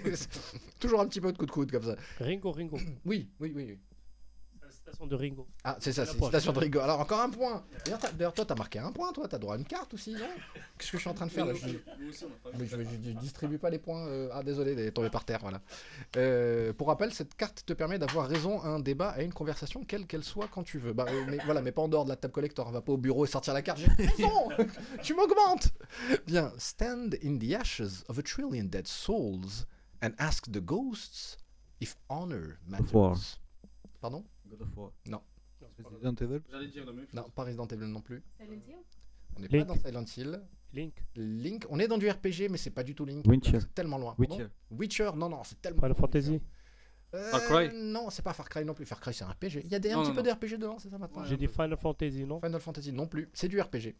[0.79, 1.95] toujours un petit peu de coup de coude comme ça.
[2.19, 2.77] Ringo, Ringo.
[3.05, 3.65] Oui, oui, oui.
[3.69, 3.79] oui.
[4.85, 5.47] Citation de Ringo.
[5.63, 6.79] Ah, c'est ça, c'est une citation de Rigo.
[6.79, 7.63] Alors encore un point.
[8.17, 9.27] D'ailleurs, toi, t'as marqué un point, toi.
[9.29, 10.19] T'as droit à une carte aussi, non?
[10.77, 11.53] Qu'est-ce que je suis en train de faire là?
[11.53, 11.67] Je...
[12.59, 14.05] Mais je, je- je distribue pas les points.
[14.07, 15.61] euh, Ah, désolé, elle est tombée par terre, voilà.
[16.17, 19.83] Euh, pour rappel, cette carte te permet d'avoir raison à un débat, à une conversation,
[19.85, 20.91] quelle qu'elle soit, quand tu veux.
[20.93, 22.67] Bah, euh, mais voilà, mais pas en dehors de la table collector.
[22.67, 23.79] On va pas au bureau et sortir la carte.
[23.79, 24.49] J'ai raison
[25.01, 25.69] Tu m'augmentes
[26.27, 26.51] Bien.
[26.57, 29.65] Stand in the ashes of a trillion dead souls
[30.03, 31.37] and ask the ghosts
[31.79, 33.39] if honor matters.
[34.01, 34.23] Pardon?
[34.47, 34.91] God of War.
[35.07, 35.21] Non.
[35.83, 36.41] Resident Evil.
[36.51, 37.13] J'allais dire la même chose.
[37.13, 38.21] Non, pas Resident Evil non plus.
[38.37, 38.75] Silent Hill
[39.35, 39.67] On n'est Link.
[39.67, 40.41] pas dans Silent Hill.
[40.73, 41.03] Link.
[41.15, 43.25] Link, on est dans du RPG, mais c'est pas du tout Link.
[43.27, 43.59] Witcher.
[43.59, 44.15] C'est tellement loin.
[44.17, 44.37] Witcher.
[44.37, 45.77] Pardon Witcher, non, non, c'est tellement.
[45.81, 46.31] Final loin, Fantasy.
[46.31, 46.45] Witcher.
[47.15, 48.85] Euh, Far Cry Non, c'est pas Far Cry non plus.
[48.85, 49.61] Far Cry, c'est un RPG.
[49.63, 50.35] Il y a des, un Non, petit non, peu non.
[50.35, 53.29] de RPG dedans, c'est ça maintenant J'ai dit Final Fantasy, non Final Fantasy non plus.
[53.33, 53.95] C'est du RPG.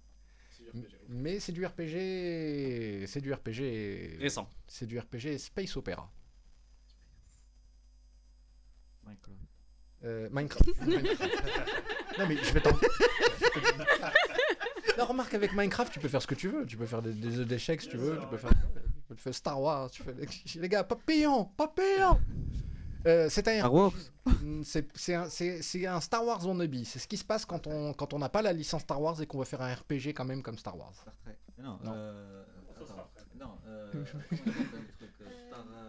[1.09, 3.05] Mais c'est du RPG.
[3.05, 4.17] C'est du RPG.
[4.19, 4.49] Récent.
[4.67, 6.11] C'est du RPG Space Opera.
[9.05, 9.42] Minecraft.
[10.05, 10.69] Euh, Minecraft.
[10.85, 11.21] Minecraft.
[12.19, 12.71] non mais je vais t'en.
[14.97, 16.65] La remarque avec Minecraft, tu peux faire ce que tu veux.
[16.65, 18.19] Tu peux faire des, des jeux d'échecs si tu veux.
[18.19, 18.51] Tu peux faire,
[19.09, 19.89] tu faire Star Wars.
[19.89, 20.13] Tu fais...
[20.59, 22.19] Les gars, papillon, papillon.
[23.07, 23.91] Euh, c'est un Star Wars
[24.41, 26.83] Mm, c'est c'est un, un Star Wars wannabe.
[26.85, 29.21] C'est ce qui se passe quand on quand on n'a pas la licence Star Wars
[29.21, 30.93] et qu'on veut faire un RPG quand même comme Star Wars.
[30.95, 31.37] Star Trek.
[31.57, 31.91] Non, Non.
[31.93, 32.43] euh,
[32.81, 33.09] attends.
[33.37, 33.91] Non, euh,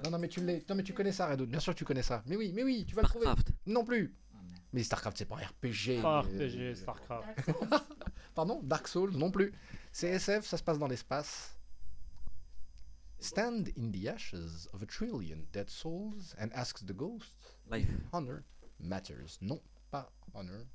[0.05, 1.47] Non non mais tu l'es- non mais tu connais ça Redo.
[1.47, 2.23] Bien sûr que tu connais ça.
[2.27, 3.25] Mais oui mais oui tu vas le trouver.
[3.25, 3.53] Starcraft.
[3.67, 4.15] Non plus.
[4.35, 4.39] Ah.
[4.73, 6.01] Mais Starcraft c'est pas un RPG.
[6.03, 7.51] Pas mais- RPG, Starcraft.
[8.35, 9.53] Pardon Dark Souls non plus.
[9.93, 11.57] CSF ça se passe dans l'espace.
[13.21, 17.89] Stand in the ashes of a trillion dead souls and ask the ghosts Life.
[18.13, 18.43] honor
[18.79, 19.39] matters.
[19.41, 20.67] Non, pas honor.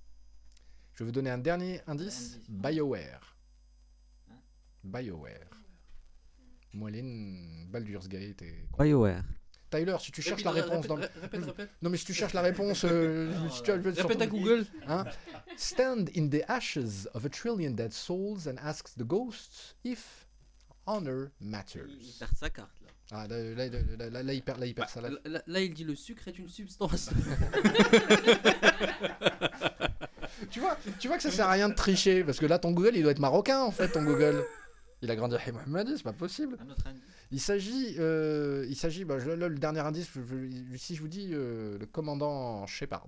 [0.94, 2.36] Je vais vous donner un dernier indice.
[2.38, 2.50] indice.
[2.50, 3.36] BioWare.
[4.32, 4.42] Hein
[4.84, 5.48] BioWare.
[6.74, 8.66] Moeline, Baldur's Gate et...
[8.78, 9.24] BioWare.
[9.72, 10.96] Tyler, si tu cherches la Répète, réponse dans...
[10.96, 11.70] le- répète, répète, répète.
[11.82, 12.84] Non mais si tu cherches la réponse...
[12.86, 14.66] euh, si tu- Répète à Google.
[14.88, 15.06] Hein?
[15.58, 20.26] Stand in the ashes of a trillion dead souls and ask the ghosts if
[20.88, 21.88] honor matters.
[22.02, 22.88] Il perd sa carte là.
[23.12, 25.02] Ah, là, là, là, là, là, il perd, là, il perd ça.
[25.02, 25.10] là-
[25.46, 27.10] là, il dit le sucre est une substance.
[30.52, 32.72] tu vois, tu vois que ça sert à rien de tricher parce que là ton
[32.72, 34.44] Google il doit être marocain en fait ton Google.
[35.02, 36.58] Il a grandi à Mohammadi, c'est pas possible.
[36.60, 37.02] Un autre indice.
[37.32, 41.08] Il s'agit, euh, il s'agit, bah, là, le dernier indice, je- je- si je vous
[41.08, 43.08] dis euh, le commandant Shepard.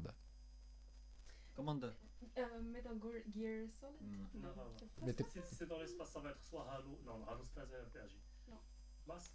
[1.55, 1.93] Commandeur.
[2.37, 2.93] Euh, Metal
[3.33, 4.01] Gear- Solid?
[4.01, 4.41] Mm.
[4.41, 5.13] Non, non, non.
[5.51, 6.97] C'est dans l'espace, ça va être soit Halo.
[7.05, 8.15] Non, Halo, c'est pas RPG.
[8.49, 8.57] Non.
[9.07, 9.31] Mass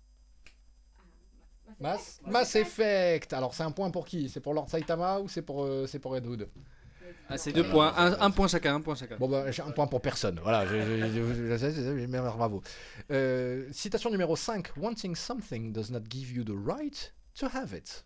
[1.80, 3.32] Mass, Mass Effect.
[3.32, 4.28] Alors c'est un point pour qui?
[4.28, 6.48] C'est pour Lord Saitama ou c'est pour, euh, c'est pour Hood?
[7.28, 9.16] Ah, c'est deux points, un, un point chacun, un point chacun.
[9.16, 10.38] Bon bah j'ai un point pour personne.
[10.42, 12.62] Voilà, je, bravo.
[13.10, 14.76] Euh, citation numéro 5.
[14.76, 18.04] Wanting something does not give you the right to have it.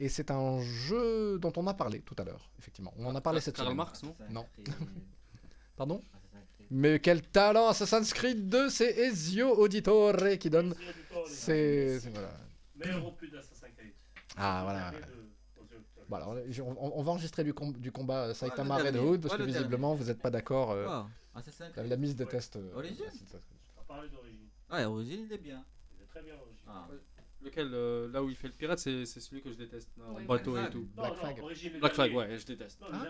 [0.00, 2.92] Et c'est un jeu dont on a parlé tout à l'heure, effectivement.
[2.98, 3.74] On en a parlé cette semaine.
[3.76, 4.46] Marx, non Non.
[5.76, 6.00] Pardon
[6.70, 10.74] Mais quel talent Assassin's Creed 2, c'est Ezio Auditore qui donne.
[11.26, 12.00] C'est.
[12.00, 12.32] c'est- Voilà.
[12.76, 13.92] Meilleur opus d'Assassin's Creed.
[14.36, 14.90] Ah voilà.
[16.20, 19.08] On, va enregistrer du, com- du combat euh, Saitama Red dernier.
[19.08, 20.70] Hood parce Ouais, que le visiblement vous n'êtes pas d'accord.
[20.72, 21.06] euh, Wow.
[21.34, 21.90] Assassin's la, Creed.
[21.90, 22.56] la mise des tests.
[22.56, 22.96] euh, Creed.
[23.88, 24.48] On d'origine.
[24.70, 25.64] Ouais, Origine, il est bien.
[25.98, 26.56] Il est très bien origine.
[26.66, 26.88] Ah.
[27.44, 29.88] Lequel, euh, là où il fait le pirate, c'est celui que je déteste.
[29.98, 30.78] Ouais, bateau Black et tout.
[30.96, 31.38] Non, Black non, Flag.
[31.42, 32.80] origine, Black Flag, ouais, je déteste.
[32.80, 33.04] Non, Hein.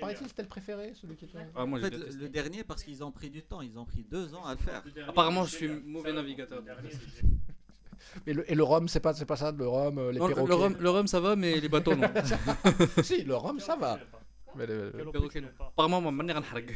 [0.00, 1.38] Paraît-il c'était le préféré, celui qui était.
[1.54, 2.18] Ah, moi, En je fait, déteste.
[2.18, 4.58] le dernier, parce qu'ils ont pris du temps, ils ont pris deux ans à le
[4.60, 4.82] faire.
[4.84, 6.60] Le dernier, Apparemment, je suis mauvais navigateur.
[8.26, 10.28] Et le, et le rhum, c'est pas, c'est pas ça, le rhum, euh, les Non,
[10.28, 10.48] le, perroquets.
[10.52, 12.08] le rhum, le rhum, ça va, mais les bateaux, non.
[13.02, 13.98] si, le rhum, ça va.
[14.56, 15.66] Mais le- Quel opus perroquet, tu non.
[15.66, 16.66] Apparemment, ma manière les.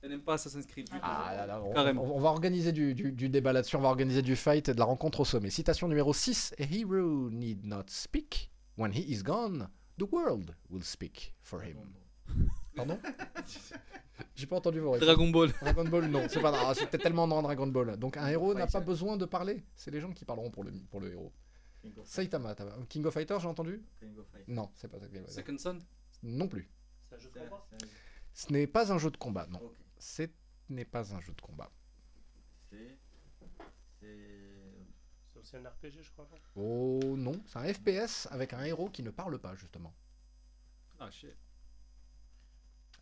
[0.00, 0.88] Elle n'aime pas Assassin's Creed.
[0.88, 0.96] tout.
[1.02, 2.04] Ah là là, on, Carrément.
[2.04, 4.74] on- on va organiser du, du- du débat là-dessus, on va organiser du fight et
[4.74, 5.50] de la rencontre au sommet.
[5.50, 6.54] Citation numéro 6.
[6.58, 8.50] A hero need not speak.
[8.76, 11.76] When he is gone, the world will speak for him.
[12.78, 12.98] Pardon
[14.34, 15.06] J'ai pas entendu vos réponses.
[15.06, 15.52] Dragon Ball.
[15.60, 17.96] Dragon Ball, non, c'est pas ah, c'était tellement dans Dragon Ball.
[17.96, 18.86] Donc un héros n'a pas Fighter.
[18.86, 21.32] besoin de parler, c'est les gens qui parleront pour le, pour le héros.
[21.80, 24.54] King Saitama, t'as- King of Fighters, j'ai entendu King of Fighters.
[24.54, 25.06] Non, c'est pas ça.
[25.28, 25.78] Second Son
[26.22, 26.68] Non plus.
[27.08, 27.88] C'est un jeu de C'est- combat c'est-
[28.46, 29.60] Ce n'est pas un jeu de combat, non.
[29.60, 29.72] ok.
[29.98, 30.22] Ce
[30.68, 31.70] n'est pas un jeu de combat.
[32.70, 32.98] C'est.
[34.00, 34.16] C'est.
[35.32, 36.28] C'est aussi un RPG, je crois.
[36.30, 39.94] non Oh non, c'est un FPS avec un héros qui ne parle pas, justement.
[41.00, 41.34] Ah, shit.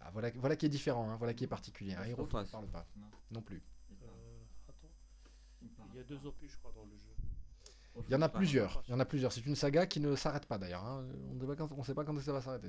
[0.01, 1.95] Ah, voilà, voilà qui est différent, hein, voilà qui est particulier.
[1.95, 3.63] Un héros qui ne parle pas, Non, non plus.
[4.03, 4.07] Euh,
[4.69, 4.91] attends.
[5.93, 7.07] Il y a deux opus, je crois, dans le jeu.
[8.09, 9.33] Il y en a plusieurs, il y en a plusieurs.
[9.33, 10.85] C'est une saga qui ne s'arrête pas d'ailleurs.
[10.85, 11.07] hein.
[11.31, 12.69] On ne sait pas quand, ça va s'arrêter.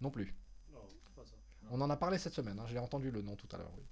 [0.00, 0.34] Non plus.
[0.72, 1.36] Non, c'est pas ça.
[1.70, 3.72] On en a parlé cette semaine, hein, j'ai entendu le nom tout à l'heure.
[3.76, 3.84] oui.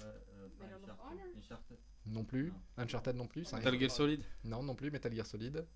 [0.00, 1.36] Euh, euh, Uncharted.
[1.36, 1.78] Uncharted.
[2.06, 2.52] Non plus.
[2.78, 3.52] Uncharted non plus.
[3.52, 4.22] Metal Gear Solid.
[4.44, 4.90] Non, non plus.
[4.90, 5.66] Metal Gear Solid.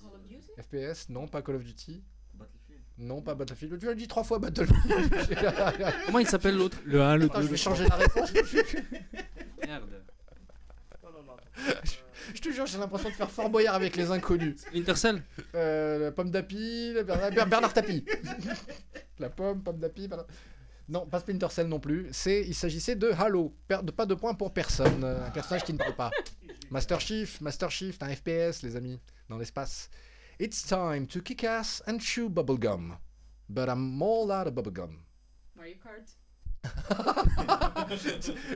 [0.00, 2.02] Call of Duty FPS, non, pas Call of Duty.
[2.98, 3.78] Non, pas Battlefield.
[3.78, 4.76] Tu as dit trois fois Battlefield.
[6.06, 8.32] Comment il s'appelle l'autre Le 1, le Attends, 2, je vais changer la réponse.
[9.66, 10.02] Merde.
[12.34, 14.60] Je te jure, j'ai l'impression de faire Fort Boyard avec les inconnus.
[14.60, 15.22] Splinter Cell
[15.54, 18.04] Euh, la pomme d'api, la Bernard, Ber- Bernard Tapie.
[19.18, 20.08] la pomme, pomme d'api.
[20.08, 20.26] Bernard-
[20.88, 22.08] Non, pas Splinter Cell non plus.
[22.12, 23.54] C'est, il s'agissait de Halo.
[23.66, 25.02] Per- de- pas de points pour personne.
[25.04, 26.10] Euh, Un personnage qui ne parle pas.
[26.70, 29.88] Master Chief, Master Chief, un FPS, les amis, dans l'espace.
[30.38, 32.96] It's time to kick ass and chew bubblegum.
[33.48, 34.98] But I'm all out of bubblegum.
[35.56, 36.08] Mario Kart.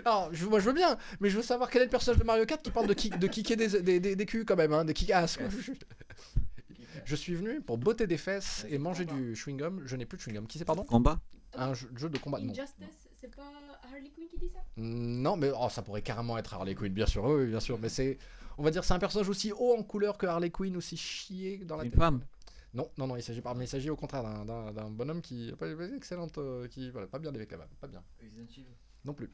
[0.04, 2.24] Alors, je, moi je veux bien, mais je veux savoir quel est le personnage de
[2.24, 4.72] Mario Kart qui parle de, kick, de kicker des, des, des, des culs quand même,
[4.72, 5.36] hein, des kick ass.
[5.36, 5.46] quoi.
[7.04, 9.82] Je suis venu pour botter des fesses et manger du chewing-gum.
[9.86, 10.46] Je n'ai plus de chewing-gum.
[10.46, 10.84] Qui c'est, pardon?
[10.84, 11.20] Combat.
[11.54, 12.52] Un jeu, jeu de combat, non.
[12.52, 13.50] Injustice, c'est pas
[13.84, 14.60] Harley Quinn qui dit ça?
[14.76, 17.78] Mm, Non, mais oh, ça pourrait carrément être Harley Quinn, bien sûr, oui, bien sûr.
[17.78, 18.18] Mais c'est,
[18.58, 21.58] on va dire, c'est un personnage aussi haut en couleur que Harley Quinn, aussi chié
[21.58, 21.98] dans la Une tête.
[21.98, 22.24] femme.
[22.74, 25.74] Non, non, non, il s'agit pas, mais il s'agit au contraire d'un, bonhomme qui, pas,
[25.74, 28.02] pas excellente, euh, qui, voilà, pas bien avec la vanne, pas bien,
[29.04, 29.30] non plus.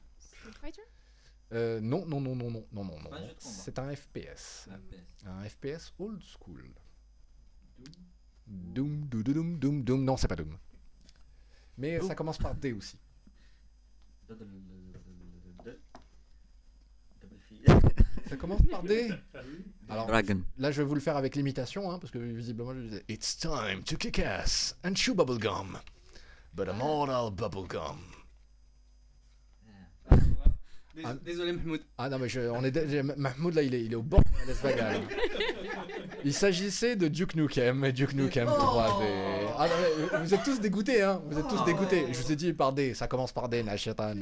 [1.52, 3.10] Euh, non, non, non, non, non, non, non, non.
[3.38, 5.24] C'est un FPS, FPS.
[5.26, 6.64] un FPS old school.
[8.46, 10.58] Doom, Doom, Doom, Doom, Doom, non, c'est pas Doom.
[11.76, 12.98] Mais ça commence par D aussi.
[18.28, 19.08] Ça commence par D.
[19.88, 20.40] Alors, Dragon.
[20.58, 23.36] là, je vais vous le faire avec l'imitation, hein, parce que visiblement, je disais It's
[23.38, 25.78] time to kick ass and chew bubblegum.
[26.54, 27.96] But I'm all out of bubblegum.
[31.04, 31.14] Ah.
[31.24, 31.80] Désolé, Mahmoud.
[31.96, 34.48] Ah non, mais je- on est Mahmoud, là, il est, il est au bord de
[34.48, 34.94] Las Vegas.
[34.94, 34.98] là.
[36.24, 39.04] Il s'agissait de Duke Nukem, et Duke Nukem 3D.
[39.56, 39.74] Ah non,
[40.12, 42.06] mais vous êtes tous dégoûtés, hein Vous êtes tous dégoûtés.
[42.12, 44.16] Je vous ai dit par D, ça commence par D, Nashatan.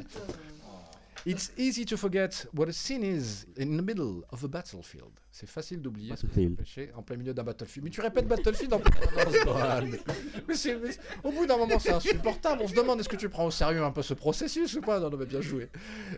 [1.26, 5.10] It's easy to forget what a scene is in the middle of a battlefield.
[5.32, 7.84] C'est facile d'oublier ce que péché en plein milieu d'un battlefield.
[7.84, 9.34] Mais tu répètes battlefield en permanence.
[10.48, 12.62] Mais c'est, mais c'est- au bout d'un moment, c'est insupportable.
[12.62, 15.00] On se demande est-ce que tu prends au sérieux un peu ce processus ou pas?
[15.00, 15.68] Non, non, mais bien joué.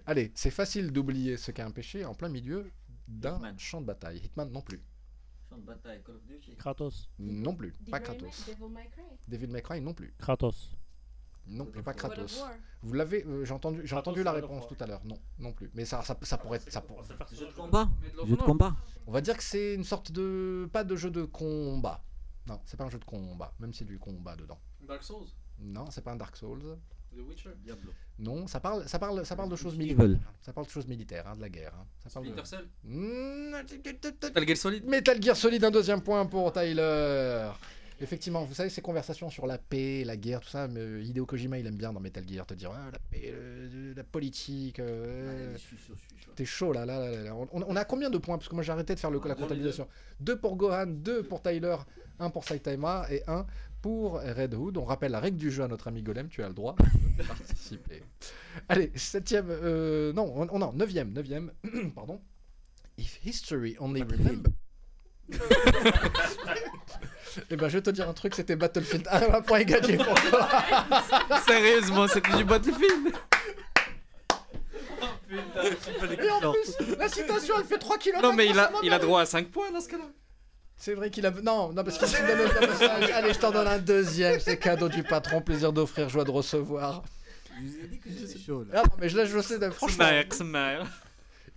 [0.07, 2.71] Allez, c'est facile d'oublier ce qu'est un péché en plein milieu
[3.09, 3.59] d'un Hitman.
[3.59, 4.19] champ de bataille.
[4.23, 4.81] Hitman non plus.
[5.49, 6.55] Champ de bataille Call of Duty.
[6.57, 7.09] Kratos.
[7.19, 8.45] Non plus, Devil pas Kratos.
[8.47, 9.03] Devil May Cry.
[9.27, 10.13] Devil May Cry non plus.
[10.19, 10.77] Kratos.
[11.49, 12.45] Non, plus pas Kratos.
[12.83, 15.01] Vous l'avez, euh, j'ai entendu, j'ai entendu la réponse tout à l'heure.
[15.05, 15.71] Non, non plus.
[15.75, 17.89] Mais ça, ça, ça pourrait être, ça pour- Jeu de combat
[18.27, 18.77] Jeu de combat
[19.07, 22.03] On va dire que c'est une sorte de, pas de jeu de combat.
[22.47, 24.59] Non, c'est pas un jeu de combat, même s'il y a du combat dedans.
[24.87, 25.27] Dark Souls
[25.59, 26.79] Non, c'est pas un Dark Souls.
[27.15, 27.91] The Witcher Diablo.
[28.19, 30.19] Non, ça parle, ça parle, ça parle de choses militaires.
[30.43, 31.73] Ça parle de choses militaires, hein, de la guerre.
[31.75, 31.87] hein.
[32.07, 36.53] Ça parle de- Cell Mmh, Metal Gear Solid Metal Gear Solid, un deuxième point pour
[36.53, 37.51] Tyler.
[38.01, 41.27] Effectivement, vous savez, ces conversations sur la paix, la guerre, tout ça, mais euh, Hideo
[41.27, 44.79] Kojima, il aime bien dans Metal Gear te dire Ah, la paix, le- la politique.
[44.79, 45.57] euh.
[46.37, 47.35] T'es chaud là, là, là, là, là.
[47.35, 48.39] On, on a combien de points?
[48.39, 49.89] Parce que moi j'ai arrêté de faire le, la Deux, comptabilisation.
[50.21, 51.77] Deux pour Gohan, deux pour Tyler,
[52.21, 53.45] un pour Saitama et un
[53.83, 54.77] pour Red Hood.
[54.77, 56.77] On rappelle la règle du jeu à notre ami Golem, tu as le droit
[57.19, 58.05] de participer.
[58.69, 61.51] Allez, septième, euh, non, on, on, non, neuvième, neuvième,
[61.97, 62.21] pardon.
[62.97, 64.53] If history only remember...
[67.51, 69.97] Eh ben, je vais te dire un truc, c'était Battlefield 1, un point est gagné
[69.97, 70.49] pour toi.
[71.47, 73.13] Sérieusement, c'était du Battlefield
[75.31, 78.23] Et en plus, la citation, elle fait 3 km.
[78.23, 80.05] Non, mais il a, il a droit à 5 points dans ce cas-là.
[80.77, 81.31] C'est vrai qu'il a.
[81.31, 83.11] Non, non, parce qu'il s'est donné le message.
[83.11, 84.39] Allez, je t'en donne un deuxième.
[84.39, 85.41] C'est cadeau du patron.
[85.41, 87.03] Plaisir d'offrir, joie de recevoir.
[87.61, 88.81] Je vous ai dit que j'étais chaud là.
[88.81, 90.07] Ah non, mais je laisse, je sais, franchement.
[90.07, 90.33] Smack.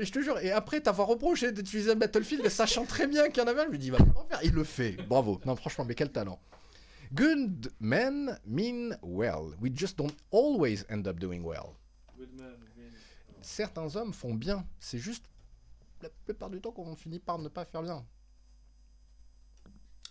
[0.02, 3.44] Et je te jure, et après t'avoir reproché d'utiliser un Battlefield, sachant très bien qu'il
[3.44, 4.40] y en avait un, je me dis, il va pas en faire.
[4.44, 4.94] Il le fait.
[5.08, 5.40] Bravo.
[5.46, 6.42] Non, franchement, mais quel talent.
[7.14, 9.56] Good men mean well.
[9.62, 11.76] We just don't always end up doing well.
[13.44, 14.66] Certains hommes font bien.
[14.80, 15.26] C'est juste
[16.02, 18.04] la plupart du temps qu'on finit par ne pas faire bien.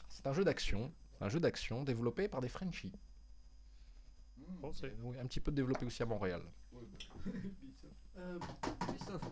[0.08, 0.92] C'est un jeu d'action.
[1.20, 2.92] Un jeu d'action développé par des Frenchies.
[4.72, 6.42] C'est- Donc, un petit peu développé aussi à Montréal.
[8.20, 8.38] Euh,
[8.88, 9.24] Ubisoft.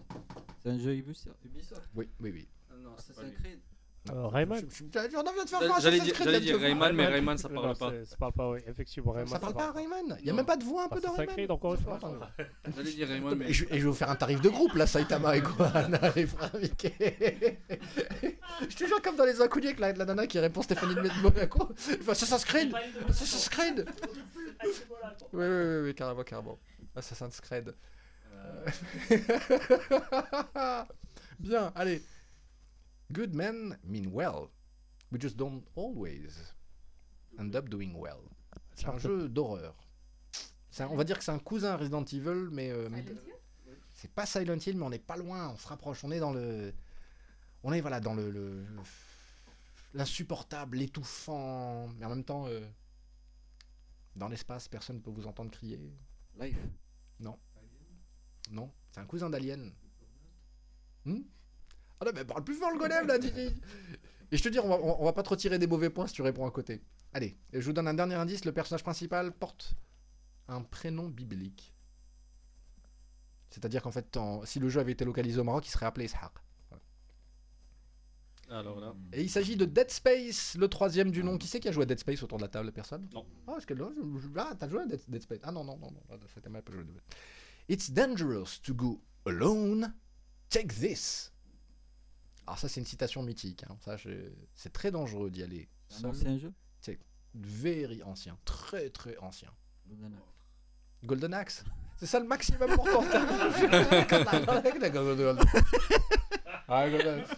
[0.63, 1.37] C'est un jeu Ubisoft?
[1.45, 1.89] Ubisoft.
[1.95, 2.49] Oui, oui, oui.
[2.83, 3.41] Non, c'est pas Assassin's.
[3.43, 3.61] Creed.
[4.11, 4.59] Euh, Rayman.
[4.61, 6.41] Je- je- je- On vient de faire J'allais- faire j'allais Assassin's dire- Creed, j'allais là,
[6.41, 6.59] dire.
[6.61, 8.05] Rayman, mais Rayman, ça Non, parle pas.
[8.07, 8.61] Ça parle pas, oui.
[8.67, 9.29] Effectivement, Rayman.
[9.33, 11.19] Ça parle pas Rayman Il n'y a même pas de voix un peu de Assassin's
[11.19, 11.99] Rayman Creed, encore une fois.
[12.75, 13.53] J'allais dire Rayman, Et mais.
[13.53, 15.93] je, et je vais vous faire un tarif de groupe là, Saitama et Gohan.
[16.03, 17.59] Allez, frère Mickey.
[18.71, 21.23] Je te jure, comme dans les inconnus avec la, la nana qui répond Stéphanie de
[21.23, 21.69] Monaco.
[21.77, 22.75] Fait Assassin's Creed
[23.09, 23.85] Assassin's Creed
[24.65, 24.71] Oui,
[25.33, 26.59] oui, oui, oui, carrément, carrément.
[26.97, 27.75] Assassin's Creed.
[28.39, 28.71] Euh.
[31.39, 32.03] Bien, allez.
[33.13, 34.49] Good men mean well.
[35.11, 36.53] We just don't always
[37.39, 38.21] end up doing well.
[38.75, 39.75] C'est un jeu d'horreur.
[40.81, 42.71] On va dire que c'est un cousin Resident Evil, mais.
[42.71, 43.35] euh, Silent Hill
[43.95, 46.33] c'est pas Silent Hill, mais on n'est pas loin, on se rapproche, on est dans
[46.33, 46.73] le.
[47.65, 48.31] On est voilà dans le.
[48.31, 48.65] le-
[49.95, 52.47] L'insupportable, l'étouffant, mais en même temps.
[52.47, 52.61] euh,
[54.15, 55.81] Dans l'espace, personne ne peut vous entendre crier.
[56.39, 56.59] Life.
[57.19, 57.37] Non.
[58.51, 59.73] Non, c'est un cousin d'Alien.
[61.05, 61.21] Hmm
[62.01, 63.51] ah non, mais parle plus fort le golem là, Didi
[64.31, 66.07] Et je te dis, on va, on, on va pas trop tirer des mauvais points
[66.07, 66.81] si tu réponds à côté.
[67.13, 69.75] Allez, et je vous donne un dernier indice le personnage principal porte
[70.47, 71.75] un prénom biblique.
[73.51, 76.07] C'est-à-dire qu'en fait, en- si le jeu avait été localisé au Maroc, il serait appelé
[76.07, 76.33] Ishaq.
[78.51, 78.95] Alors là.
[79.13, 81.37] Et il s'agit de Dead Space, le troisième du nom.
[81.37, 82.73] Qui c'est qui a joué à Dead Space autour de la table?
[82.73, 83.07] Personne?
[83.13, 83.27] Non.
[83.47, 83.75] Ah, parce que
[84.37, 86.85] ah, t'as joué à Dead, Space Ah non, non, non, non, c'était mal pas joué.
[87.69, 89.93] It's dangerous to go alone.
[90.51, 91.33] Take this.
[92.47, 93.65] Alors ça, c'est une citation mythique.
[93.69, 93.77] hein.
[93.85, 95.69] Ça, je- c'est très dangereux d'y aller.
[95.89, 96.53] C'est un ancien jeu?
[96.81, 96.99] C'est
[97.35, 99.51] very ancien, très très ancien.
[99.87, 100.25] Golden Axe.
[101.05, 101.65] Golden Axe?
[101.99, 103.05] C'est ça le maximum pour toi
[106.69, 107.31] Ah, Golden Axe.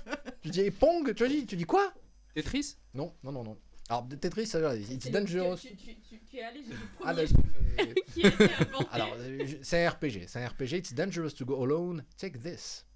[0.43, 1.93] Tu dis Pong Tu dis, tu dis quoi?
[2.35, 2.77] Tetris?
[2.95, 3.59] Non, non, non, non.
[3.91, 5.57] Alors, Tetris, it's C'est- dangerous.
[5.57, 8.45] Tu, tu, tu, tu es allé, j'ai le Ah, premier là, jeu qui a été
[8.55, 8.87] inventé.
[8.93, 10.27] Alors, euh, c'est un RPG.
[10.29, 10.73] C'est un RPG.
[10.79, 12.05] It's dangerous to go alone.
[12.17, 12.87] Take this.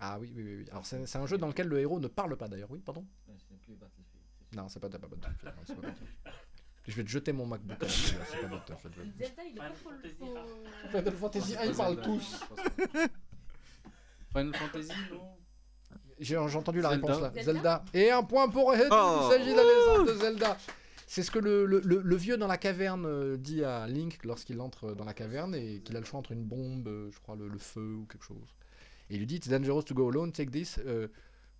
[0.00, 0.56] Ah oui, oui, oui.
[0.58, 0.66] oui.
[0.70, 2.70] Alors, c'est c'est un jeu dans lequel le héros ne parle pas d'ailleurs.
[2.72, 4.06] Oui, pardon Ouais, c'est plus Battlefield.
[4.50, 5.44] c'est Non, c'est pas, pas Battlefield.
[5.44, 6.18] non, c'est pas Battlefield.
[6.88, 8.94] Je vais te jeter mon MacBook à la gueule, c'est pas Battlefield.
[9.16, 10.34] Zelda, il est pas trop le faux.
[10.90, 12.40] Final Fantasy 1, ils parlent tous.
[14.32, 15.36] Final Fantasy, non
[16.20, 17.06] J'ai j'ai entendu la Zelda.
[17.06, 17.32] réponse là.
[17.34, 17.84] Zelda Zelda.
[17.94, 18.68] Et un point pour.
[18.68, 18.74] Oh.
[18.74, 20.56] Il s'agit de de Zelda.
[21.06, 24.18] C'est ce que le, le- le- le vieux dans la caverne euh, dit à Link
[24.24, 27.18] lorsqu'il entre dans la caverne et qu'il a le choix entre une bombe, euh, je
[27.18, 28.54] crois le, le feu ou quelque chose.
[29.10, 30.78] Et il lui dit It's dangerous to go alone, take this.
[30.86, 31.08] Euh,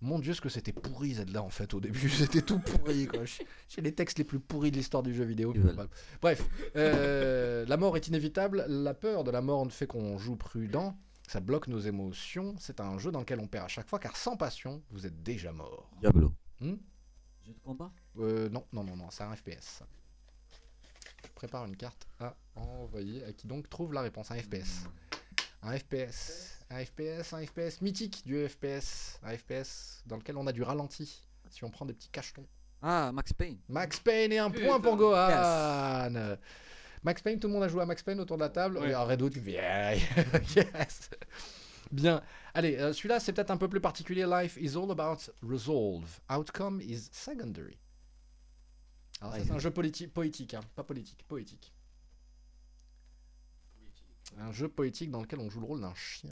[0.03, 2.09] mon dieu, ce que c'était pourri Zelda en fait au début.
[2.09, 3.19] C'était tout pourri quoi.
[3.25, 5.53] J'ai- les textes les plus pourris de l'histoire du jeu vidéo.
[5.53, 5.87] Bref,
[6.21, 6.43] Bref,
[6.77, 8.65] euh, la mort est inévitable.
[8.69, 10.97] La peur de la mort ne fait qu'on joue prudent.
[11.31, 12.55] Ça bloque nos émotions.
[12.59, 15.23] C'est un jeu dans lequel on perd à chaque fois car sans passion, vous êtes
[15.23, 15.89] déjà mort.
[16.01, 16.33] Diablo.
[16.59, 16.75] Hmm
[17.45, 17.89] Jeu de combat?
[18.19, 19.81] Euh, non, non, non, non, c'est un FPS.
[21.23, 24.29] Je prépare une carte à envoyer à qui donc trouve la réponse.
[24.29, 24.89] Un FPS.
[25.61, 26.65] Un FPS.
[26.69, 29.17] Un FPS, un FPS mythique du FPS.
[29.23, 31.25] Un FPS dans lequel on a du ralenti.
[31.49, 32.45] Si on prend des petits cachetons.
[32.81, 33.57] Ah, Max Payne.
[33.69, 36.35] Max Payne et un point pour Gohan.
[37.03, 38.77] Max Payne, tout le monde a joué à Max Payne autour de la table.
[38.77, 38.91] Ouais.
[38.91, 39.95] Et Red Hood, yeah,
[40.55, 41.09] yes.
[41.91, 42.21] Bien.
[42.53, 44.25] Allez, euh, celui-là, c'est peut-être un peu plus particulier.
[44.25, 46.19] Life is all about resolve.
[46.29, 47.79] Outcome is secondary.
[49.19, 51.73] Alors, ça, c'est un jeu poétique, hein, pas politique, poétique.
[54.37, 56.31] Un jeu poétique dans lequel on joue le rôle d'un chien.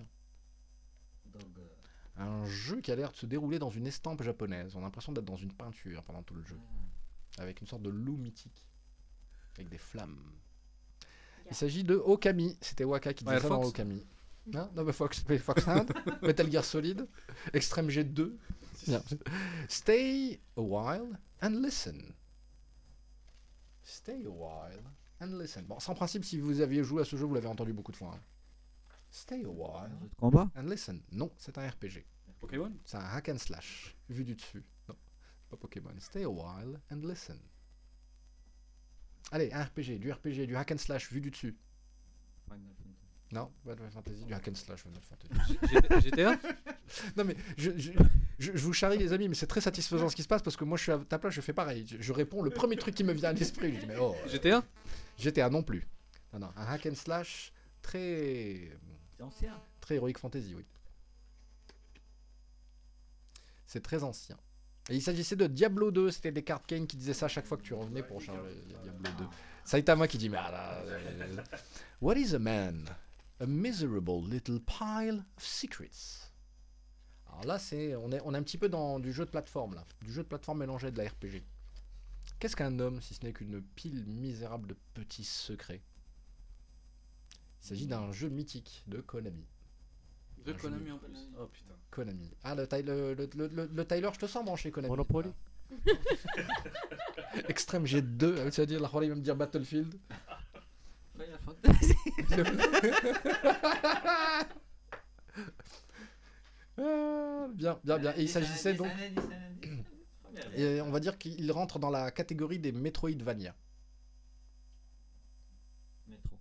[2.17, 4.75] Un jeu qui a l'air de se dérouler dans une estampe japonaise.
[4.75, 6.59] On a l'impression d'être dans une peinture pendant tout le jeu.
[7.37, 8.65] Avec une sorte de loup mythique.
[9.55, 10.31] Avec des flammes.
[11.49, 12.57] Il s'agit de Okami.
[12.61, 13.69] C'était Waka qui disait Ouais, ça dans Fox.
[13.69, 14.05] Okami.
[14.47, 15.91] Non, non mais Fox, mais Foxhound,
[16.23, 17.07] Metal Gear Solid,
[17.53, 18.37] Extreme G 2.
[18.87, 19.03] Bien.
[19.67, 22.13] Stay a while and listen.
[23.83, 24.83] Stay a while
[25.21, 25.63] and listen.
[25.65, 27.97] Bon, sans principe, si vous aviez joué à ce jeu, vous l'avez entendu beaucoup de
[27.97, 28.11] fois.
[28.15, 28.21] hein.
[29.11, 31.01] Stay a while combat and listen.
[31.11, 32.05] Non, c'est un RPG.
[32.39, 34.63] Pokémon C'est un hack and slash, vu du dessus.
[34.87, 34.95] Non,
[35.49, 35.93] pas Pokémon.
[35.99, 37.37] Stay a while and listen.
[39.31, 41.55] Allez, un RPG, du RPG, du hack and slash, vu du dessus.
[43.31, 46.09] Non, pas Final Fantasy, du hack and slash, Final Fantasy.
[46.09, 46.35] GTA
[47.15, 47.91] Non mais je, je,
[48.39, 50.57] je- je vous charrie les amis, mais c'est très satisfaisant ce qui se passe parce
[50.57, 51.85] que moi je suis à ta place, je fais pareil.
[51.87, 53.75] Je, je réponds le premier truc qui me vient à l'esprit.
[53.75, 54.15] Je dis mais oh.
[54.25, 54.63] euh, GTA
[55.19, 55.87] GTA non plus.
[56.33, 57.53] Non non, un hack and slash
[57.83, 58.71] très
[59.17, 59.53] C'est ancien.
[59.79, 60.65] très Heroic Fantasy, oui.
[63.67, 64.37] C'est très ancien.
[64.91, 67.57] Il s'agissait de Diablo 2, c'était des cartes Kane qui disaient ça à chaque fois
[67.57, 69.25] que tu revenais pour charger Diablo 2.
[69.63, 71.43] Saitama qui dit mais ah euh,
[72.01, 72.89] What is a man?
[73.39, 76.31] A miserable little pile of secrets.
[77.27, 79.75] Alors là, c'est on est on est un petit peu dans du jeu de plateforme
[79.75, 81.43] là, du jeu de plateforme mélangé de la RPG.
[82.39, 85.81] Qu'est-ce qu'un homme si ce n'est qu'une pile misérable de petits secrets?
[87.61, 89.45] Il s'agit d'un jeu mythique de Konami.
[90.53, 91.09] De jeu Konami en plus.
[91.39, 91.73] Oh putain.
[91.91, 92.31] Konami.
[92.43, 94.89] Ah, le, le, le, le- le- le Tyler, je te sens branché Konami.
[94.89, 95.31] Monopoly
[97.47, 99.95] Extrême G2, ah, tu vas dire, la il va me dire Battlefield.
[101.15, 101.93] Final Fantasy.
[106.77, 108.13] Ah, bien, bien, bien.
[108.17, 108.87] Et il s'agissait donc.
[110.55, 113.53] Et on va dire qu'il rentre dans la catégorie des Metroidvania.
[116.07, 116.37] Métro.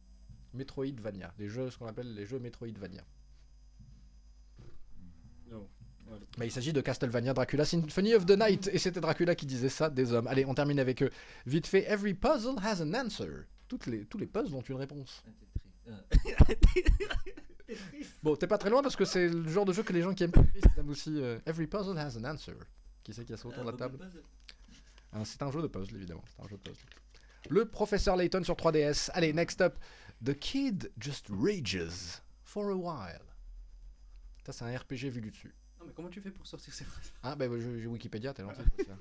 [0.55, 1.35] Metroidvania.
[1.39, 3.03] Les jeux, ce qu'on appelle les jeux Metroidvania.
[6.39, 8.69] Mais il s'agit de Castlevania Dracula Symphony of the Night.
[8.73, 10.27] Et c'était Dracula qui disait ça des hommes.
[10.27, 11.11] Allez, on termine avec eux.
[11.47, 13.47] Vite fait, every puzzle has an answer.
[13.69, 15.23] Toutes les, tous les puzzles ont une réponse.
[18.23, 20.15] Bon, t'es pas très loin parce que c'est le genre de jeu que les gens
[20.15, 21.11] qui aiment Tetris aiment aussi.
[21.21, 22.55] euh, every puzzle has an answer.
[23.05, 23.99] Qui c'est qui a ça autour de la table
[25.13, 26.25] Hein, C'est un jeu de puzzle, évidemment.
[26.35, 26.87] C'est un jeu de puzzle.
[27.51, 29.11] Le professeur Layton sur 3DS.
[29.13, 29.79] Allez, next up.
[30.25, 33.21] The kid just rages for a while.
[34.47, 35.55] Ça, c'est un RPG vu du dessus.
[35.81, 38.43] Non, mais comment tu fais pour sortir ces phrases Ah, bah j'ai j'ai Wikipédia, t'es
[38.43, 38.61] gentil.
[38.77, 38.97] c'est ça.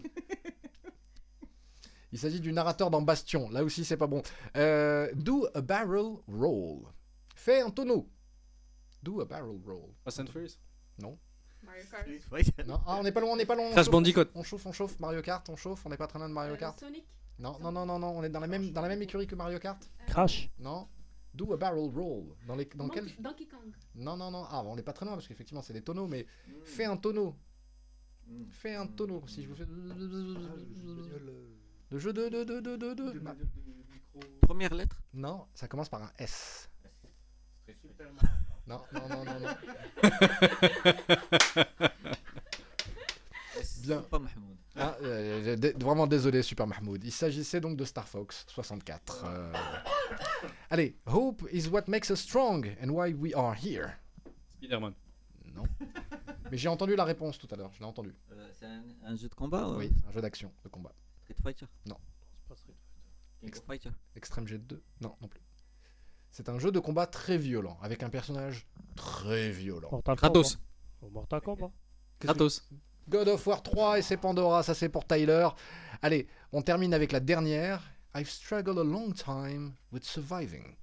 [2.12, 3.50] Il s'agit du narrateur dans Bastion.
[3.50, 4.22] Là aussi, c'est pas bon.
[4.56, 6.84] Euh, do a barrel roll.
[7.36, 8.10] Fais un tonneau.
[9.04, 9.92] Do a barrel roll.
[10.04, 10.58] Fast and Furious
[11.00, 11.18] Non.
[11.64, 12.08] Mario Kart.
[12.68, 13.66] Non, ah, on n'est pas loin, on n'est pas loin.
[13.68, 14.28] on Crash chauffe, Bandicoot.
[14.36, 15.00] On chauffe, on chauffe.
[15.00, 15.86] Mario Kart, on chauffe.
[15.86, 16.80] On n'est pas très loin de Mario Euh, Kart.
[16.80, 17.06] Sonic.
[17.40, 18.18] Non, non, non, non, non.
[18.18, 19.82] On est dans la même, dans la même écurie que Mario Kart.
[20.08, 20.88] Crash Non.
[21.38, 22.36] Do a barrel roll.
[22.48, 23.06] Dans, les, dans quel...
[23.20, 23.72] Donkey, Kong.
[23.94, 24.44] Non, non, non.
[24.50, 26.08] Ah, on n'est pas très loin parce qu'effectivement, c'est des tonneaux.
[26.08, 26.26] Mais
[26.64, 27.36] fais un tonneau.
[28.50, 29.24] Fais un tonneau.
[29.28, 29.66] Si je vous fais.
[31.90, 32.28] Le jeu de.
[32.30, 33.36] de, de, de, de, de- bah,
[34.42, 35.00] Première lettre?
[35.14, 36.70] Non, ça commence par un S.
[37.82, 38.08] Super
[38.66, 39.56] Non, non, non, non, non.
[43.84, 44.02] Bien.
[44.80, 47.04] Ah, euh, vraiment désolé, Super Mahmoud.
[47.04, 49.24] Il s'agissait donc de Star Fox 64.
[49.26, 49.54] euh.
[50.70, 53.94] Allez, Hope is what makes us strong and why we are here.
[54.58, 54.94] Spider-Man.
[55.56, 55.64] Non.
[56.52, 58.14] Mais j'ai entendu la réponse tout à l'heure, je l'ai entendu.
[58.32, 60.94] Euh, c'est un, un jeu de combat Oui, c'est un jeu d'action, de combat.
[61.24, 61.66] Street Fighter?
[61.86, 61.98] Non.
[62.40, 63.90] C'est pas Street Fighter.
[64.16, 65.42] Extreme Jet 2 Non, non plus.
[66.30, 69.90] C'est un jeu de combat très violent, avec un personnage très violent.
[69.92, 70.56] Mortal Kratos.
[70.56, 70.62] Kombat.
[71.02, 71.72] Oh, Mortal Kombat.
[72.20, 72.70] Kratos.
[73.10, 75.48] God of War 3 et c'est Pandora, ça c'est pour Tyler.
[76.02, 77.82] Allez, on termine avec la dernière.
[78.16, 80.76] I've struggled a long time with surviving.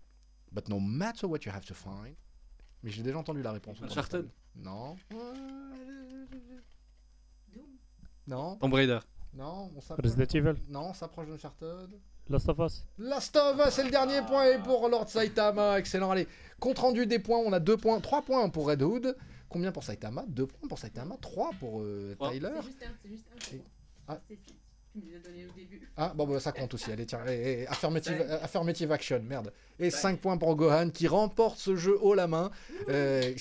[0.52, 2.14] But no matter what you have to find.
[2.82, 3.78] Mais j'ai déjà entendu la réponse.
[3.82, 4.28] Uncharted.
[4.56, 4.96] Non.
[8.26, 8.56] Non.
[8.56, 9.00] Tomb Raider.
[9.34, 10.04] Non, on s'approche.
[10.04, 10.62] Resident Evil.
[10.68, 11.90] Non, on s'approche d'Uncharted.
[12.28, 12.84] Last of Us.
[12.98, 15.78] Last of Us, c'est le dernier point et pour Lord Saitama.
[15.78, 16.10] Excellent.
[16.10, 16.26] Allez,
[16.58, 19.16] compte rendu des points, on a 2 points, 3 points pour Red Hood.
[19.48, 20.24] Combien pour Saitama?
[20.28, 22.16] 2 points pour Saitama, 3 pour euh.
[22.18, 22.50] Tyler.
[22.56, 23.56] C'est juste un, c'est juste un.
[23.56, 23.62] Et-
[24.08, 24.20] ah.
[24.94, 25.80] Donné au début.
[25.96, 26.92] Ah, bon, bah, ça compte aussi.
[26.92, 29.52] Allez, tiens, eh, eh, affirmative, affirmative action, merde.
[29.80, 30.00] Et Bang.
[30.00, 32.50] 5 points pour Gohan qui remporte ce jeu haut la main.
[32.88, 33.32] Euh,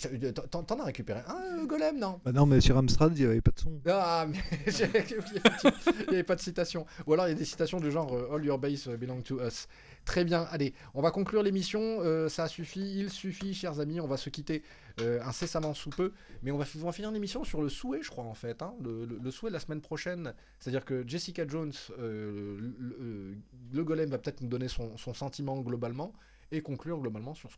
[0.49, 3.31] T'en t'en as récupéré un, euh, Golem, non Bah non, mais sur Amstrad, il n'y
[3.31, 3.71] avait pas de son.
[3.87, 4.39] Ah, mais
[4.71, 6.85] j'ai- il n'y avait pas de citation.
[7.05, 9.39] Ou alors il y a des citations du genre euh, All your base belong to
[9.41, 9.67] us.
[10.05, 11.79] Très bien, allez, on va conclure l'émission.
[12.01, 14.01] euh, ça suffit, il suffit, chers amis.
[14.01, 14.61] On va se quitter
[14.99, 16.11] euh, incessamment sous peu.
[16.41, 18.61] Mais on va, on va finir l'émission sur le souhait, je crois, en fait.
[18.61, 20.33] hein, le, le- le souhait de la semaine prochaine.
[20.59, 23.35] C'est-à-dire que Jessica Jones, euh, le, le-
[23.71, 26.11] le golem, va peut-être nous donner son, son sentiment globalement
[26.51, 27.57] et conclure globalement sur ce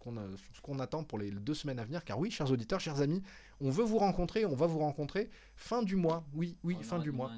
[0.62, 2.06] qu'on attend pour les deux semaines à venir.
[2.06, 3.22] Car oui, chers auditeurs, chers amis,
[3.60, 6.24] on veut vous rencontrer, on va vous rencontrer fin du mois.
[6.34, 7.32] Oui, oui, On fin du mois.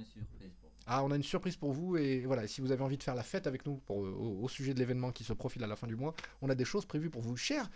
[0.88, 3.14] Ah, on a une surprise pour vous et voilà, si vous avez envie de faire
[3.15, 5.68] la fête avec nous pour, euh, au, au sujet de l'événement qui se profile à
[5.68, 7.69] la fin du mois, on a des choses prévues pour vous, cher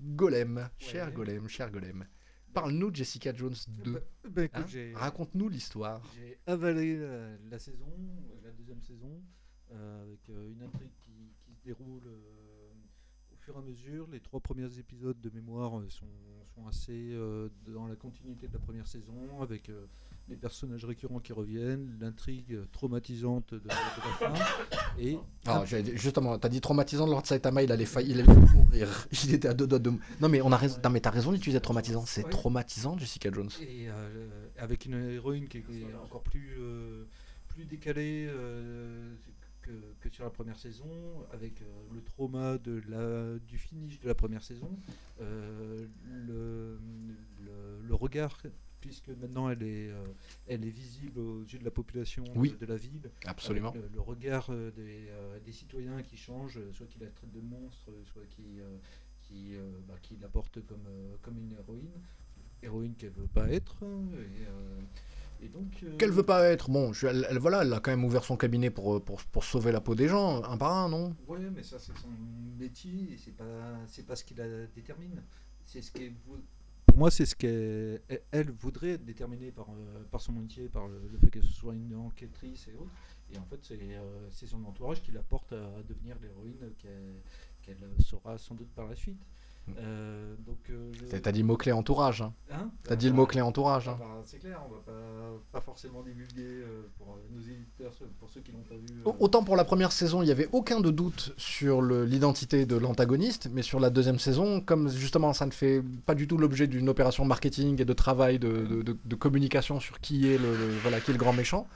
[0.00, 2.04] Golem, cher Golem, cher Golem.
[2.52, 3.92] Parle-nous de Jessica Jones 2.
[3.92, 4.64] Bah, bah, Hein
[4.94, 6.02] Raconte-nous l'histoire.
[6.16, 7.86] J'ai avalé la, la saison,
[8.42, 9.22] la deuxième saison,
[9.72, 12.72] euh, avec euh, une intrigue qui, qui se déroule euh,
[13.32, 14.06] au fur et à mesure.
[14.10, 16.06] Les trois premiers épisodes de mémoire sont,
[16.56, 19.12] sont assez euh, dans la continuité de la première saison,
[19.42, 19.84] avec euh,
[20.28, 24.32] les personnages récurrents qui reviennent, l'intrigue traumatisante de, de la fin.
[24.98, 28.34] Et Alors, Ah, j'ai- justement, t'as dit traumatisant, Lord Saitama, il allait, failli, il allait
[28.34, 28.88] mourir.
[29.24, 29.90] Il était à deux doigts de.
[30.20, 30.78] Non, mais on a raison.
[30.82, 32.04] Non, mais t'as raison d'utiliser traumatisant.
[32.06, 32.30] C'est Ouais.
[32.30, 33.50] traumatisant, Jessica Jones.
[33.60, 34.28] Et euh,
[34.58, 35.64] avec une héroïne qui est
[36.02, 36.56] encore plus,
[37.48, 39.14] plus décalée euh,
[39.66, 40.86] que, que sur la première saison,
[41.32, 41.64] avec euh,
[41.94, 44.70] le trauma de la, du finish de la première saison,
[45.20, 46.78] euh, le,
[47.44, 48.40] le- le regard,
[48.80, 50.04] puisque maintenant elle est, euh,
[50.46, 53.72] elle est visible aux yeux de la population de- Oui, de, la ville, absolument.
[53.74, 57.90] le, le regard des, euh, des citoyens qui change, soit qui la traite de monstre,
[58.12, 58.76] soit qui, euh,
[59.22, 59.56] qui,
[59.88, 60.86] bah, qui la porte comme,
[61.22, 61.90] comme une héroïne
[62.62, 63.82] héroïne qu'elle veut pas être.
[63.84, 64.42] Et,
[65.40, 65.72] et donc.
[65.82, 66.70] euh, Qu'elle veut pas être.
[66.70, 69.22] Bon, je- elle, elle- voilà, elle a quand même ouvert son cabinet pour, euh, pour,
[69.24, 71.14] pour sauver la peau des gens, un par un, non?
[71.28, 72.08] Ouais, mais ça c'est son
[72.58, 73.44] métier et c'est pas
[73.88, 75.22] c'est pas ce qui la détermine.
[75.64, 76.38] C'est ce qu'elle vou-
[76.86, 80.68] Pour moi, c'est ce qu'elle elle- elle voudrait être déterminée par, euh, par son métier,
[80.68, 82.92] par le, le fait que ce soit une enquêtrice et autres.
[83.32, 87.20] Et en fait, c'est euh, c'est son entourage qui la porte à, devenir l'héroïne qu'elle
[87.62, 89.20] qu'elle sera sans doute par la suite.
[89.78, 92.22] Euh, donc, euh, je- T'as- dit mot-clé entourage.
[92.22, 92.32] Hein.
[92.52, 93.88] Hein T'as dit le mot-clé entourage.
[93.88, 93.96] Ah hein.
[93.98, 94.92] bah, c'est clair, on va pas,
[95.52, 98.86] pas forcément divulguer euh, pour nos éditeurs, pour ceux qui l'ont pas vu.
[99.04, 102.76] Au- Autant pour la première saison, il n'y avait aucun de doute sur l'identité de
[102.76, 106.66] l'antagoniste, mais sur la deuxième saison, comme justement ça ne fait pas du tout l'objet
[106.68, 110.56] d'une opération marketing et de travail de, de- de- de communication sur qui est le,
[110.56, 111.66] le- voilà qui est le grand méchant.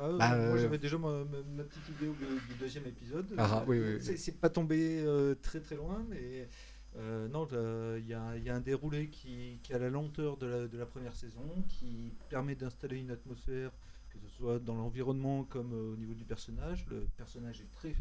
[0.00, 1.24] Ah, bah, moi j'avais déjà ma, ma-
[1.56, 3.26] ma petite idée au- du deuxième épisode.
[3.38, 4.16] Ah, Euh, oui, oui, oui.
[4.16, 6.48] c'est- pas tombé euh, très très loin, mais
[6.96, 9.88] euh, non, euh, il y, a, il y a un déroulé qui, qui a la
[9.90, 13.70] lenteur de la, de la première saison, qui permet d'installer une atmosphère,
[14.10, 16.86] que ce soit dans l'environnement comme euh, au niveau du personnage.
[16.90, 17.94] Le personnage est très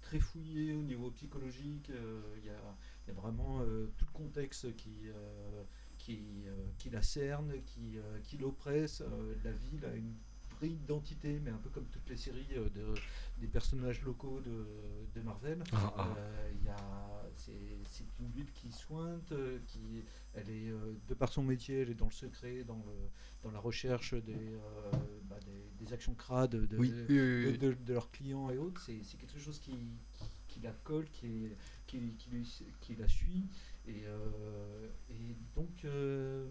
[0.00, 1.90] très fouillé au niveau psychologique.
[1.90, 2.76] euh, Il y, a,
[3.06, 3.60] il y a vraiment
[3.96, 5.08] tout le contexte qui,
[5.98, 6.44] qui,
[6.78, 9.02] qui la cerne, qui, qui l'oppresse.
[9.44, 10.14] La ville a une
[10.56, 12.94] vraie identité, mais un peu comme toutes les séries de,
[13.38, 14.66] des personnages locaux de,
[15.14, 15.62] de Marvel.
[15.72, 16.16] Ah, ah.
[16.52, 19.32] Il y a- c'est une ville qui sointe,
[19.66, 20.02] qui,
[20.34, 23.08] elle est, euh, de par son métier, elle est dans le secret, dans, le-
[23.42, 24.90] dans la recherche des, euh,
[25.28, 28.80] bah, des, des actions crades de, Oui, de- leurs clients et autres.
[28.82, 29.72] C'est quelque chose qui,
[30.48, 31.56] qui, la colle, qui, est-
[31.86, 33.46] qui, qui, lui- qui la suit.
[33.86, 36.46] Et, euh, et donc, euh,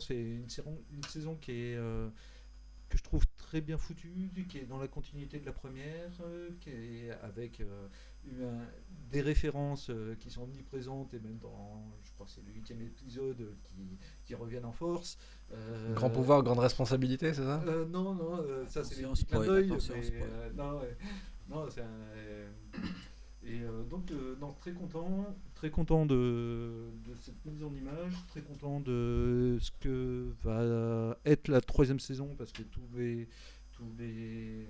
[0.00, 2.10] c'est une, saison- une saison qui est, euh,
[2.88, 6.10] que je trouve très bien foutue, qui est dans la continuité de la première,
[6.60, 7.60] qui est avec
[9.10, 12.82] des références euh, qui sont omniprésentes et même dans, je crois que c'est le huitième
[12.82, 15.16] épisode euh, qui, qui reviennent en force.
[15.52, 17.62] Euh, Grand pouvoir, grande responsabilité, c'est ça?
[17.66, 20.80] Euh, non, non, euh, ça c'est les clins spoil, d'œil, euh, non,
[21.48, 22.48] non, c'est un, euh,
[23.44, 28.12] et euh, donc, euh, non, très content, très content de, de cette mise en image,
[28.26, 33.26] très content de ce que va être la troisième saison parce que tous les,
[33.72, 34.66] tous les,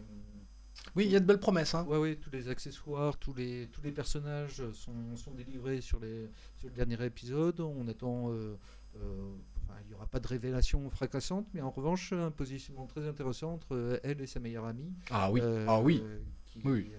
[0.96, 1.74] Oui, il y a de belles promesses.
[1.74, 1.84] Hein.
[1.88, 6.28] Ouais, ouais, tous les accessoires, tous les, tous les personnages sont, sont délivrés sur, les,
[6.56, 7.60] sur le dernier épisode.
[7.60, 8.30] On attend.
[8.30, 8.56] euh,
[8.96, 9.30] euh,
[9.64, 13.52] enfin, il n'y aura pas de révélation fracassante, mais en revanche, un positionnement très intéressant
[13.54, 14.92] entre euh, elle et sa meilleure amie.
[15.10, 16.02] Ah oui, Euh, ah oui.
[16.46, 16.90] qui- Oui.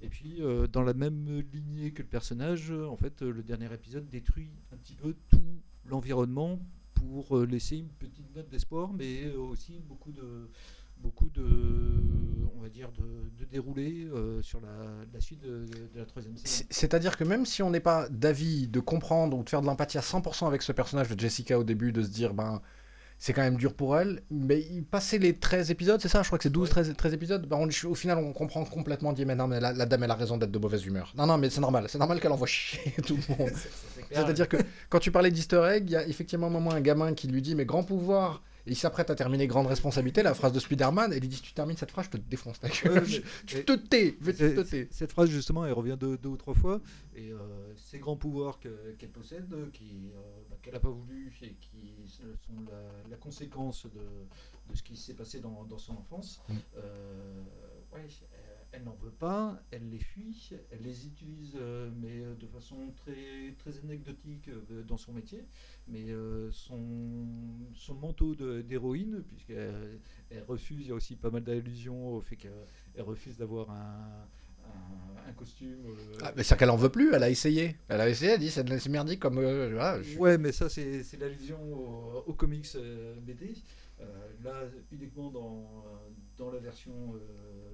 [0.00, 0.40] et puis,
[0.72, 4.96] dans la même lignée que le personnage, en fait, le dernier épisode détruit un petit
[4.96, 6.58] peu tout l'environnement
[6.94, 10.48] pour laisser une petite note d'espoir, mais aussi beaucoup de,
[10.98, 11.44] beaucoup de,
[12.56, 13.04] on va dire, de,
[13.38, 14.68] de déroulé euh, sur la,
[15.12, 16.46] la suite de, la troisième saison.
[16.46, 19.66] C'est- C'est-à-dire que même si on n'est pas d'avis de comprendre ou de faire de
[19.66, 22.62] l'empathie à 100% avec ce personnage de Jessica au début, de se dire, ben,
[23.18, 24.22] c'est quand même dur pour elle.
[24.30, 27.46] Mais passer les 13 épisodes, c'est ça Je crois que c'est 12, 13, 13 épisodes.
[27.50, 30.10] On- au final, on comprend complètement, on dit, mais non, mais la, la dame, elle
[30.10, 31.12] a raison d'être de mauvaise humeur.
[31.16, 31.86] Non, non, mais c'est normal.
[31.88, 33.52] C'est normal qu'elle envoie chier tout le monde.
[34.10, 34.56] C'est-à-dire que
[34.88, 37.42] quand tu parlais d'easter egg, il y a effectivement un moment un gamin qui lui
[37.42, 38.42] dit, mais grand pouvoir.
[38.66, 41.42] Il s'apprête à terminer grande responsabilité, la phrase de Spider-Man, et il lui dit, si
[41.42, 43.04] tu termines cette phrase, je te défonce ta gueule.
[43.04, 44.88] Ouais, tu te tais, tu te tais.
[44.90, 46.80] Cette phrase, justement, elle revient deux, deux ou trois fois.
[47.14, 47.38] Et euh,
[47.76, 50.20] ces grands pouvoirs que- qu'elle possède, qui, euh,
[50.50, 51.94] bah, qu'elle n'a pas voulu et qui
[52.46, 54.00] sont la, la conséquence de,
[54.70, 56.54] de ce qui s'est passé dans, dans son enfance, Mm.
[56.78, 57.42] euh,
[57.92, 58.06] ouais,
[58.74, 62.92] elle- n'en veut pas, elle les fuit, elle les utilise, euh, mais euh, de façon
[62.96, 65.44] très, très anecdotique euh, dans son métier.
[65.88, 66.06] Mais
[66.50, 67.26] son,
[67.74, 72.36] son manteau d'héroïne, puisqu'elle elle refuse, il y a aussi pas mal d'allusions au fait
[72.36, 72.52] qu'elle
[72.98, 74.26] refuse d'avoir un,
[74.64, 75.84] un, un costume.
[75.86, 77.76] euh, Ah, mais c'est qu'elle en veut plus, elle a essayé.
[77.88, 79.38] Elle a essayé, elle dit, c'est merdique comme.
[79.38, 83.54] euh, voilà, je- Ouais, mais ça, c'est l'allusion au, au comics euh, BD.
[84.42, 85.84] Là, uniquement dans,
[86.36, 87.14] dans la version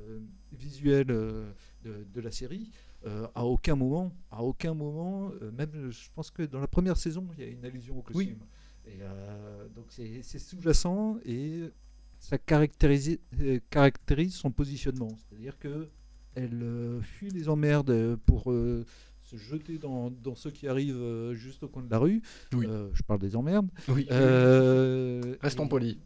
[0.08, 0.20] euh,
[0.52, 1.52] visuelle euh,
[1.84, 2.70] de, de la série,
[3.06, 6.96] euh, à aucun moment, à aucun moment, euh, même je pense que dans la première
[6.96, 8.40] saison, il y a une allusion au costume.
[8.86, 11.70] Et euh, donc c'est sous-jacent et
[12.18, 13.18] ça caractérise,
[13.70, 15.08] caractérise son positionnement.
[15.16, 15.88] C'est-à-dire que
[16.34, 16.64] elle
[17.02, 21.90] fuit les emmerdes pour se jeter dans, dans ceux qui arrivent juste au coin de
[21.90, 22.22] la rue.
[22.52, 22.66] Oui.
[22.92, 23.68] Je parle des emmerdes.
[23.88, 24.06] Oui.
[25.40, 25.96] Restons polis.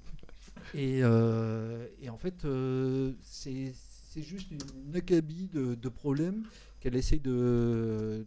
[0.72, 3.74] Et, euh, et en fait, euh, c'est
[4.16, 6.44] juste une acabit de, problèmes
[6.80, 8.24] qu'elle essaye de,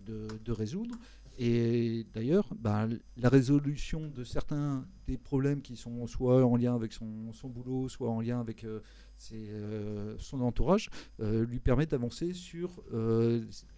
[0.48, 0.96] résoudre.
[1.40, 2.88] Et d'ailleurs, bah,
[3.18, 8.10] la résolution de certains des problèmes qui sont soit en lien avec son, boulot, soit
[8.10, 10.90] en lien avec euh, son entourage,
[11.20, 12.84] lui permet d'avancer sur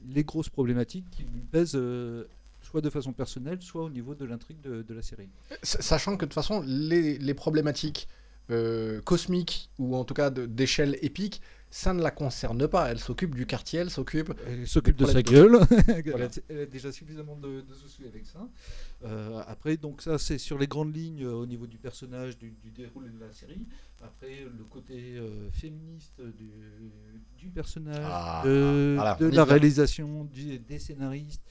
[0.07, 1.77] les grosses problématiques qui lui pèsent
[2.61, 5.30] soit de façon personnelle, soit au niveau de l'intrigue de, la série.
[5.64, 8.07] Sachant que de toute façon, les problématiques
[8.49, 12.89] euh, cosmiques, ou en tout cas d'échelle épique, ça ne la concerne pas.
[12.89, 14.34] Elle s'occupe du quartier, elle s'occupe.
[14.65, 15.59] S'occupe de sa gueule.
[15.88, 16.26] elle, Voilà.
[16.26, 18.47] a, elle a déjà suffisamment de, de soucis avec ça.
[19.05, 22.49] Euh, après, donc ça, c'est sur les grandes lignes euh, au niveau du personnage, du,
[22.51, 23.67] du déroulé de la série.
[24.01, 26.49] Après, le côté euh, féministe du,
[27.38, 31.43] du personnage, Ah, de, voilà, la réalisation, du- des scénaristes.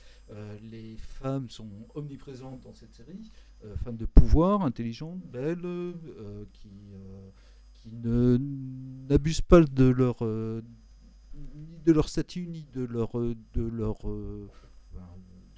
[0.63, 3.31] Les femmes sont omniprésentes dans cette série.
[3.65, 7.31] Euh, femmes de pouvoir, intelligentes, belles, euh, qui, euh,
[7.75, 8.39] qui ne
[9.09, 13.99] n'abusent pas de leur de leur statut ni de leur de leur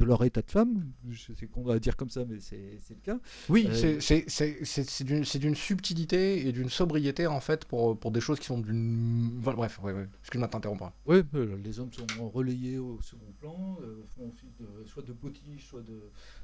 [0.01, 0.91] de leur état de femme.
[1.11, 3.19] Je sais qu'on va dire comme ça, mais c'est le cas.
[3.51, 8.47] Oui, Euh, c'est- d'une subtilité et d'une sobriété en fait pour, pour des choses qui
[8.47, 9.29] sont d'une.
[9.41, 10.09] Bref, ouais, ouais.
[10.21, 10.93] excuse-moi de t'interrompre.
[11.07, 15.67] Ouais, euh, les hommes sont relayés au second plan, euh, font de, soit de potiches,
[15.67, 16.01] soit de,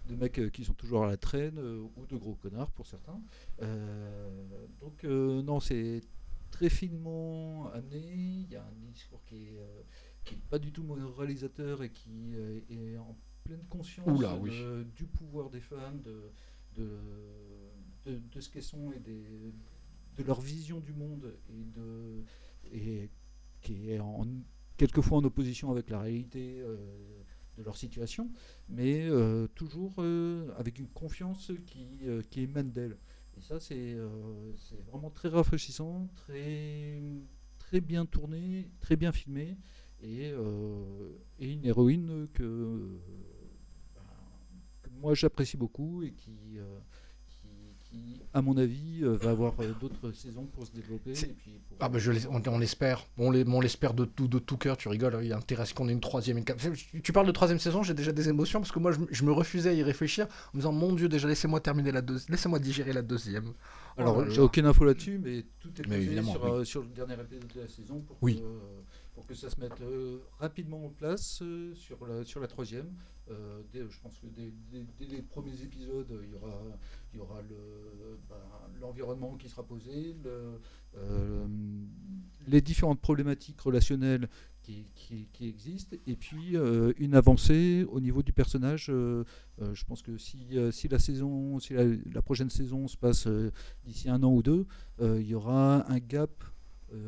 [0.08, 2.86] de mecs euh, qui sont toujours à la traîne, euh, ou de gros connards pour
[2.86, 3.18] certains.
[3.62, 4.28] Euh,
[4.80, 6.02] donc euh, non, c'est
[6.50, 9.80] très finement amené, il y a un discours qui est, euh,
[10.24, 13.16] qui est pas du tout moralisateur et qui euh, est en
[13.46, 14.50] pleine conscience Oula, de- oui.
[14.96, 16.30] du pouvoir des femmes, de,
[16.76, 16.88] de,
[18.04, 19.52] de, de ce qu'elles sont et des,
[20.16, 22.22] de leur vision du monde et de
[22.72, 23.10] et
[23.60, 24.26] qui est en,
[24.76, 26.76] quelquefois en opposition avec la réalité euh,
[27.56, 28.30] de leur situation,
[28.68, 32.00] mais euh, toujours euh, avec une confiance qui,
[32.30, 32.96] qui émane d'elle.
[33.38, 33.96] Et ça, c'est
[34.90, 37.02] vraiment très rafraîchissant, très,
[37.58, 39.58] très bien tourné, très bien filmé,
[40.02, 40.32] et,
[41.38, 42.98] et une héroïne que
[45.00, 46.78] moi j'apprécie beaucoup et qui, euh,
[47.28, 47.46] qui,
[47.90, 51.10] qui, à mon avis, euh, va avoir euh, d'autres saisons pour se développer.
[51.12, 54.28] Et puis pour- Ah bah je on, on l'espère, on l'es- on l'espère de tout,
[54.28, 56.38] de tout cœur, tu rigoles, il y a intérêt à ce qu'on ait une troisième,
[56.38, 56.44] une.
[56.44, 59.24] Tu- parles de troisième saison, j'ai déjà des émotions parce que moi je, me- je
[59.24, 62.30] me refusais à y réfléchir en me disant mon dieu déjà laissez-moi terminer la deuxième,
[62.32, 63.52] laissez-moi digérer la deuxième.
[63.98, 66.66] Oh Alors, là j'ai aucune info là-dessus, mais tout est Mais sur, oui.
[66.66, 68.36] sur le dernier épisode de la saison pour, Oui.
[68.36, 68.42] que,
[69.16, 72.92] pour que ça se mette euh, rapidement en place euh, sur, la, sur la troisième.
[73.30, 74.52] Euh, dès- je pense que dès,
[75.08, 78.36] les premiers épisodes, il y aura, le, ben,
[78.78, 80.60] l'environnement qui sera posé, le,
[82.46, 84.28] les différentes problématiques relationnelles
[84.62, 86.56] qui, qui- existent, et puis
[86.98, 88.86] une avancée au niveau du personnage.
[88.88, 93.26] je pense que si, si la saison, si la, prochaine saison se passe
[93.84, 94.66] d'ici un an ou deux,
[95.00, 96.44] il y aura un gap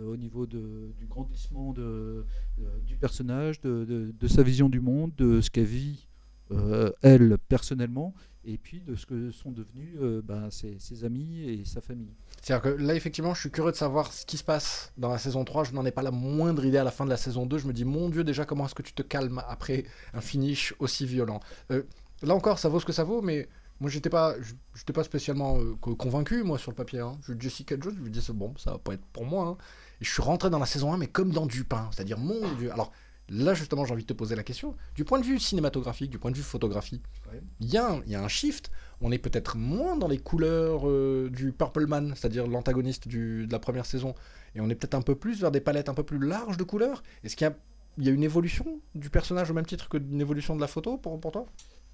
[0.06, 2.24] au niveau de- du grandissement de,
[2.60, 6.06] euh, du personnage, de, de- sa vision du monde, de ce qu'elle vit
[6.50, 8.14] euh, elle personnellement,
[8.44, 12.14] et puis de ce que sont devenus euh, ben, ses, ses amis et sa famille.
[12.40, 15.18] C'est-à-dire que là, effectivement, je suis curieux de savoir ce qui se passe dans la
[15.18, 15.64] saison 3.
[15.64, 17.58] Je n'en ai pas la moindre idée à la fin de la saison 2.
[17.58, 19.84] Je me dis, mon Dieu, déjà, comment est-ce que tu te calmes après
[20.14, 21.40] un finish aussi violent?
[21.70, 21.82] Euh,
[22.22, 23.46] Là encore, ça vaut ce que ça vaut, mais
[23.80, 24.34] Moi, j'étais pas,
[24.74, 26.98] j'étais pas spécialement euh, co- convaincu, moi, sur le papier.
[27.00, 27.16] Hein.
[27.22, 29.46] Je, Jessica Jones, je me dis, c'est bon, ça va pas être pour moi.
[29.46, 29.56] hein.
[30.00, 31.88] Et je suis rentré dans la saison 1, mais comme dans du pain.
[31.92, 32.72] C'est-à-dire, mon Dieu.
[32.72, 32.90] Alors,
[33.28, 34.74] là, justement, j'ai envie de te poser la question.
[34.96, 37.00] Du point de vue cinématographique, du point de vue photographie,
[37.32, 37.40] Ouais.
[37.60, 38.70] il y, a un- il y a un shift.
[39.00, 43.58] On est peut-être moins dans les couleurs euh, du Purple Man, c'est-à-dire l'antagoniste de la
[43.60, 44.14] première saison.
[44.56, 46.64] Et on est peut-être un peu plus vers des palettes un peu plus larges de
[46.64, 47.02] couleurs.
[47.22, 47.54] Est-ce qu'il y a,
[47.98, 50.66] il y a une évolution du personnage au même titre que une évolution de la
[50.66, 51.46] photo pour, pour toi?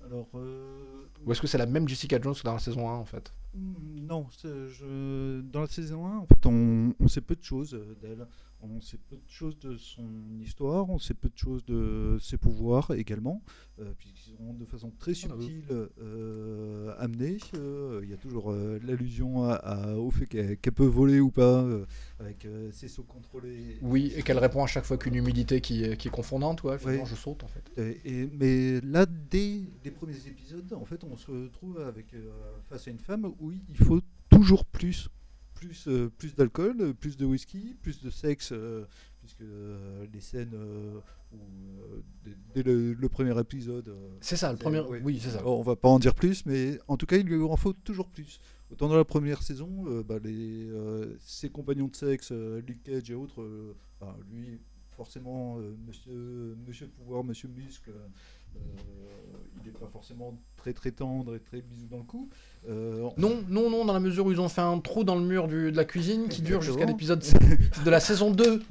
[0.07, 2.95] Alors, euh, Ou est-ce que c'est la même Jessica Jones que dans la saison 1
[2.95, 3.33] en fait?
[3.55, 4.27] Mm, Non,
[5.53, 8.27] dans la saison 1, en fait, on, on sait peu de choses euh, d'elle.
[8.67, 10.09] On sait peu de choses de son
[10.41, 13.43] histoire, on sait peu de choses de ses pouvoirs également,
[13.79, 15.65] euh, puisqu'ils sont de façon très Ah, bah subtile
[16.01, 17.37] euh, amenés.
[17.55, 21.31] Euh, Il y a toujours euh, l'allusion à- à- au fait qu'elle peut voler ou
[21.31, 21.85] pas, euh,
[22.19, 23.79] avec ses sauts contrôlés.
[23.83, 26.79] Oui, et qu'elle répond à chaque fois qu'une humidité qui est, qui est confondante, ouais,
[26.79, 27.09] finalement, Ouais.
[27.09, 27.71] je saute en fait.
[27.77, 32.15] Et, et- mais là, dès les premiers épisodes, en fait, on se retrouve avec
[32.69, 34.01] face à une femme où il faut
[34.31, 35.09] toujours plus,
[35.67, 38.85] plus, euh, plus d'alcool, euh, plus de whisky, plus de sexe, euh,
[39.21, 39.43] puisque
[40.13, 40.55] les scènes
[41.33, 41.39] où,
[42.25, 43.95] dès, dès le, le premier épisode.
[44.21, 45.43] C'est ça, le premier- oui, c'est ça.
[45.43, 47.73] Bon, on va pas en dire plus, mais en tout cas, il lui en faut
[47.73, 48.41] toujours plus.
[48.71, 52.83] Autant dans la première saison, euh, bah, les, euh, ses compagnons de sexe, euh, Luke
[52.83, 54.61] Cage et autres, bah, lui,
[54.91, 57.93] forcément, monsieur, monsieur Pouvoir, Monsieur Muscle,
[59.61, 62.29] il n'est pas forcément très très tendre et très bisou dans le cou.
[62.69, 65.23] Euh, Non, non, non, dans la mesure où ils ont fait un trou dans le
[65.25, 68.61] mur du- de la cuisine qui dure jusqu'à l'épisode 7 de la saison 2,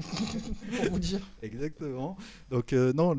[0.83, 1.19] pour vous dire.
[1.41, 2.17] Exactement.
[2.49, 3.15] Donc euh, non,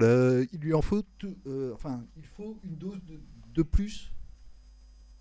[0.53, 3.19] il lui en faut, tout- euh, enfin, il faut une dose de,
[3.55, 4.11] de plus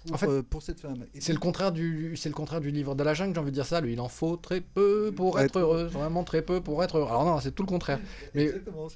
[0.05, 1.05] pour, En fait, euh, pour cette femme.
[1.19, 3.55] C'est le contraire du, c'est le contraire du livre de la jungle, j'ai envie de
[3.55, 3.81] dire ça.
[3.81, 6.97] Lui, il en faut très peu pour être être- heureux, vraiment très peu pour être
[6.97, 7.07] heureux.
[7.09, 7.99] Alors non, c'est tout le contraire.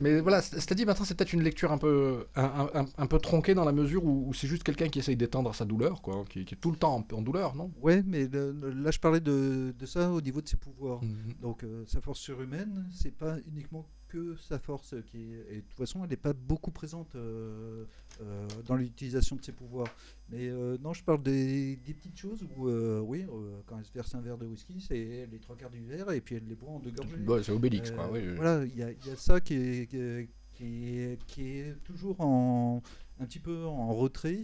[0.02, 2.68] Mais, voilà, c'est- c'est-à-dire maintenant, c'est peut-être une lecture un peu, un,
[2.98, 5.66] un- peu tronquée dans la mesure où, où c'est juste quelqu'un qui essaye d'éteindre sa
[5.66, 7.72] douleur, quoi, qui, qui est tout le temps en, en douleur, non?
[7.82, 11.02] Ouais, mais le- le- là je parlais de, de ça au niveau de ses pouvoirs.
[11.04, 11.34] Mhm.
[11.42, 15.46] Donc euh, sa force surhumaine, c'est pas uniquement que sa force qui est.
[15.52, 17.86] Et de toute façon, elle n'est pas beaucoup présente euh,
[18.22, 19.94] euh, dans l'utilisation de ses pouvoirs.
[20.30, 22.70] Mais euh, non, je parle des, des petites choses où,
[23.02, 23.26] oui,
[23.66, 26.22] quand elle se verse un verre de whisky, c'est les trois quarts du verre et
[26.22, 27.18] puis elle les boit en deux gorgées.
[27.28, 28.22] Ouais, c'est Obélix, quoi, oui.
[28.36, 31.42] Voilà, il y, a- il y a ça qui est, qui est, qui est- qui
[31.60, 32.82] est toujours en,
[33.20, 34.42] un petit peu en retrait,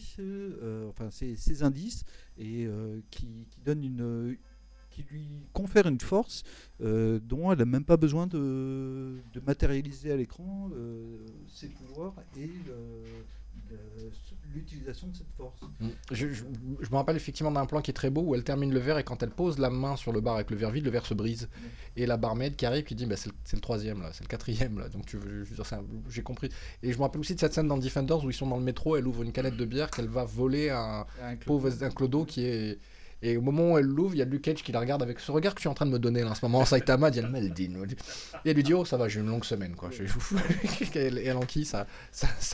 [0.90, 2.04] enfin ces, ces indices,
[2.38, 2.68] et
[3.10, 4.38] qui, qui donne une
[4.94, 6.44] qui lui confère une force
[6.82, 11.18] euh, dont elle n'a même pas besoin de, de matérialiser à l'écran euh,
[11.48, 12.50] ses pouvoirs et
[14.54, 15.60] l'utilisation de cette force.
[15.80, 15.88] Mm.
[16.12, 16.44] Je, je-
[16.82, 19.00] je me rappelle effectivement d'un plan qui est très beau où elle termine le verre
[19.00, 21.06] et quand elle pose la main sur le bar avec le verre vide, le verre
[21.08, 21.50] se brise.
[21.96, 24.78] Et la barmaid qui arrive qui dit bah, c'est le, troisième là, c'est le quatrième
[24.78, 24.90] là.
[24.90, 25.18] Donc tu
[26.10, 26.50] j'ai compris.
[26.84, 28.64] Et je me rappelle aussi de cette scène dans Defenders où ils sont dans le
[28.64, 31.70] métro, elle ouvre une canette de bière qu'elle va voler à un, À un pauvre
[31.84, 32.78] un clodo qui est.
[33.26, 35.22] Et au moment où elle l'ouvre, il y a Luke Cage qui la regarde avec
[35.22, 36.66] ce regard que tu es en train de me donner là, en ce moment.
[36.66, 37.76] Saitama dit elle Meldin.
[38.44, 39.90] Et elle lui dit Oh, ça va, j'ai une longue semaine quoi.
[39.92, 40.04] Je-
[41.00, 41.88] elle, enquille sa,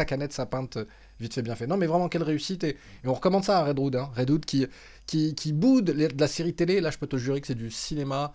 [0.06, 0.78] canette, sa pinte,
[1.20, 1.66] vite fait, bien fait.
[1.66, 2.64] Non, mais vraiment, quelle réussite.
[2.64, 3.96] Et, on recommande ça à Redwood.
[3.96, 4.12] Hein.
[4.16, 4.68] Redwood qui,
[5.08, 6.82] qui, qui boude de la série télé.
[6.82, 8.32] Là, je peux te jurer que c'est du cinéma.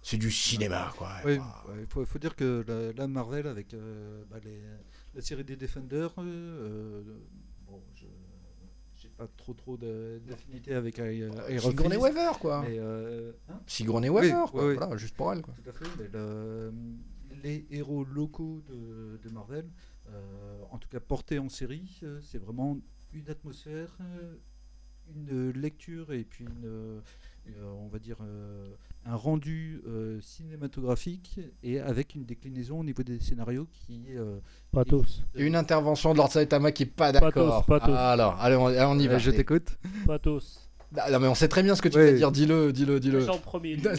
[0.00, 1.10] C'est du cinéma quoi.
[1.26, 1.40] Il
[1.88, 2.64] faut, dire que
[2.96, 4.36] la, Marvel, avec euh, bah,
[5.14, 7.02] la série des Defenders, euh, euh,
[7.66, 8.04] bon, je
[8.96, 12.62] j'ai pas trop trop de- d'affinité avec Iron Sigourney Weaver, quoi.
[12.62, 14.62] Mais, euh, hein Sigourney Oui, Weaver, quoi.
[14.64, 14.76] oui, oui.
[14.78, 15.54] Voilà, juste pour elle, quoi.
[15.62, 15.84] Tout à fait.
[15.98, 16.72] mais le-
[17.42, 19.68] les héros locaux de, de Marvel,
[20.08, 22.78] euh, en tout cas portés en série, euh, c'est vraiment
[23.12, 23.96] une atmosphère,
[25.14, 27.00] une lecture et puis une,
[27.62, 28.68] on va dire euh,
[29.06, 34.38] un rendu euh, cinématographique et avec une déclinaison au niveau des scénarios qui euh,
[34.72, 35.22] Pas est- tous.
[35.34, 37.64] Et une intervention de Lord Saitama qui est pas d'accord.
[37.66, 37.92] pas tous.
[37.92, 39.14] Alors, allez, on, y va.
[39.14, 39.76] Euh, je t'écoute.
[40.06, 40.60] Pas tous.
[40.96, 42.12] Ah, Non, mais on sait très bien ce que tu Ouais.
[42.12, 42.30] vas dire.
[42.32, 43.20] Dis-le, dis-le, dis-le.
[43.20, 43.76] J'en premier.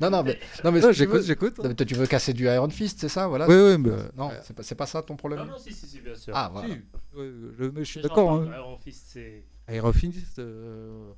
[0.00, 1.58] non, non, mais, non, mais j'écoute, veux- j'écoute.
[1.58, 3.46] Non, mais toi, tu veux casser du Iron Fist, c'est ça, voilà?
[3.48, 5.40] Ouais, ouais, mais- Euh, non, c'est pas, c'est pas ça ton problème?
[5.40, 6.32] Non, non, si, si, si, bien sûr.
[6.36, 6.68] Ah, voilà.
[6.68, 6.74] Si,
[7.16, 8.32] ouais, je, mais je suis d'accord.
[8.32, 8.44] hein.
[8.46, 9.44] d'Iron Fist, c'est.
[9.92, 11.12] Fist, euh,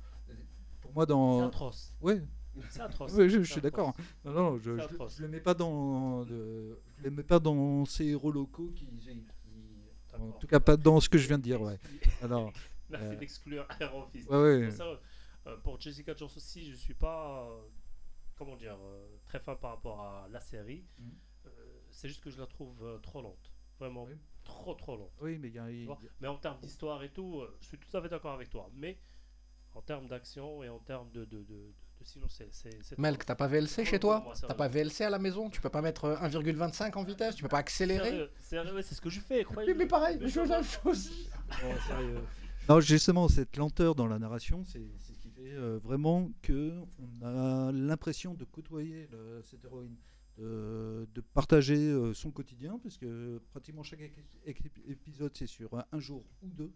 [0.81, 1.39] pour moi dans.
[1.39, 1.93] C'est atroce.
[2.01, 2.21] Ouais.
[2.69, 3.13] C'est atroce.
[3.13, 3.93] Ouais, je, suis d'accord.
[4.25, 8.31] Non, non, je, je, le mets pas dans, je le mets pas dans ces héros
[8.31, 9.23] locaux qui, qui-
[10.19, 11.79] en tout cas pas dans ce que je viens de dire, ouais.
[12.23, 12.51] Alors,
[12.89, 14.29] Merci euh, d'exclure Iron Fist.
[14.29, 14.67] Ouais, ouais.
[14.67, 14.99] Pour, ça,
[15.47, 17.61] euh, pour Jessica Jones aussi, je suis pas, euh,
[18.37, 18.77] comment dire,
[19.25, 20.85] très fan par rapport à la série.
[21.45, 21.49] Euh,
[21.91, 23.51] c'est juste que je la trouve trop lente.
[23.79, 24.07] Vraiment,
[24.47, 25.11] trop trop lente.
[25.21, 27.67] Oui, mais il y a- il- vois mais en termes d'histoire et tout, euh, je
[27.67, 28.69] suis tout à fait d'accord avec toi.
[28.75, 28.97] Mais
[29.73, 32.49] en termes d'action et en termes de, de, de, de, de sinon, c'est.
[32.97, 35.81] Melk, t'as pas VLC chez toi T'as pas VLC à la maison Tu peux pas
[35.81, 39.43] mettre euh, 1,25 en vitesse Tu peux pas accélérer Sérieux, c'est ce que je fais,
[39.43, 41.09] croyez Oui, mais pareil, je fais la même chose.
[41.63, 42.19] Non, sérieux.
[42.69, 46.73] Non, justement, cette lenteur dans la narration, c'est c'est ce qui fait euh, vraiment que
[46.99, 49.95] on a l'impression de côtoyer le- cette héroïne,
[50.37, 54.01] de, de partager euh, son quotidien, parce que pratiquement chaque
[54.85, 56.71] épisode, c'est sur un, un jour ou deux.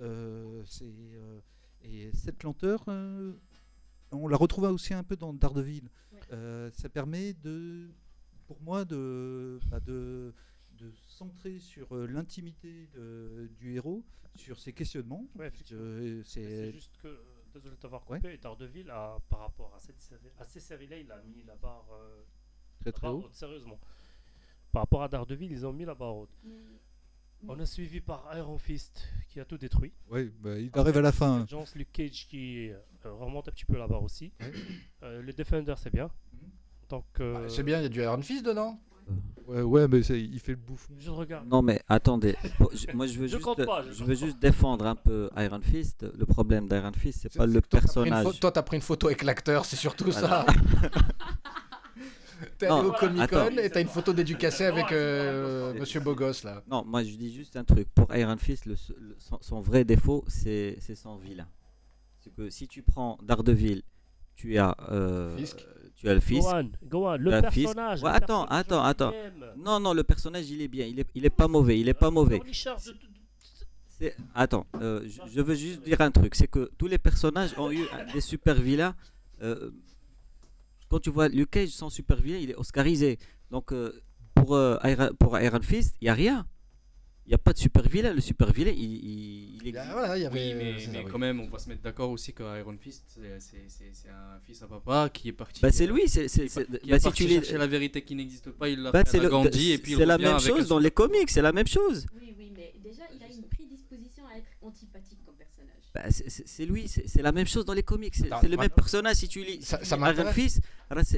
[0.00, 1.40] Euh, c'est, euh,
[1.82, 3.32] et cette lenteur, euh,
[4.12, 5.88] on la retrouve aussi un peu dans Daredevil.
[6.32, 7.90] Euh, ça permet de,
[8.46, 10.32] pour moi, de, bah, de,
[10.72, 12.88] de centrer sur euh, l'intimité
[13.58, 14.04] du héros,
[14.36, 15.28] sur ses questionnements.
[15.36, 17.18] Ouais, euh, C'est juste que, euh,
[17.52, 18.18] désolé de t'avoir Ouais.
[18.18, 21.54] coupé, Daredevil, a, par rapport à, cette série, à ces séries-là, il a mis la
[21.56, 22.22] barre, euh,
[22.80, 23.24] Très, très haut.
[23.24, 23.78] haute, sérieusement.
[24.72, 26.30] Par rapport à Daredevil, ils ont mis la barre haute.
[27.46, 29.92] On a suivi par Iron Fist, qui a tout détruit.
[30.10, 31.44] Ouais, bah, il arrive à la fin.
[31.46, 34.32] Jones, Luke Cage, qui euh, remonte un petit peu la barre aussi.
[35.02, 36.10] Euh, les Defenders, c'est bien.
[36.88, 38.80] Donc, euh, Bah, c'est bien, il y a du Iron Fist dedans.
[39.46, 40.94] Ouais, ouais, mais il fait le bouffon.
[40.98, 41.46] Je regarde.
[41.46, 44.08] Non mais attendez, Bon, je- moi je veux Je juste, compte pas, je je compte
[44.08, 44.26] veux pas.
[44.26, 46.06] juste défendre un peu Iron Fist.
[46.16, 48.24] Le problème d'Iron Fist, c'est pas le pris une personnage.
[48.24, 50.46] pho- Toi, t'as pris une photo avec l'acteur, c'est surtout Voilà.
[50.46, 50.46] ça.
[52.58, 53.48] T'es allé au Comic attends.
[53.48, 56.62] Con et t'as une photo dédicacée avec euh, Monsieur Bogos là.
[56.70, 57.88] Non, moi je dis juste un truc.
[57.94, 61.48] Pour Iron Fist, le, le- son, son vrai défaut, c'est son vilain.
[62.20, 63.82] C'est que si tu prends Daredevil,
[64.34, 65.64] tu as, euh, Fisk.
[65.94, 66.20] tu as le.
[66.20, 69.12] Gohan, Gohan, le personnage, Ouais, le attends, personnage attends, en attends.
[69.56, 70.86] Non, non, le personnage il est bien.
[70.86, 71.78] Il est, il est pas mauvais.
[71.78, 72.40] Il est pas mauvais.
[74.34, 77.70] Attends, euh, je, je veux juste dire un truc, c'est que tous les personnages ont
[77.70, 78.94] eu des super vilains.
[80.88, 83.18] Quand tu vois Luke Cage, son super vilain, il est oscarisé.
[83.50, 84.02] Donc euh,
[84.34, 86.46] pour, euh, Iron, pour Iron Fist, il n'y a rien.
[87.26, 88.12] Il n'y a pas de super vilain.
[88.12, 89.72] Le super vilain, il, il, il est.
[89.72, 90.38] voilà, il y avait.
[90.38, 91.10] Oui, mais, c'est ça, mais oui.
[91.10, 94.66] quand même, on va se mettre d'accord aussi que Iron Fist, c'est- un fils à
[94.66, 95.62] papa qui est parti.
[95.62, 96.26] Bah, c'est lui, c'est-
[96.86, 99.18] bah, si tu lis- chercher la vérité qui n'existe pas, il l'a Bah, fait c'est
[99.20, 101.40] à la le- Gandhi et puis il c'est la même chose dans les comics, c'est
[101.40, 102.04] la même chose.
[102.14, 104.92] Oui, oui, mais déjà, il a une prédisposition à être personnage.
[105.94, 108.14] Bah, c'est- lui, c'est la même chose dans les comics.
[108.16, 109.14] C'est le même personnage.
[109.16, 110.60] Si tu lis Ça- ça m'intéresse.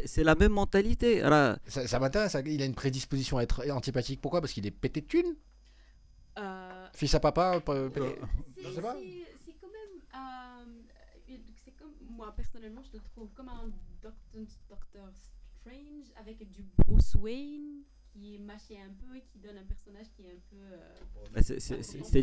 [0.05, 1.23] C'est la même mentalité.
[1.23, 4.21] Alors, Ça, ça m'intéresse, ça- il a une prédisposition à être antipathique.
[4.21, 4.41] Pourquoi?
[4.43, 5.35] Parce qu'il est pété de thunes?
[6.39, 8.19] Euh, Fils à papa euh, pété-
[8.57, 8.95] c'est- Je sais pas.
[8.95, 10.03] c'est- C'est quand même.
[10.15, 11.37] euh,
[11.79, 11.93] comme.
[12.11, 13.71] Moi, personnellement, je le trouve comme un
[14.03, 14.13] Doctor,
[14.69, 17.83] Doctor Strange avec du Bruce Wayne
[18.17, 20.57] qui est mâché un peu et qui donne un personnage qui est un peu.
[20.57, 21.43] euh,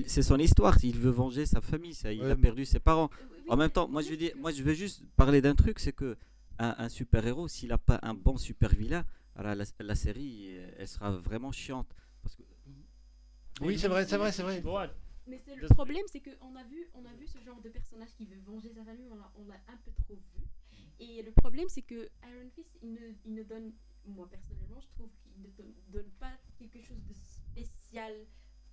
[0.08, 0.76] c'est- son histoire.
[0.84, 1.94] Il veut venger sa famille.
[1.94, 3.10] Ça, il Ouais, a perdu ses parents.
[3.32, 5.80] oui, En même temps, moi je veux dire, moi je veux juste parler d'un truc,
[5.80, 6.18] c'est que
[6.60, 9.06] un, un super héros, s'il n'a pas un bon super vilain,
[9.36, 11.94] alors la, la série, euh, elle sera vraiment chiante.
[12.22, 12.44] Parce que
[13.62, 14.62] Oui, c'est vrai, c'est vrai, c'est vrai.
[15.26, 18.26] Mais le problème, c'est qu'on a vu, on a vu ce genre de personnage qui
[18.26, 20.44] veut venger sa famille, on l'a, on l'a un peu trop vu.
[21.00, 23.72] Et le problème, c'est que Iron Fist, il ne, il ne donne,
[24.06, 25.50] moi personnellement, je trouve qu'il ne
[25.92, 28.14] donne, pas quelque chose de spécial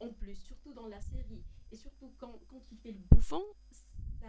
[0.01, 1.45] en plus, surtout dans la série.
[1.73, 4.27] Et surtout quand, quand il fait le bouffon, ça,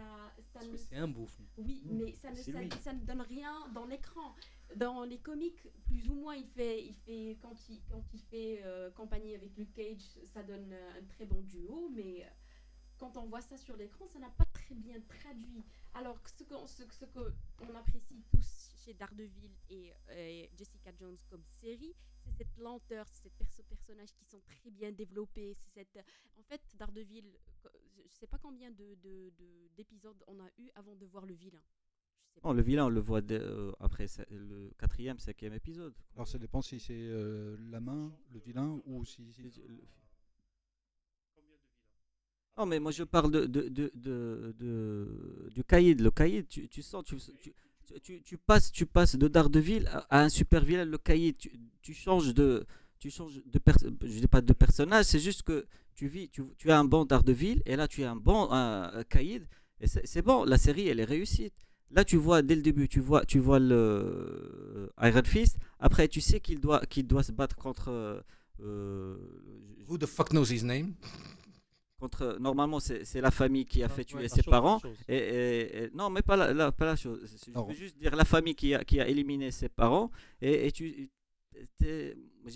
[0.52, 0.72] ça Parce ne.
[0.72, 1.44] que c'est un bouffon.
[1.56, 4.34] Oui, mais ça ne, C'est ça, ne donne rien dans l'écran.
[4.76, 8.60] Dans les comics, plus ou moins, il fait, il fait quand il, quand il fait
[8.64, 12.28] euh, compagnie avec Luke Cage, ça donne euh, un très bon duo, mais euh,
[12.98, 15.64] quand on voit ça sur l'écran, ça n'a pas très bien traduit.
[15.94, 20.90] Alors que ce qu'on ce, ce que on apprécie tous chez Daredevil et, euh, Jessica
[20.98, 21.94] Jones comme série,
[22.24, 25.54] c'est cette lenteur, c'est ces perso- personnages qui sont très bien développés.
[25.54, 25.98] C'est cette,
[26.36, 27.26] en fait, Daredevil,
[27.66, 27.68] euh,
[28.08, 31.34] je sais pas combien de, de- de- d'épisodes on a eu avant de voir le
[31.34, 31.62] vilain.
[32.28, 32.48] Je sais pas.
[32.48, 35.94] non, le vilain, on le voit dès, euh, après le quatrième, cinquième épisode.
[36.14, 39.32] Alors ça dépend si c'est euh, la main, le vilain, ou si...
[39.32, 39.62] si-
[42.56, 46.00] Non, mais moi je parle de, de, de, de, de- du caïd.
[46.00, 47.54] Le caïd, tu, tu sens, tu, tu,
[48.02, 51.36] tu, passes, tu passes de Daredevil à, un super vilain, le caïd.
[51.82, 52.64] Tu, changes de,
[52.98, 53.60] tu changes de
[54.04, 57.04] je dis pas de personnage, c'est juste que tu vis, tu, tu as un bon
[57.04, 59.46] Daredevil et là tu as un bon un, caïd
[59.80, 60.44] et c'est bon.
[60.44, 61.52] La série, elle est réussie.
[61.90, 65.58] Là, tu vois dès le début, tu vois, tu vois le Iron Fist.
[65.78, 67.90] Après, tu sais qu'il doit, qu'il doit se battre contre.
[67.90, 68.20] euh,
[68.60, 69.16] euh,
[69.88, 70.94] Who the fuck knows his name?
[72.02, 75.84] Contre normalement c'est la famille qui a fait tuer ouais, ses chose, parents et, et-
[75.84, 77.64] et- non mais pas la, la- pas la chose je Non.
[77.68, 80.08] veux juste dire la famille qui a, qui a éliminé ses parents
[80.40, 80.84] et, et tu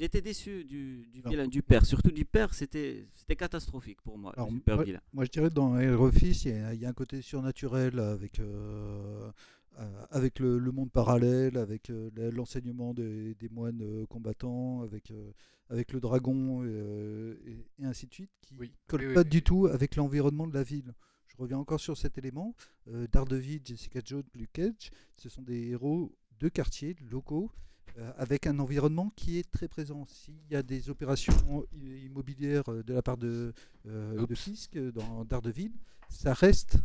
[0.08, 1.30] été déçu du, du Non.
[1.30, 4.84] vilain du père surtout du père c'était c'était catastrophique pour moi Alors, le super moi,
[4.84, 5.70] vilain moi, je dirais que dans
[6.10, 9.30] Fist, il y, a- il y a un côté surnaturel avec, euh,
[9.78, 15.10] euh, avec le, le monde parallèle, avec euh, l'enseignement des, des moines euh, combattants, avec,
[15.10, 15.30] euh,
[15.68, 18.72] avec le dragon et, euh, et- ainsi de suite, qui Oui.
[18.86, 20.92] colle Oui, oui, pas du tout avec l'environnement de la ville.
[21.28, 22.54] Je reviens encore sur cet élément.
[22.88, 27.50] Euh, Daredevil, Jessica Jones, Luke Cage, ce sont des héros de quartier, locaux,
[27.98, 30.04] euh, avec un environnement qui est très présent.
[30.06, 31.66] S'il y a des opérations
[32.04, 33.52] immobilières de la part de,
[33.86, 35.72] euh, de Fisk dans Daredevil,
[36.08, 36.76] ça reste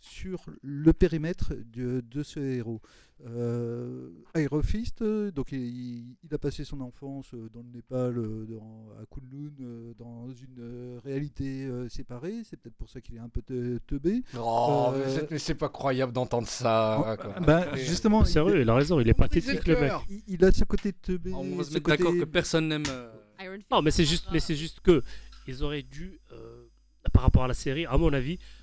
[0.00, 2.80] sur le périmètre de, de ce héros.
[3.26, 8.16] Euh, Iron Fist, euh, donc il, il a passé son enfance euh, dans le Népal,
[8.16, 12.36] euh, dans, à Kunlun, dans une réalité euh, séparée.
[12.48, 14.22] C'est peut-être pour ça qu'il est un peu te- teubé.
[14.38, 17.16] Oh, mais Euh, c'est- mais c'est pas croyable d'entendre ça.
[17.20, 17.38] quoi.
[17.40, 19.92] bah, justement, Sérieux, il a raison, il est pathétique le mec.
[20.08, 21.32] il, il a ce côté teubé.
[21.34, 22.84] On va se mettre côté- d'accord que personne n'aime.
[22.88, 25.02] euh, Non, mais c'est juste, mais c'est juste que
[25.46, 26.64] ils auraient dû, euh,
[27.12, 28.59] par rapport à la série, à mon avis, euh,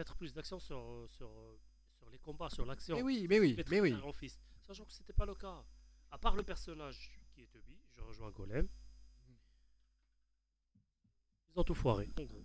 [0.00, 1.30] mettre plus d'accent sur, sur,
[1.98, 2.96] sur les combats, sur l'action.
[2.96, 3.90] Mais oui, mais oui, mais oui.
[3.90, 4.40] Iron Fist.
[4.66, 5.62] Sachant que c'était pas le cas.
[6.10, 8.66] À part le personnage qui est Toby, je rejoins Golem.
[11.54, 12.08] Ils ont tout foiré.
[12.18, 12.42] en gros.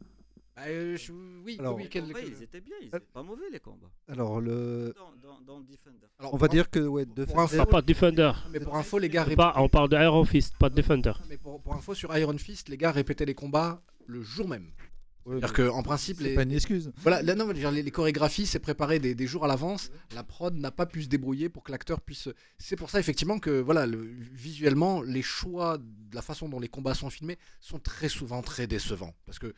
[0.55, 2.99] Bah, euh, je- oui, Alors- oui, Les quel- combats, quel- ils étaient bien, ils étaient
[2.99, 3.91] pas mauvais les combats.
[4.07, 4.93] Alors, le...
[4.95, 6.07] Dans, dans, dans Defender.
[6.19, 8.31] Alors, on va dire que ouais, de pour fait- info- Pas de Defender.
[8.51, 11.11] Mais pour info, les gars, Pas, on parle d'Iron Fist, pas de Defender.
[11.27, 14.71] Mais pour, pour info, sur Iron Fist, les gars répétaient les combats le jour même.
[15.25, 16.91] Ouais, C'est-à-dire mais que, en principe, c'est les, pas une excuse.
[16.97, 19.89] Voilà, là, non, dire, les, les chorégraphies, c'est préparé des, des jours à l'avance.
[20.13, 22.29] La prod n'a pas pu se débrouiller pour que l'acteur puisse.
[22.59, 24.03] C'est pour ça, effectivement, que voilà, le-
[24.33, 28.67] visuellement, les choix de la façon dont les combats sont filmés sont très souvent très
[28.67, 29.13] décevants.
[29.25, 29.53] Parce que.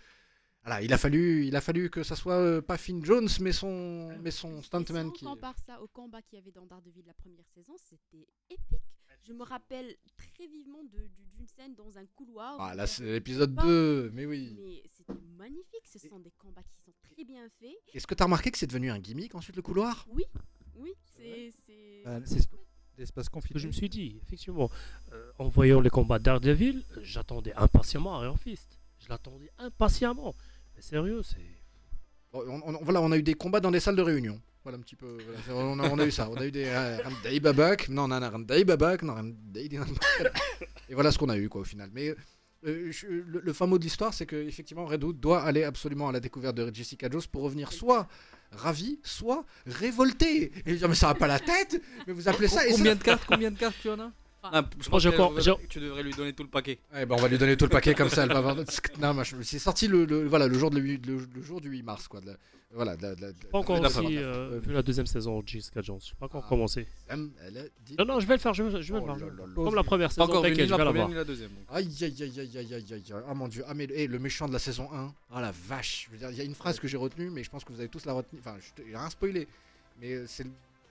[0.64, 3.54] Voilà, il a fallu, il a fallu que ça soit euh, pas Finn Jones, mais
[3.54, 5.24] son, mais son Et si stuntman on qui.
[5.24, 8.82] compare ça au combat qu'il y avait dans Daredevil la première saison, c'était épique.
[9.28, 12.56] Je me rappelle très vivement d'une scène dans un couloir.
[12.60, 14.56] Ah, là, c'est l'épisode des combats, 2, mais oui.
[14.58, 17.76] Mais c'était magnifique, ce sont des combats qui sont très bien faits.
[17.94, 20.06] Est-ce que tu as remarqué que c'est devenu un gimmick ensuite le couloir?
[20.10, 20.24] Oui,
[20.76, 21.52] oui, c'est.
[21.66, 22.04] c'est-
[22.98, 23.60] l'espace Ce que confiné.
[23.60, 24.72] je me suis dit, effectivement,
[25.12, 28.80] euh, en voyant les combats Daredevil, euh, j'attendais impatiemment Iron Fist.
[29.00, 30.34] Je l'attendais impatiemment.
[30.76, 31.46] Mais sérieux, c'est.
[32.32, 34.42] Bon, on, on- voilà, on a eu des combats dans des salles de réunion.
[34.68, 35.18] Voilà un petit peu.
[35.48, 36.30] voilà, on, a, on a eu ça.
[36.30, 37.88] On a eu des euh, Randai Babak.
[37.88, 39.02] Non, on a un Randai Babak.
[39.02, 39.16] Non.
[40.90, 41.90] Et voilà ce qu'on a eu, quoi, au final.
[41.94, 42.14] Mais
[42.66, 45.64] euh, je- le, le fin mot de l'histoire, c'est que effectivement, Red Hood doit aller
[45.64, 48.10] absolument à la découverte de Jessica Jones pour revenir soit
[48.52, 50.52] ravi, soit révolté.
[50.66, 52.98] Et dire, mais ça va pas la tête Mais vous appelez ça et Combien ça-
[53.00, 54.12] de cartes Combien de cartes tu en as?
[54.44, 56.80] Ah, je pense que j'ai- tu devrais lui donner tout le paquet.
[56.94, 58.56] Ouais, bah, on va lui donner tout le paquet comme ça, elle va avoir.
[59.02, 61.60] Non, je- c'est sorti le, le- voilà, le, jour de le, huit- le- le jour
[61.60, 62.08] du 8 mars.
[62.08, 62.38] Quoi, de la-
[62.72, 64.82] voilà, de la- de la- de la- Pas encore la- aussi la- euh, vu la
[64.84, 66.00] deuxième saison de Jessica Jones.
[66.02, 66.50] J'ai pas encore Ah.
[66.50, 66.88] commencé.
[67.86, 68.54] Dit- Non, non, je vais le faire.
[68.54, 69.28] Je vais, je vais Oh le faire.
[69.28, 69.44] là.
[69.56, 71.10] Comme la première saison, encore t'inquiète, je la vais la première voir.
[71.10, 71.50] ni la deuxième.
[71.50, 71.66] donc.
[71.70, 74.48] Aïe aïe aïe aïe aïe aïe aïe Ah mon dieu Ah mais eh, le méchant
[74.48, 76.98] de la saison 1 Ah la vache Je Il y a une phrase que j'ai
[76.98, 79.48] retenue Mais je pense que vous avez tous la retenue Enfin je j'ai rien spoilé
[80.02, 80.46] Mais c'est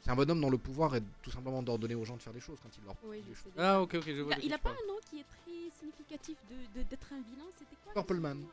[0.07, 2.39] c'est un bonhomme dont le pouvoir est tout simplement d'ordonner aux gens de faire des
[2.39, 3.51] choses quand il leur Oui, des choses.
[3.59, 4.35] Ah, ok, ok, je vois.
[4.37, 7.17] il qui a tu pas un nom qui est très significatif de- de- d'être un
[7.17, 8.39] vilain, c'était quoi Purple son Man.
[8.39, 8.47] nom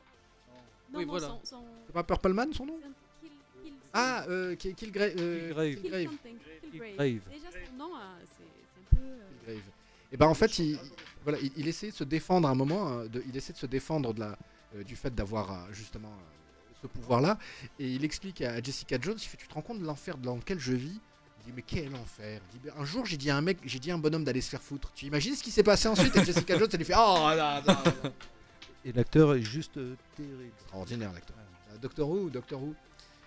[0.91, 1.27] Non, Oui, non, voilà.
[1.27, 2.89] son- son- C'est pas Purple Man son nom son-
[3.21, 3.31] Kill-
[3.63, 5.09] Kill- Ah euh, Kill, euh, Killgrave.
[5.13, 6.17] Kill Killgrave.
[6.71, 7.19] Killgrave.
[7.29, 7.89] Déjà son nom,
[8.35, 9.03] c'est un peu...
[9.03, 9.63] euh, Killgrave.
[10.11, 10.79] Et ben en fait il,
[11.23, 13.65] voilà, il, il essaie de se défendre à un moment de, Il essaie de se
[13.67, 14.37] défendre de la,
[14.75, 17.37] euh, du fait d'avoir euh, justement euh, ce pouvoir là
[17.79, 20.35] Et il explique à Jessica Jones Il fait Tu te rends compte de l'enfer dans
[20.35, 20.99] lequel je vis
[21.45, 23.91] il dit mais quel enfer dit, un jour j'ai dit à un mec j'ai dit
[23.91, 26.23] à un bonhomme d'aller se faire foutre tu imagines ce qui s'est passé ensuite et
[26.23, 26.69] Jessica Jones?
[26.71, 28.11] Elle lui fait oh non, non, non.
[28.85, 30.51] Et l'acteur est juste euh, terrible.
[30.59, 31.37] Extraordinaire l'acteur.
[31.37, 32.75] Euh, Doctor Who, Doctor Who.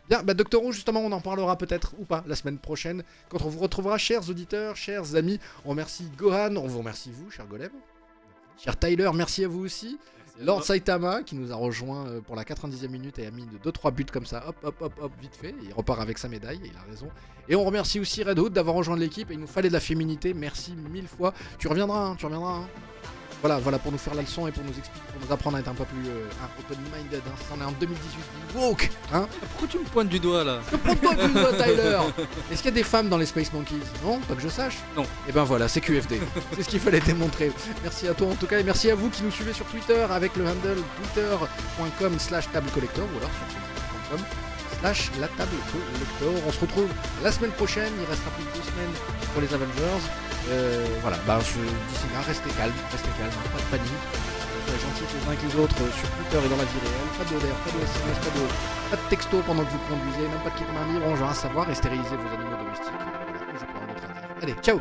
[0.09, 3.43] Bien, bah Doctor Who, justement, on en parlera peut-être ou pas la semaine prochaine, quand
[3.43, 5.41] on vous retrouvera, chers auditeurs, chers amis.
[5.65, 7.73] On remercie Gohan, on vous remercie vous, cher Golem.
[8.59, 9.99] Cher Tyler, merci à vous aussi.
[10.41, 13.91] Lord Saitama, qui nous a rejoint euh, pour la 90e minute et a mis 2-3
[13.93, 15.55] buts comme ça, hop, hop, hop, hop, vite fait.
[15.63, 17.09] Il repart avec sa médaille, et il a raison.
[17.49, 19.81] Et on remercie aussi Red Hood d'avoir rejoint l'équipe, et il nous fallait de la
[19.81, 20.35] féminité.
[20.35, 21.33] Merci mille fois.
[21.59, 22.57] Tu reviendras, hein, tu reviendras.
[22.57, 22.69] hein.
[23.43, 25.61] Voilà, voilà, pour nous faire la leçon et pour nous expliquer, pour nous apprendre à
[25.61, 26.27] être un peu plus euh,
[26.59, 27.23] open-minded.
[27.27, 27.55] Hein.
[27.57, 28.19] On est en 2018,
[28.55, 29.27] be woke, hein.
[29.51, 30.61] Pourquoi tu me pointes du doigt là?
[30.85, 31.99] Prends-toi du doigt, Tyler
[32.51, 33.75] Est-ce qu'il y a des femmes dans les Space Monkeys?
[34.05, 34.79] Non, pas que je sache.
[34.97, 35.05] Non.
[35.29, 36.21] Et ben voilà, c'est QFD.
[36.55, 37.53] c'est ce qu'il fallait démontrer.
[37.83, 40.07] Merci à toi en tout cas et merci à vous qui nous suivez sur Twitter
[40.11, 40.83] avec le handle
[41.15, 44.27] twitter.com slash table collector ou alors sur facebook.com
[44.81, 46.43] slash la table collector.
[46.47, 46.89] On se retrouve
[47.23, 47.93] la semaine prochaine.
[48.01, 48.95] Il restera plus de deux semaines
[49.33, 50.26] pour les Avengers.
[50.49, 51.59] Euh, voilà, bah, je-
[51.91, 54.05] d'ici là, restez calme, restez calme, pas de panique.
[54.67, 57.11] Soyez gentils les uns avec les autres euh, sur Twitter et dans la vie réelle.
[57.19, 58.43] Pas de l'air, pas de SMS, pas de,
[58.91, 61.07] pas de texto pendant que vous conduisez, même pas de kit main libre.
[61.07, 62.95] On va savoir et stériliser vos animaux domestiques.
[62.95, 64.43] À.
[64.43, 64.81] Allez, ciao